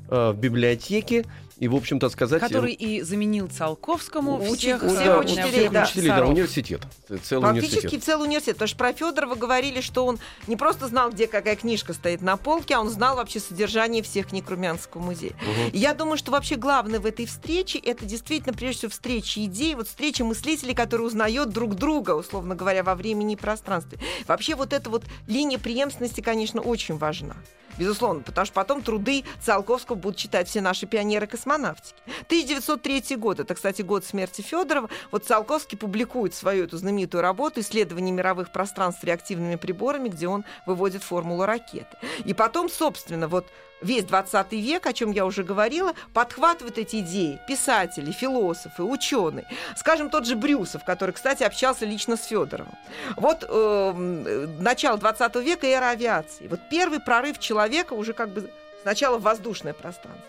э, 0.10 0.32
в 0.32 0.38
библиотеке, 0.38 1.26
и, 1.58 1.68
в 1.68 1.76
общем-то, 1.76 2.10
сказать... 2.10 2.42
Который 2.42 2.74
и 2.74 3.02
заменил 3.02 3.48
Циолковскому 3.48 4.40
Учи- 4.42 4.58
всех, 4.58 4.84
всех 4.84 5.08
э, 5.08 5.20
учителей, 5.20 5.52
всех 5.52 5.72
да. 5.72 5.84
учителей, 5.84 6.10
да, 6.10 6.26
университет. 6.26 6.82
Целый 7.24 7.44
Фактически 7.44 7.78
университет. 7.78 8.04
целый 8.04 8.28
университет. 8.28 8.56
Потому 8.56 8.68
что 8.68 8.78
про 8.78 8.94
Федорова 8.94 9.36
говорили, 9.36 9.80
что 9.80 10.06
он 10.06 10.20
не 10.48 10.58
просто 10.58 10.88
знал, 10.88 11.12
где 11.12 11.28
какая 11.28 11.56
книжка 11.56 11.94
стоит 11.94 12.22
на 12.22 12.36
полке, 12.36 12.76
а 12.76 12.82
он 12.82 12.90
знал 12.90 13.16
вообще 13.16 13.40
содержание 13.40 14.04
всех 14.04 14.28
книг 14.28 14.50
Румянского 14.50 15.02
музея. 15.02 15.34
И 15.72 15.78
я 15.78 15.94
думаю, 15.94 16.18
что 16.18 16.32
вообще 16.32 16.56
главное 16.56 17.00
в 17.00 17.06
этой 17.06 17.26
встрече 17.26 17.80
это 17.80 18.06
действительно 18.06 18.54
прежде 18.54 18.80
всего 18.80 18.92
встреча 18.92 19.44
идей, 19.46 19.76
вот 19.76 19.88
встреча 19.88 20.26
мыслителей, 20.26 20.76
которые 20.76 21.08
узнают 21.08 21.50
друг 21.50 21.76
друга, 21.76 22.12
условно 22.12 22.56
говоря, 22.56 22.84
во 22.84 22.96
времени 22.96 23.34
и 23.34 23.38
пространстве. 23.38 23.98
Вообще 24.28 24.56
вот 24.56 24.74
эта 24.74 24.90
вот 24.90 25.04
линия 25.28 25.58
преемственности, 25.58 26.20
конечно, 26.20 26.60
очень 26.60 26.98
важна. 26.98 27.36
Безусловно, 27.78 28.22
потому 28.22 28.46
что 28.46 28.54
потом 28.54 28.82
труды 28.82 29.24
Циолковского 29.42 29.96
будут 29.96 30.18
читать 30.18 30.48
все 30.48 30.62
наши 30.62 30.86
пионеры 30.86 31.28
космонавтики. 31.28 31.96
1903 32.28 33.18
год, 33.18 33.40
это, 33.40 33.54
кстати, 33.56 33.82
год 33.82 34.06
смерти 34.06 34.42
Федорова. 34.42 34.90
Вот 35.12 35.26
Циолковский 35.26 35.78
публикует 35.78 36.34
свою 36.34 36.66
эту 36.66 36.78
знаменитую 36.78 37.22
работу 37.22 37.60
«Исследование 37.60 38.14
мировых 38.14 38.52
пространств 38.52 39.04
реактивными 39.04 39.56
приборами», 39.56 40.10
где 40.10 40.28
он 40.28 40.46
выводит 40.66 41.04
формулу 41.04 41.46
ракеты. 41.46 41.98
И 42.24 42.34
потом, 42.34 42.70
собственно, 42.70 43.28
вот 43.28 43.46
весь 43.82 44.04
20 44.06 44.52
век, 44.54 44.86
о 44.86 44.94
чем 44.94 45.12
я 45.12 45.26
уже 45.26 45.44
говорила, 45.44 45.94
подхватывают 46.14 46.78
эти 46.78 46.98
идеи 47.00 47.40
писатели, 47.48 48.12
философы, 48.12 48.84
ученые. 48.84 49.48
Скажем, 49.76 50.10
тот 50.10 50.26
же 50.26 50.36
Брюсов, 50.36 50.84
который, 50.84 51.12
кстати, 51.12 51.44
общался 51.44 51.86
лично 51.86 52.18
с 52.18 52.26
Федоровым. 52.26 52.76
Вот 53.16 53.46
э, 53.48 54.48
начало 54.60 54.98
20 54.98 55.36
века 55.38 55.68
эра 55.68 55.90
авиации. 55.90 56.48
Вот 56.48 56.60
первый 56.70 57.00
прорыв 57.00 57.40
человека 57.40 57.94
уже 57.94 58.14
как 58.14 58.30
бы 58.30 58.50
сначала 58.82 59.18
в 59.18 59.24
воздушное 59.24 59.74
пространство. 59.74 60.24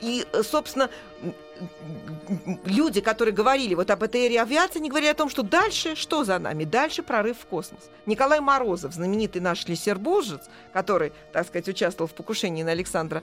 И, 0.00 0.24
собственно, 0.42 0.90
люди, 2.64 3.00
которые 3.00 3.34
говорили 3.34 3.74
вот 3.74 3.90
об 3.90 4.02
этой 4.02 4.26
эре 4.26 4.40
авиации, 4.40 4.78
они 4.78 4.88
говорили 4.88 5.10
о 5.10 5.14
том, 5.14 5.28
что 5.28 5.42
дальше, 5.42 5.94
что 5.94 6.24
за 6.24 6.38
нами? 6.38 6.64
Дальше 6.64 7.02
прорыв 7.02 7.38
в 7.38 7.46
космос. 7.46 7.80
Николай 8.06 8.40
Морозов, 8.40 8.94
знаменитый 8.94 9.40
наш 9.40 9.66
лесербуржец, 9.66 10.42
который, 10.72 11.12
так 11.32 11.46
сказать, 11.46 11.68
участвовал 11.68 12.08
в 12.08 12.14
покушении 12.14 12.62
на 12.62 12.72
Александра 12.72 13.22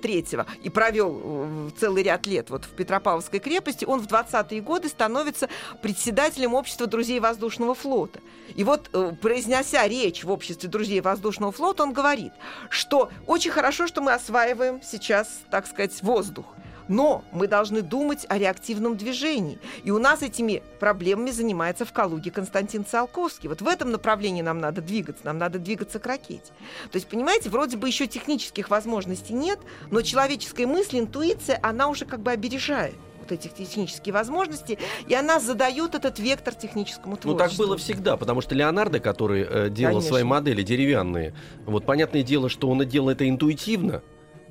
Третьего 0.00 0.46
и 0.62 0.70
провел 0.70 1.20
э, 1.22 1.70
целый 1.78 2.02
ряд 2.02 2.26
лет 2.26 2.50
вот 2.50 2.64
в 2.64 2.70
Петропавловской 2.70 3.40
крепости, 3.40 3.84
он 3.84 4.00
в 4.00 4.06
20-е 4.06 4.60
годы 4.60 4.88
становится 4.88 5.48
председателем 5.80 6.54
общества 6.54 6.86
друзей 6.86 7.20
воздушного 7.20 7.74
флота. 7.74 8.20
И 8.54 8.64
вот, 8.64 8.90
э, 8.92 9.12
произнеся 9.20 9.86
речь 9.88 10.24
в 10.24 10.30
обществе 10.30 10.68
друзей 10.68 11.00
воздушного 11.00 11.52
флота, 11.52 11.82
он 11.82 11.92
говорит, 11.92 12.32
что 12.70 13.10
очень 13.26 13.50
хорошо, 13.50 13.86
что 13.86 14.00
мы 14.00 14.12
осваиваем 14.12 14.80
сейчас, 14.82 15.40
так 15.50 15.66
сказать, 15.66 16.02
воздух. 16.02 16.46
Но 16.88 17.24
мы 17.32 17.48
должны 17.48 17.82
думать 17.82 18.26
о 18.28 18.38
реактивном 18.38 18.96
движении. 18.96 19.58
И 19.84 19.90
у 19.90 19.98
нас 19.98 20.22
этими 20.22 20.62
проблемами 20.80 21.30
занимается 21.30 21.84
в 21.84 21.92
Калуге 21.92 22.30
Константин 22.30 22.84
Циолковский. 22.84 23.48
Вот 23.48 23.62
в 23.62 23.68
этом 23.68 23.90
направлении 23.90 24.42
нам 24.42 24.58
надо 24.58 24.80
двигаться. 24.82 25.24
Нам 25.24 25.38
надо 25.38 25.58
двигаться 25.58 25.98
к 25.98 26.06
ракете. 26.06 26.52
То 26.90 26.96
есть, 26.96 27.06
понимаете, 27.08 27.50
вроде 27.50 27.76
бы 27.76 27.86
еще 27.88 28.06
технических 28.06 28.70
возможностей 28.70 29.34
нет, 29.34 29.58
но 29.90 30.02
человеческая 30.02 30.66
мысль, 30.66 30.98
интуиция, 30.98 31.58
она 31.62 31.88
уже 31.88 32.04
как 32.04 32.20
бы 32.20 32.30
обережает 32.30 32.94
вот 33.22 33.30
этих 33.30 33.54
технические 33.54 34.12
возможности, 34.12 34.78
и 35.06 35.14
она 35.14 35.38
задает 35.38 35.94
этот 35.94 36.18
вектор 36.18 36.54
техническому 36.54 37.12
Ну, 37.12 37.34
творчеству. 37.34 37.56
так 37.62 37.68
было 37.68 37.78
всегда, 37.78 38.16
потому 38.16 38.40
что 38.40 38.56
Леонардо, 38.56 38.98
который 38.98 39.46
э, 39.48 39.70
делал 39.70 39.92
Конечно. 39.94 40.08
свои 40.08 40.24
модели 40.24 40.62
деревянные, 40.62 41.32
вот 41.64 41.86
понятное 41.86 42.24
дело, 42.24 42.48
что 42.48 42.68
он 42.68 42.84
делал 42.88 43.10
это 43.10 43.28
интуитивно, 43.28 44.02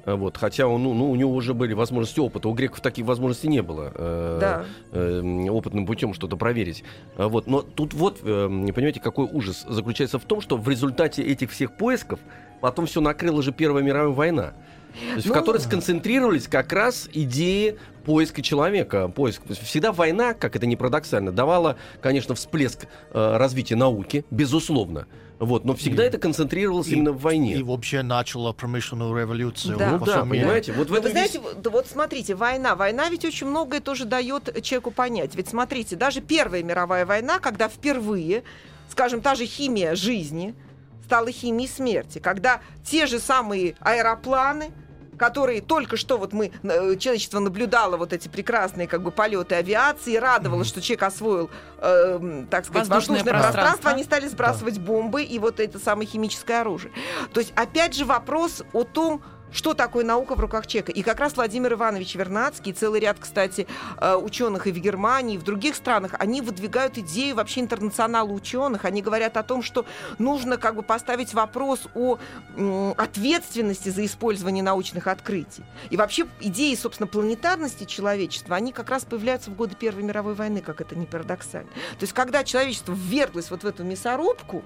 вот, 0.06 0.38
хотя 0.38 0.68
он, 0.68 0.84
ну, 0.84 0.94
ну, 0.94 1.12
у 1.12 1.16
него 1.16 1.34
уже 1.34 1.54
были 1.54 1.74
возможности 1.74 2.20
опыта, 2.20 2.50
у 2.50 2.54
греков 2.54 2.82
таких 2.82 3.06
возможностей 3.06 3.48
не 3.48 3.62
было. 3.62 3.92
э, 3.94 4.38
Да. 4.42 4.66
э, 4.92 5.22
опытным 5.50 5.86
путем 5.86 6.14
что-то 6.14 6.38
проверить. 6.38 6.84
А 7.18 7.28
Вот. 7.28 7.48
Но 7.48 7.62
тут 7.62 7.94
вот, 7.94 8.20
э, 8.24 8.48
понимаете, 8.48 9.00
какой 9.00 9.28
ужас 9.32 9.66
заключается 9.68 10.20
в 10.20 10.24
том, 10.26 10.42
что 10.42 10.58
в 10.58 10.68
результате 10.68 11.22
этих 11.24 11.52
всех 11.52 11.78
поисков 11.78 12.20
потом 12.62 12.86
все 12.86 13.02
накрыла 13.02 13.42
же 13.42 13.52
Первая 13.52 13.84
мировая 13.84 14.10
война. 14.10 14.54
То 14.92 15.16
есть, 15.16 15.28
в 15.28 15.30
Ну, 15.30 15.36
которой 15.36 15.60
сконцентрировались 15.62 16.48
как 16.48 16.74
раз 16.74 17.08
идеи 17.14 17.78
поиска 18.04 18.42
человека. 18.42 19.08
Поиск. 19.08 19.42
Всегда 19.50 19.94
война, 19.94 20.34
как 20.34 20.56
это 20.58 20.66
не 20.66 20.76
парадоксально, 20.76 21.32
давала, 21.32 21.78
конечно, 22.02 22.36
всплеск 22.36 22.88
э, 23.14 23.38
развития 23.38 23.76
науки, 23.78 24.26
безусловно. 24.32 25.08
Вот, 25.42 25.66
но 25.66 25.76
всегда 25.76 26.04
И- 26.04 26.08
это 26.08 26.20
концентрировалось 26.20 26.88
и- 26.88 26.94
именно 26.94 27.12
в 27.12 27.20
войне. 27.20 27.56
И 27.56 27.64
вообще 27.64 28.04
начала 28.04 28.54
промышленную 28.54 29.18
революцию. 29.18 29.76
Да. 29.76 29.90
ну 29.98 30.06
да, 30.06 30.24
понимаете, 30.24 30.72
вот 30.72 30.88
в 30.88 30.92
Ну, 30.92 30.98
этом 30.98 31.06
вы 31.06 31.12
знаете, 31.12 31.40
весь- 31.40 31.56
вот, 31.56 31.68
вот 31.68 31.88
смотрите, 31.88 32.36
война. 32.36 32.76
Война 32.76 33.10
ведь 33.10 33.26
очень 33.26 33.48
многое 33.48 33.80
тоже 33.82 34.06
дает 34.06 34.62
человеку 34.64 34.92
понять. 34.92 35.34
Ведь 35.36 35.50
смотрите, 35.50 35.96
даже 35.96 36.22
Первая 36.22 36.62
мировая 36.62 37.08
война, 37.08 37.40
когда 37.40 37.68
впервые, 37.70 38.44
скажем, 38.90 39.22
та 39.22 39.34
же 39.34 39.48
химия 39.48 39.96
жизни 39.96 40.54
стала 41.06 41.32
химией 41.32 41.68
смерти, 41.68 42.20
когда 42.20 42.62
те 42.86 43.08
же 43.08 43.20
самые 43.20 43.74
аэропланы, 43.80 44.70
которые 45.22 45.62
только 45.62 45.98
что 45.98 46.18
вот 46.18 46.34
мы, 46.34 46.52
э, 46.64 46.96
человечество 46.96 47.38
наблюдало 47.38 47.96
вот 47.96 48.12
эти 48.12 48.28
прекрасные 48.28 48.88
как 48.88 49.04
бы 49.04 49.12
полеты 49.12 49.54
авиации, 49.54 50.16
радовалось, 50.16 50.68
что 50.68 50.82
человек 50.82 51.04
освоил, 51.04 51.52
э, 51.78 52.46
так 52.50 52.66
сказать, 52.66 52.88
Воздушное 52.88 53.18
воздушное 53.18 53.24
пространство. 53.24 53.52
пространство, 53.52 53.92
они 53.92 54.04
стали 54.04 54.28
сбрасывать 54.28 54.80
бомбы 54.80 55.22
и 55.22 55.38
вот 55.38 55.60
это 55.60 55.78
самое 55.78 56.08
химическое 56.08 56.62
оружие. 56.62 56.92
То 57.34 57.40
есть, 57.40 57.54
опять 57.56 57.94
же, 57.94 58.04
вопрос 58.06 58.64
о 58.74 58.84
том, 58.84 59.22
что 59.52 59.74
такое 59.74 60.04
наука 60.04 60.36
в 60.36 60.40
руках 60.40 60.68
человека. 60.68 60.92
И 60.92 61.02
как 61.02 61.20
раз 61.20 61.36
Владимир 61.36 61.74
Иванович 61.74 62.16
Вернадский, 62.16 62.74
целый 62.74 63.00
ряд, 63.00 63.18
кстати, 63.20 63.68
э, 64.00 64.16
ученых 64.16 64.68
и 64.68 64.72
в 64.72 64.78
Германии, 64.78 65.36
и 65.36 65.38
в 65.38 65.44
других 65.44 65.76
странах, 65.76 66.16
они 66.20 66.42
выдвигают 66.42 66.98
идею 66.98 67.36
вообще 67.36 67.62
интернационала 67.62 68.30
ученых. 68.30 68.86
Они 68.86 69.02
говорят 69.02 69.38
о 69.38 69.44
том, 69.44 69.64
что 69.64 69.86
нужно 70.18 70.58
как 70.58 70.76
бы 70.76 70.84
поставить 70.84 71.34
вопрос 71.34 71.88
о 71.96 72.18
ответственности 72.98 73.90
за 73.90 74.06
использование 74.06 74.64
научных 74.64 75.08
открытий. 75.08 75.64
И 75.90 75.98
вообще 75.98 76.26
идеи, 76.40 76.76
собственно, 76.76 77.08
планетарности 77.08 77.86
человечества, 77.86 78.56
они 78.56 78.72
как 78.72 78.90
раз 78.90 79.06
появляются 79.06 79.52
в 79.52 79.56
годы 79.56 79.76
Первой 79.76 80.04
мировой 80.04 80.34
войны, 80.34 80.62
как 80.62 80.82
это 80.82 80.96
не 80.96 81.06
парадоксально. 81.06 81.70
То 81.70 82.04
есть, 82.04 82.14
когда 82.14 82.44
человечество 82.44 82.94
вверглось 82.94 83.50
вот 83.52 83.64
в 83.64 83.68
эту 83.68 83.84
мясорубку, 83.84 84.64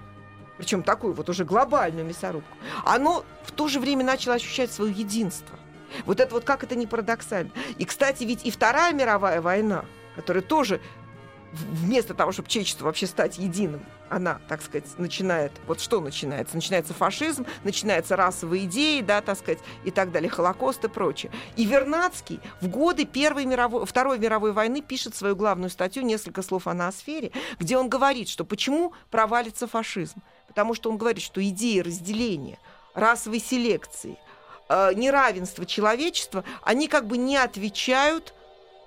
причем 0.57 0.83
такую 0.83 1.13
вот 1.13 1.29
уже 1.29 1.45
глобальную 1.45 2.05
мясорубку, 2.05 2.55
оно 2.83 3.25
в 3.43 3.51
то 3.51 3.67
же 3.67 3.79
время 3.79 4.03
начало 4.03 4.35
ощущать 4.35 4.71
свое 4.71 4.93
единство. 4.93 5.57
Вот 6.05 6.19
это 6.19 6.33
вот 6.33 6.43
как 6.43 6.63
это 6.63 6.75
не 6.75 6.87
парадоксально. 6.87 7.51
И, 7.77 7.85
кстати, 7.85 8.23
ведь 8.23 8.45
и 8.45 8.51
Вторая 8.51 8.93
мировая 8.93 9.41
война, 9.41 9.85
которая 10.15 10.43
тоже 10.43 10.81
вместо 11.53 12.13
того, 12.13 12.31
чтобы 12.31 12.49
человечество 12.49 12.85
вообще 12.85 13.07
стать 13.07 13.37
единым, 13.37 13.81
она, 14.09 14.39
так 14.47 14.61
сказать, 14.61 14.85
начинает... 14.97 15.51
Вот 15.67 15.79
что 15.79 15.99
начинается? 15.99 16.55
Начинается 16.55 16.93
фашизм, 16.93 17.45
начинаются 17.63 18.15
расовые 18.15 18.65
идеи, 18.65 19.01
да, 19.01 19.21
так 19.21 19.37
сказать, 19.37 19.59
и 19.83 19.91
так 19.91 20.11
далее, 20.11 20.29
Холокост 20.29 20.83
и 20.83 20.87
прочее. 20.87 21.31
И 21.55 21.65
Вернадский 21.65 22.39
в 22.61 22.67
годы 22.67 23.05
Первой 23.05 23.45
мировой, 23.45 23.85
Второй 23.85 24.19
мировой 24.19 24.51
войны 24.51 24.81
пишет 24.81 25.15
свою 25.15 25.35
главную 25.35 25.69
статью 25.69 26.03
«Несколько 26.03 26.41
слов 26.41 26.67
о 26.67 26.73
ноосфере», 26.73 27.31
где 27.59 27.77
он 27.77 27.89
говорит, 27.89 28.29
что 28.29 28.45
почему 28.45 28.93
провалится 29.09 29.67
фашизм. 29.67 30.21
Потому 30.55 30.73
что 30.73 30.89
он 30.89 30.95
говорит, 30.95 31.21
что 31.21 31.45
идеи 31.45 31.79
разделения, 31.79 32.57
расовой 32.93 33.41
селекции, 33.41 34.17
э, 34.69 34.93
неравенства 34.95 35.65
человечества, 35.65 36.45
они 36.63 36.87
как 36.87 37.07
бы 37.07 37.17
не 37.17 37.35
отвечают 37.35 38.33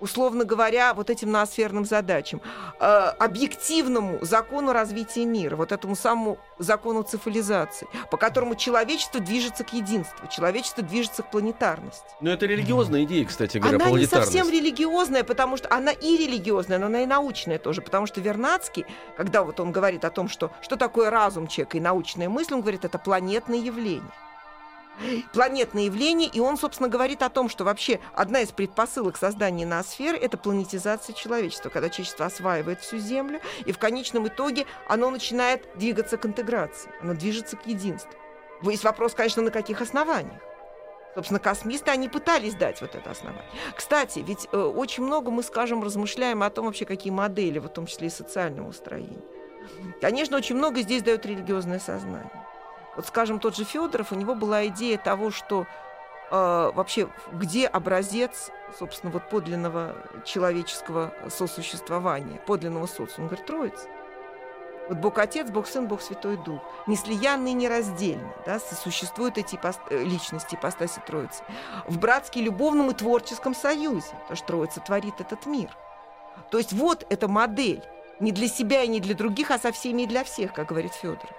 условно 0.00 0.44
говоря, 0.44 0.94
вот 0.94 1.10
этим 1.10 1.30
ноосферным 1.30 1.84
задачам, 1.84 2.40
э, 2.80 2.84
объективному 2.84 4.18
закону 4.22 4.72
развития 4.72 5.24
мира, 5.24 5.56
вот 5.56 5.72
этому 5.72 5.96
самому 5.96 6.38
закону 6.58 7.02
цифализации, 7.02 7.88
по 8.10 8.16
которому 8.16 8.54
человечество 8.54 9.20
движется 9.20 9.64
к 9.64 9.72
единству, 9.72 10.26
человечество 10.28 10.82
движется 10.82 11.22
к 11.22 11.30
планетарности. 11.30 12.06
Но 12.20 12.30
это 12.30 12.46
религиозная 12.46 13.04
идея, 13.04 13.24
кстати 13.26 13.58
говоря, 13.58 13.76
Она 13.76 13.90
не 13.90 14.06
совсем 14.06 14.48
религиозная, 14.50 15.24
потому 15.24 15.56
что 15.56 15.72
она 15.72 15.92
и 15.92 16.16
религиозная, 16.16 16.78
но 16.78 16.86
она 16.86 17.02
и 17.02 17.06
научная 17.06 17.58
тоже, 17.58 17.82
потому 17.82 18.06
что 18.06 18.20
Вернадский, 18.20 18.86
когда 19.16 19.42
вот 19.42 19.60
он 19.60 19.72
говорит 19.72 20.04
о 20.04 20.10
том, 20.10 20.28
что 20.28 20.50
что 20.60 20.76
такое 20.76 21.10
разум 21.10 21.46
человека 21.46 21.76
и 21.76 21.80
научная 21.80 22.28
мысль, 22.28 22.54
он 22.54 22.60
говорит, 22.60 22.84
это 22.84 22.98
планетное 22.98 23.58
явление 23.58 24.10
планетное 25.32 25.84
явление, 25.84 26.28
и 26.28 26.40
он, 26.40 26.56
собственно, 26.56 26.88
говорит 26.88 27.22
о 27.22 27.28
том, 27.28 27.48
что 27.48 27.64
вообще 27.64 28.00
одна 28.14 28.40
из 28.40 28.50
предпосылок 28.50 29.16
создания 29.16 29.66
ноосферы— 29.66 30.16
это 30.18 30.36
планетизация 30.36 31.14
человечества, 31.14 31.70
когда 31.70 31.88
человечество 31.88 32.26
осваивает 32.26 32.80
всю 32.80 32.98
Землю, 32.98 33.40
и 33.64 33.72
в 33.72 33.78
конечном 33.78 34.28
итоге 34.28 34.66
оно 34.86 35.10
начинает 35.10 35.68
двигаться 35.76 36.16
к 36.16 36.26
интеграции, 36.26 36.90
оно 37.00 37.14
движется 37.14 37.56
к 37.56 37.66
единству. 37.66 38.12
Есть 38.62 38.84
вопрос, 38.84 39.14
конечно, 39.14 39.42
на 39.42 39.50
каких 39.50 39.80
основаниях. 39.80 40.42
Собственно, 41.14 41.40
космисты, 41.40 41.90
они 41.90 42.08
пытались 42.08 42.54
дать 42.54 42.80
вот 42.80 42.94
это 42.94 43.10
основание. 43.10 43.44
Кстати, 43.74 44.20
ведь 44.20 44.48
э, 44.52 44.56
очень 44.56 45.02
много 45.02 45.30
мы, 45.30 45.42
скажем, 45.42 45.82
размышляем 45.82 46.42
о 46.42 46.50
том 46.50 46.66
вообще, 46.66 46.84
какие 46.84 47.12
модели, 47.12 47.58
в 47.58 47.68
том 47.68 47.86
числе 47.86 48.08
и 48.08 48.10
социального 48.10 48.68
устроения. 48.68 49.22
Конечно, 50.00 50.36
очень 50.36 50.56
много 50.56 50.80
здесь 50.80 51.02
дает 51.02 51.26
религиозное 51.26 51.80
сознание. 51.80 52.30
Вот, 52.98 53.06
скажем, 53.06 53.38
тот 53.38 53.54
же 53.54 53.62
Федоров, 53.62 54.10
у 54.10 54.16
него 54.16 54.34
была 54.34 54.66
идея 54.66 54.98
того, 54.98 55.30
что 55.30 55.68
э, 56.32 56.72
вообще 56.74 57.08
где 57.30 57.68
образец, 57.68 58.50
собственно, 58.76 59.12
вот 59.12 59.28
подлинного 59.28 59.94
человеческого 60.24 61.14
сосуществования, 61.28 62.40
подлинного 62.44 62.86
социума. 62.88 63.12
Он 63.18 63.26
говорит, 63.28 63.46
Троица. 63.46 63.86
Вот 64.88 64.98
Бог 64.98 65.16
Отец, 65.18 65.48
Бог 65.48 65.68
Сын, 65.68 65.86
Бог 65.86 66.02
Святой 66.02 66.38
Дух. 66.38 66.60
Неслиянные, 66.88 67.54
нераздельно. 67.54 68.32
Да, 68.44 68.58
существуют 68.58 69.38
эти 69.38 69.54
ипост... 69.54 69.78
Э, 69.90 70.02
личности, 70.02 70.56
ипостаси 70.56 71.00
Троицы. 71.06 71.44
В 71.86 71.98
братски 72.00 72.40
любовном 72.40 72.90
и 72.90 72.94
творческом 72.94 73.54
союзе. 73.54 74.10
Потому 74.22 74.36
что 74.36 74.46
Троица 74.48 74.80
творит 74.80 75.20
этот 75.20 75.46
мир. 75.46 75.70
То 76.50 76.58
есть 76.58 76.72
вот 76.72 77.06
эта 77.10 77.28
модель. 77.28 77.84
Не 78.18 78.32
для 78.32 78.48
себя 78.48 78.82
и 78.82 78.88
не 78.88 78.98
для 78.98 79.14
других, 79.14 79.52
а 79.52 79.58
со 79.60 79.70
всеми 79.70 80.02
и 80.02 80.06
для 80.08 80.24
всех, 80.24 80.52
как 80.52 80.66
говорит 80.66 80.94
Федор. 80.94 81.30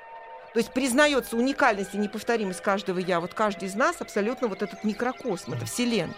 То 0.53 0.59
есть 0.59 0.71
признается 0.71 1.37
уникальность 1.37 1.93
и 1.93 1.97
неповторимость 1.97 2.61
каждого 2.61 2.99
я. 2.99 3.19
Вот 3.19 3.33
каждый 3.33 3.67
из 3.67 3.75
нас 3.75 4.01
абсолютно 4.01 4.47
вот 4.47 4.61
этот 4.61 4.83
микрокосм, 4.83 5.53
это 5.53 5.65
Вселенная. 5.65 6.15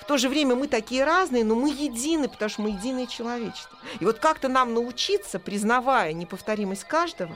В 0.00 0.04
то 0.04 0.16
же 0.16 0.30
время 0.30 0.54
мы 0.54 0.68
такие 0.68 1.04
разные, 1.04 1.44
но 1.44 1.54
мы 1.54 1.68
едины, 1.68 2.28
потому 2.28 2.48
что 2.48 2.62
мы 2.62 2.70
единое 2.70 3.06
человечество. 3.06 3.78
И 4.00 4.04
вот 4.06 4.18
как-то 4.18 4.48
нам 4.48 4.72
научиться, 4.72 5.38
признавая 5.38 6.14
неповторимость 6.14 6.84
каждого, 6.84 7.34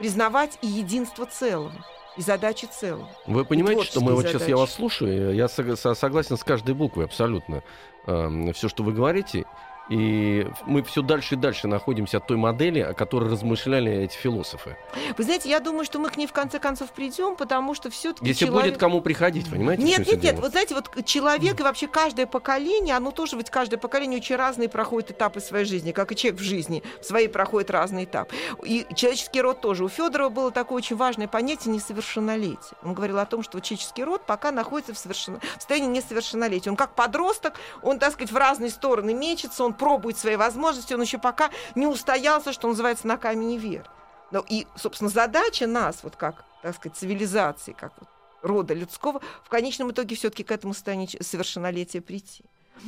признавать 0.00 0.58
и 0.60 0.66
единство 0.66 1.24
целого 1.24 1.72
и 2.16 2.22
задачи 2.22 2.66
целого. 2.66 3.08
Вы 3.26 3.44
понимаете, 3.44 3.84
что 3.84 4.00
мы 4.00 4.14
вот 4.14 4.26
сейчас 4.26 4.48
я 4.48 4.56
вас 4.56 4.72
слушаю, 4.72 5.34
я 5.34 5.46
согласен 5.48 6.36
с 6.36 6.42
каждой 6.44 6.74
буквой 6.74 7.04
абсолютно. 7.04 7.62
Эм, 8.06 8.52
Все, 8.52 8.68
что 8.68 8.82
вы 8.82 8.92
говорите, 8.92 9.44
и 9.88 10.46
мы 10.64 10.82
все 10.82 11.02
дальше 11.02 11.34
и 11.34 11.38
дальше 11.38 11.68
находимся 11.68 12.16
от 12.18 12.26
той 12.26 12.36
модели, 12.36 12.80
о 12.80 12.94
которой 12.94 13.30
размышляли 13.30 13.92
эти 13.92 14.16
философы. 14.16 14.76
Вы 15.16 15.24
знаете, 15.24 15.48
я 15.50 15.60
думаю, 15.60 15.84
что 15.84 15.98
мы 15.98 16.08
к 16.08 16.16
ней 16.16 16.26
в 16.26 16.32
конце 16.32 16.58
концов 16.58 16.90
придем, 16.92 17.36
потому 17.36 17.74
что 17.74 17.90
все-таки 17.90 18.26
если 18.26 18.46
человек... 18.46 18.72
будет 18.72 18.80
кому 18.80 19.00
приходить, 19.00 19.50
понимаете? 19.50 19.82
Нет, 19.82 20.06
нет, 20.06 20.22
нет. 20.22 20.38
Вот 20.38 20.52
знаете, 20.52 20.74
вот 20.74 21.04
человек 21.04 21.60
и 21.60 21.62
вообще 21.62 21.86
каждое 21.86 22.26
поколение, 22.26 22.96
оно 22.96 23.10
тоже 23.10 23.36
ведь 23.36 23.50
каждое 23.50 23.76
поколение 23.76 24.20
очень 24.20 24.36
разные 24.36 24.68
проходит 24.68 25.12
этапы 25.12 25.40
своей 25.40 25.64
жизни, 25.66 25.92
как 25.92 26.12
и 26.12 26.16
человек 26.16 26.40
в 26.40 26.44
жизни 26.44 26.82
в 27.00 27.04
своей 27.04 27.28
проходит 27.28 27.70
разный 27.70 28.04
этап. 28.04 28.32
И 28.64 28.86
человеческий 28.94 29.40
род 29.40 29.60
тоже. 29.60 29.84
У 29.84 29.88
Федорова 29.88 30.30
было 30.30 30.50
такое 30.50 30.78
очень 30.78 30.96
важное 30.96 31.28
понятие 31.28 31.74
несовершеннолетие. 31.74 32.78
Он 32.82 32.94
говорил 32.94 33.18
о 33.18 33.26
том, 33.26 33.42
что 33.42 33.60
человеческий 33.60 34.04
род 34.04 34.22
пока 34.24 34.50
находится 34.50 34.94
в, 34.94 34.98
совершен... 34.98 35.40
в 35.40 35.54
состоянии 35.56 35.88
несовершеннолетия. 35.88 36.70
Он 36.70 36.76
как 36.76 36.94
подросток, 36.94 37.54
он, 37.82 37.98
так 37.98 38.12
сказать, 38.12 38.32
в 38.32 38.36
разные 38.36 38.70
стороны 38.70 39.12
мечется, 39.12 39.64
он 39.64 39.73
пробует 39.74 40.16
свои 40.16 40.36
возможности, 40.36 40.94
он 40.94 41.02
еще 41.02 41.18
пока 41.18 41.50
не 41.74 41.86
устоялся, 41.86 42.52
что 42.52 42.68
называется, 42.68 43.06
на 43.06 43.16
камень 43.16 43.56
вер. 43.58 43.90
Но 44.30 44.44
и, 44.48 44.66
собственно, 44.76 45.10
задача 45.10 45.66
нас, 45.66 46.02
вот 46.02 46.16
как, 46.16 46.44
так 46.62 46.74
сказать, 46.76 46.96
цивилизации, 46.96 47.72
как 47.72 47.92
вот 47.98 48.08
рода 48.42 48.74
людского, 48.74 49.20
в 49.42 49.48
конечном 49.48 49.90
итоге 49.90 50.16
все-таки 50.16 50.44
к 50.44 50.50
этому 50.50 50.74
состоянию 50.74 51.08
совершеннолетия 51.20 52.00
прийти. 52.00 52.44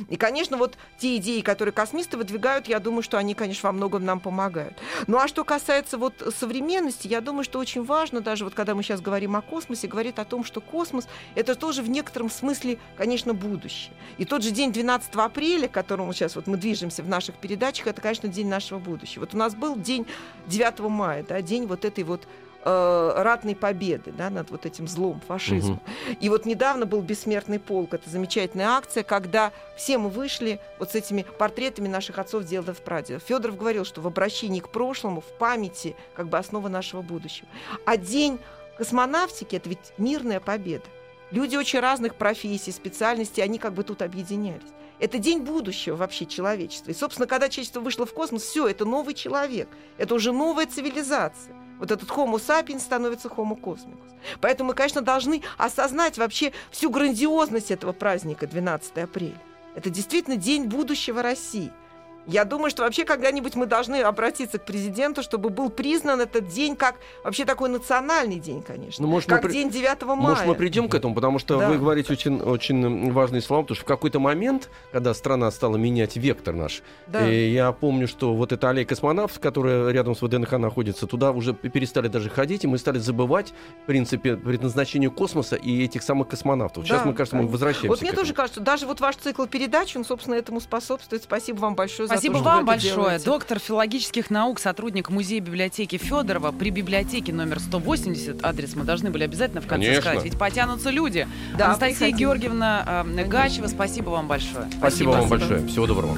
И, 0.09 0.15
конечно, 0.15 0.57
вот 0.57 0.77
те 0.97 1.17
идеи, 1.17 1.41
которые 1.41 1.73
космисты 1.73 2.17
выдвигают, 2.17 2.67
я 2.67 2.79
думаю, 2.79 3.01
что 3.01 3.17
они, 3.17 3.33
конечно, 3.33 3.69
во 3.69 3.73
многом 3.73 4.05
нам 4.05 4.19
помогают. 4.19 4.77
Ну 5.07 5.17
а 5.17 5.27
что 5.27 5.43
касается 5.43 5.97
вот 5.97 6.33
современности, 6.37 7.07
я 7.07 7.21
думаю, 7.21 7.43
что 7.43 7.59
очень 7.59 7.83
важно, 7.83 8.21
даже 8.21 8.43
вот 8.43 8.53
когда 8.53 8.75
мы 8.75 8.83
сейчас 8.83 9.01
говорим 9.01 9.35
о 9.35 9.41
космосе, 9.41 9.87
говорит 9.87 10.19
о 10.19 10.25
том, 10.25 10.43
что 10.43 10.61
космос— 10.61 11.07
это 11.35 11.55
тоже 11.55 11.81
в 11.81 11.89
некотором 11.89 12.29
смысле, 12.29 12.77
конечно, 12.97 13.33
будущее. 13.33 13.93
И 14.17 14.25
тот 14.25 14.43
же 14.43 14.51
день 14.51 14.71
12 14.71 15.15
апреля, 15.15 15.67
к 15.67 15.71
которому 15.71 16.13
сейчас 16.13 16.35
вот 16.35 16.47
мы 16.47 16.57
движемся 16.57 17.03
в 17.03 17.09
наших 17.09 17.35
передачах, 17.35 17.87
это, 17.87 18.01
конечно, 18.01 18.29
день 18.29 18.47
нашего 18.47 18.79
будущего. 18.79 19.21
Вот 19.21 19.33
у 19.33 19.37
нас 19.37 19.55
был 19.55 19.75
день 19.75 20.05
9 20.47 20.79
мая, 20.79 21.25
да, 21.27 21.41
день 21.41 21.65
вот 21.65 21.85
этой 21.85 22.03
вот 22.03 22.27
э, 22.63 23.13
ратной 23.15 23.55
победы 23.55 24.11
да, 24.11 24.29
над 24.29 24.51
вот 24.51 24.65
этим 24.65 24.87
злом, 24.87 25.21
фашизмом. 25.27 25.75
Угу. 25.75 26.17
И 26.19 26.29
вот 26.29 26.45
недавно 26.45 26.85
был 26.85 27.01
«Бессмертный 27.01 27.59
полк». 27.59 27.93
Это 27.93 28.09
замечательная 28.09 28.69
акция, 28.69 29.03
когда 29.03 29.51
все 29.75 29.97
мы 29.97 30.09
вышли 30.09 30.59
вот 30.79 30.91
с 30.91 30.95
этими 30.95 31.25
портретами 31.37 31.87
наших 31.87 32.19
отцов, 32.19 32.43
дедов, 32.45 32.81
прадедов. 32.81 33.23
Федоров 33.23 33.57
говорил, 33.57 33.85
что 33.85 34.01
в 34.01 34.07
обращении 34.07 34.59
к 34.59 34.69
прошлому, 34.69 35.21
в 35.21 35.37
памяти, 35.37 35.95
как 36.15 36.27
бы 36.27 36.37
основа 36.37 36.67
нашего 36.67 37.01
будущего. 37.01 37.47
А 37.85 37.97
день 37.97 38.39
космонавтики— 38.77 39.55
это 39.57 39.69
ведь 39.69 39.93
мирная 39.97 40.39
победа. 40.39 40.85
Люди 41.31 41.55
очень 41.57 41.79
разных 41.79 42.15
профессий, 42.15 42.71
специальностей, 42.71 43.43
они 43.43 43.59
как 43.59 43.73
бы 43.73 43.83
тут 43.83 44.01
объединялись. 44.01 44.63
Это 44.99 45.19
день 45.19 45.41
будущего 45.41 45.95
вообще 45.95 46.25
человечества. 46.25 46.91
И, 46.91 46.93
собственно, 46.93 47.27
когда 47.27 47.49
человечество 47.49 47.81
вышло 47.81 48.05
в 48.05 48.13
космос, 48.13 48.43
все, 48.43 48.67
это 48.67 48.85
новый 48.85 49.13
человек. 49.13 49.67
Это 49.97 50.15
уже 50.15 50.31
новая 50.31 50.65
цивилизация. 50.65 51.55
Вот 51.79 51.91
этот 51.91 52.09
Homo 52.09 52.37
sapiens 52.37 52.79
становится 52.79 53.27
Homo 53.27 53.59
cosmicus. 53.59 54.13
Поэтому 54.41 54.69
мы, 54.69 54.73
конечно, 54.73 55.01
должны 55.01 55.43
осознать 55.57 56.17
вообще 56.17 56.51
всю 56.71 56.89
грандиозность 56.89 57.71
этого 57.71 57.93
праздника 57.93 58.47
12 58.47 58.97
апреля. 58.97 59.41
Это 59.75 59.89
действительно 59.89 60.37
день 60.37 60.65
будущего 60.65 61.21
России– 61.21 61.71
я 62.27 62.43
думаю, 62.43 62.69
что 62.69 62.83
вообще 62.83 63.05
когда-нибудь 63.05 63.55
мы 63.55 63.65
должны 63.65 64.01
обратиться 64.01 64.59
к 64.59 64.65
президенту, 64.65 65.23
чтобы 65.23 65.49
был 65.49 65.69
признан 65.69 66.19
этот 66.19 66.47
день 66.49 66.75
как 66.75 66.95
вообще 67.23 67.45
такой 67.45 67.69
национальный 67.69 68.37
день, 68.37 68.61
конечно. 68.61 69.05
Ну, 69.05 69.09
может, 69.09 69.29
как 69.29 69.45
мы 69.45 69.51
день 69.51 69.69
9 69.69 70.01
мая. 70.03 70.17
Может, 70.17 70.45
мы 70.45 70.55
придем 70.55 70.89
к 70.89 70.95
этому, 70.95 71.15
потому 71.15 71.39
что 71.39 71.57
да. 71.57 71.69
вы 71.69 71.77
говорите 71.77 72.11
очень, 72.11 72.41
очень 72.41 73.11
важные 73.13 73.41
слова, 73.41 73.63
потому 73.63 73.75
что 73.75 73.85
в 73.85 73.87
какой-то 73.87 74.19
момент, 74.19 74.69
когда 74.91 75.13
страна 75.13 75.49
стала 75.51 75.77
менять 75.77 76.17
вектор 76.17 76.53
наш, 76.53 76.83
да. 77.07 77.27
и 77.27 77.49
я 77.49 77.71
помню, 77.71 78.07
что 78.07 78.33
вот 78.33 78.51
эта 78.51 78.69
аллея 78.69 78.85
космонавтов, 78.85 79.39
которая 79.39 79.89
рядом 79.91 80.13
с 80.13 80.21
ВДНХ 80.21 80.51
находится, 80.53 81.07
туда 81.07 81.31
уже 81.31 81.53
перестали 81.53 82.09
даже 82.09 82.29
ходить, 82.29 82.65
и 82.65 82.67
мы 82.67 82.77
стали 82.77 82.99
забывать, 82.99 83.53
в 83.83 83.85
принципе, 83.85 84.35
предназначение 84.35 85.09
космоса 85.09 85.55
и 85.55 85.83
этих 85.83 86.03
самых 86.03 86.27
космонавтов. 86.27 86.85
Сейчас, 86.85 86.99
да, 86.99 87.05
мне 87.05 87.13
кажется, 87.13 87.37
конечно. 87.37 87.47
мы 87.47 87.51
возвращаемся 87.53 87.87
Вот 87.87 88.01
мне 88.01 88.11
тоже 88.11 88.33
кажется, 88.33 88.59
даже 88.59 88.85
вот 88.85 88.99
ваш 88.99 89.15
цикл 89.15 89.45
передач, 89.45 89.95
он, 89.95 90.03
собственно, 90.03 90.35
этому 90.35 90.59
способствует. 90.59 91.23
Спасибо 91.23 91.59
вам 91.59 91.75
большое 91.75 92.09
за 92.09 92.16
Спасибо 92.19 92.37
вам 92.37 92.65
большое. 92.65 92.93
Делаете. 92.93 93.25
Доктор 93.25 93.59
филологических 93.59 94.29
наук, 94.29 94.59
сотрудник 94.59 95.09
музея 95.09 95.39
библиотеки 95.41 95.97
Федорова 95.97 96.51
при 96.51 96.69
библиотеке 96.69 97.33
номер 97.33 97.59
180. 97.59 98.43
Адрес 98.43 98.75
мы 98.75 98.83
должны 98.83 99.09
были 99.09 99.23
обязательно 99.23 99.61
в 99.61 99.67
конце 99.67 99.87
Конечно. 99.87 100.11
сказать. 100.11 100.23
Ведь 100.23 100.37
потянутся 100.37 100.89
люди. 100.89 101.27
Да, 101.57 101.67
Анастасия 101.67 102.07
приходи. 102.07 102.23
Георгиевна 102.23 103.03
э, 103.05 103.25
Гачева, 103.25 103.67
спасибо 103.67 104.09
вам 104.09 104.27
большое. 104.27 104.67
Спасибо, 104.77 104.79
спасибо 104.79 105.09
вам 105.09 105.29
большое. 105.29 105.67
Всего 105.67 105.87
доброго. 105.87 106.17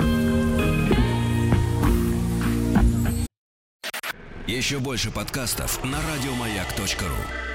Еще 4.47 4.79
больше 4.79 5.11
подкастов 5.11 5.83
на 5.83 5.97
радиомаяк.ру 6.01 7.48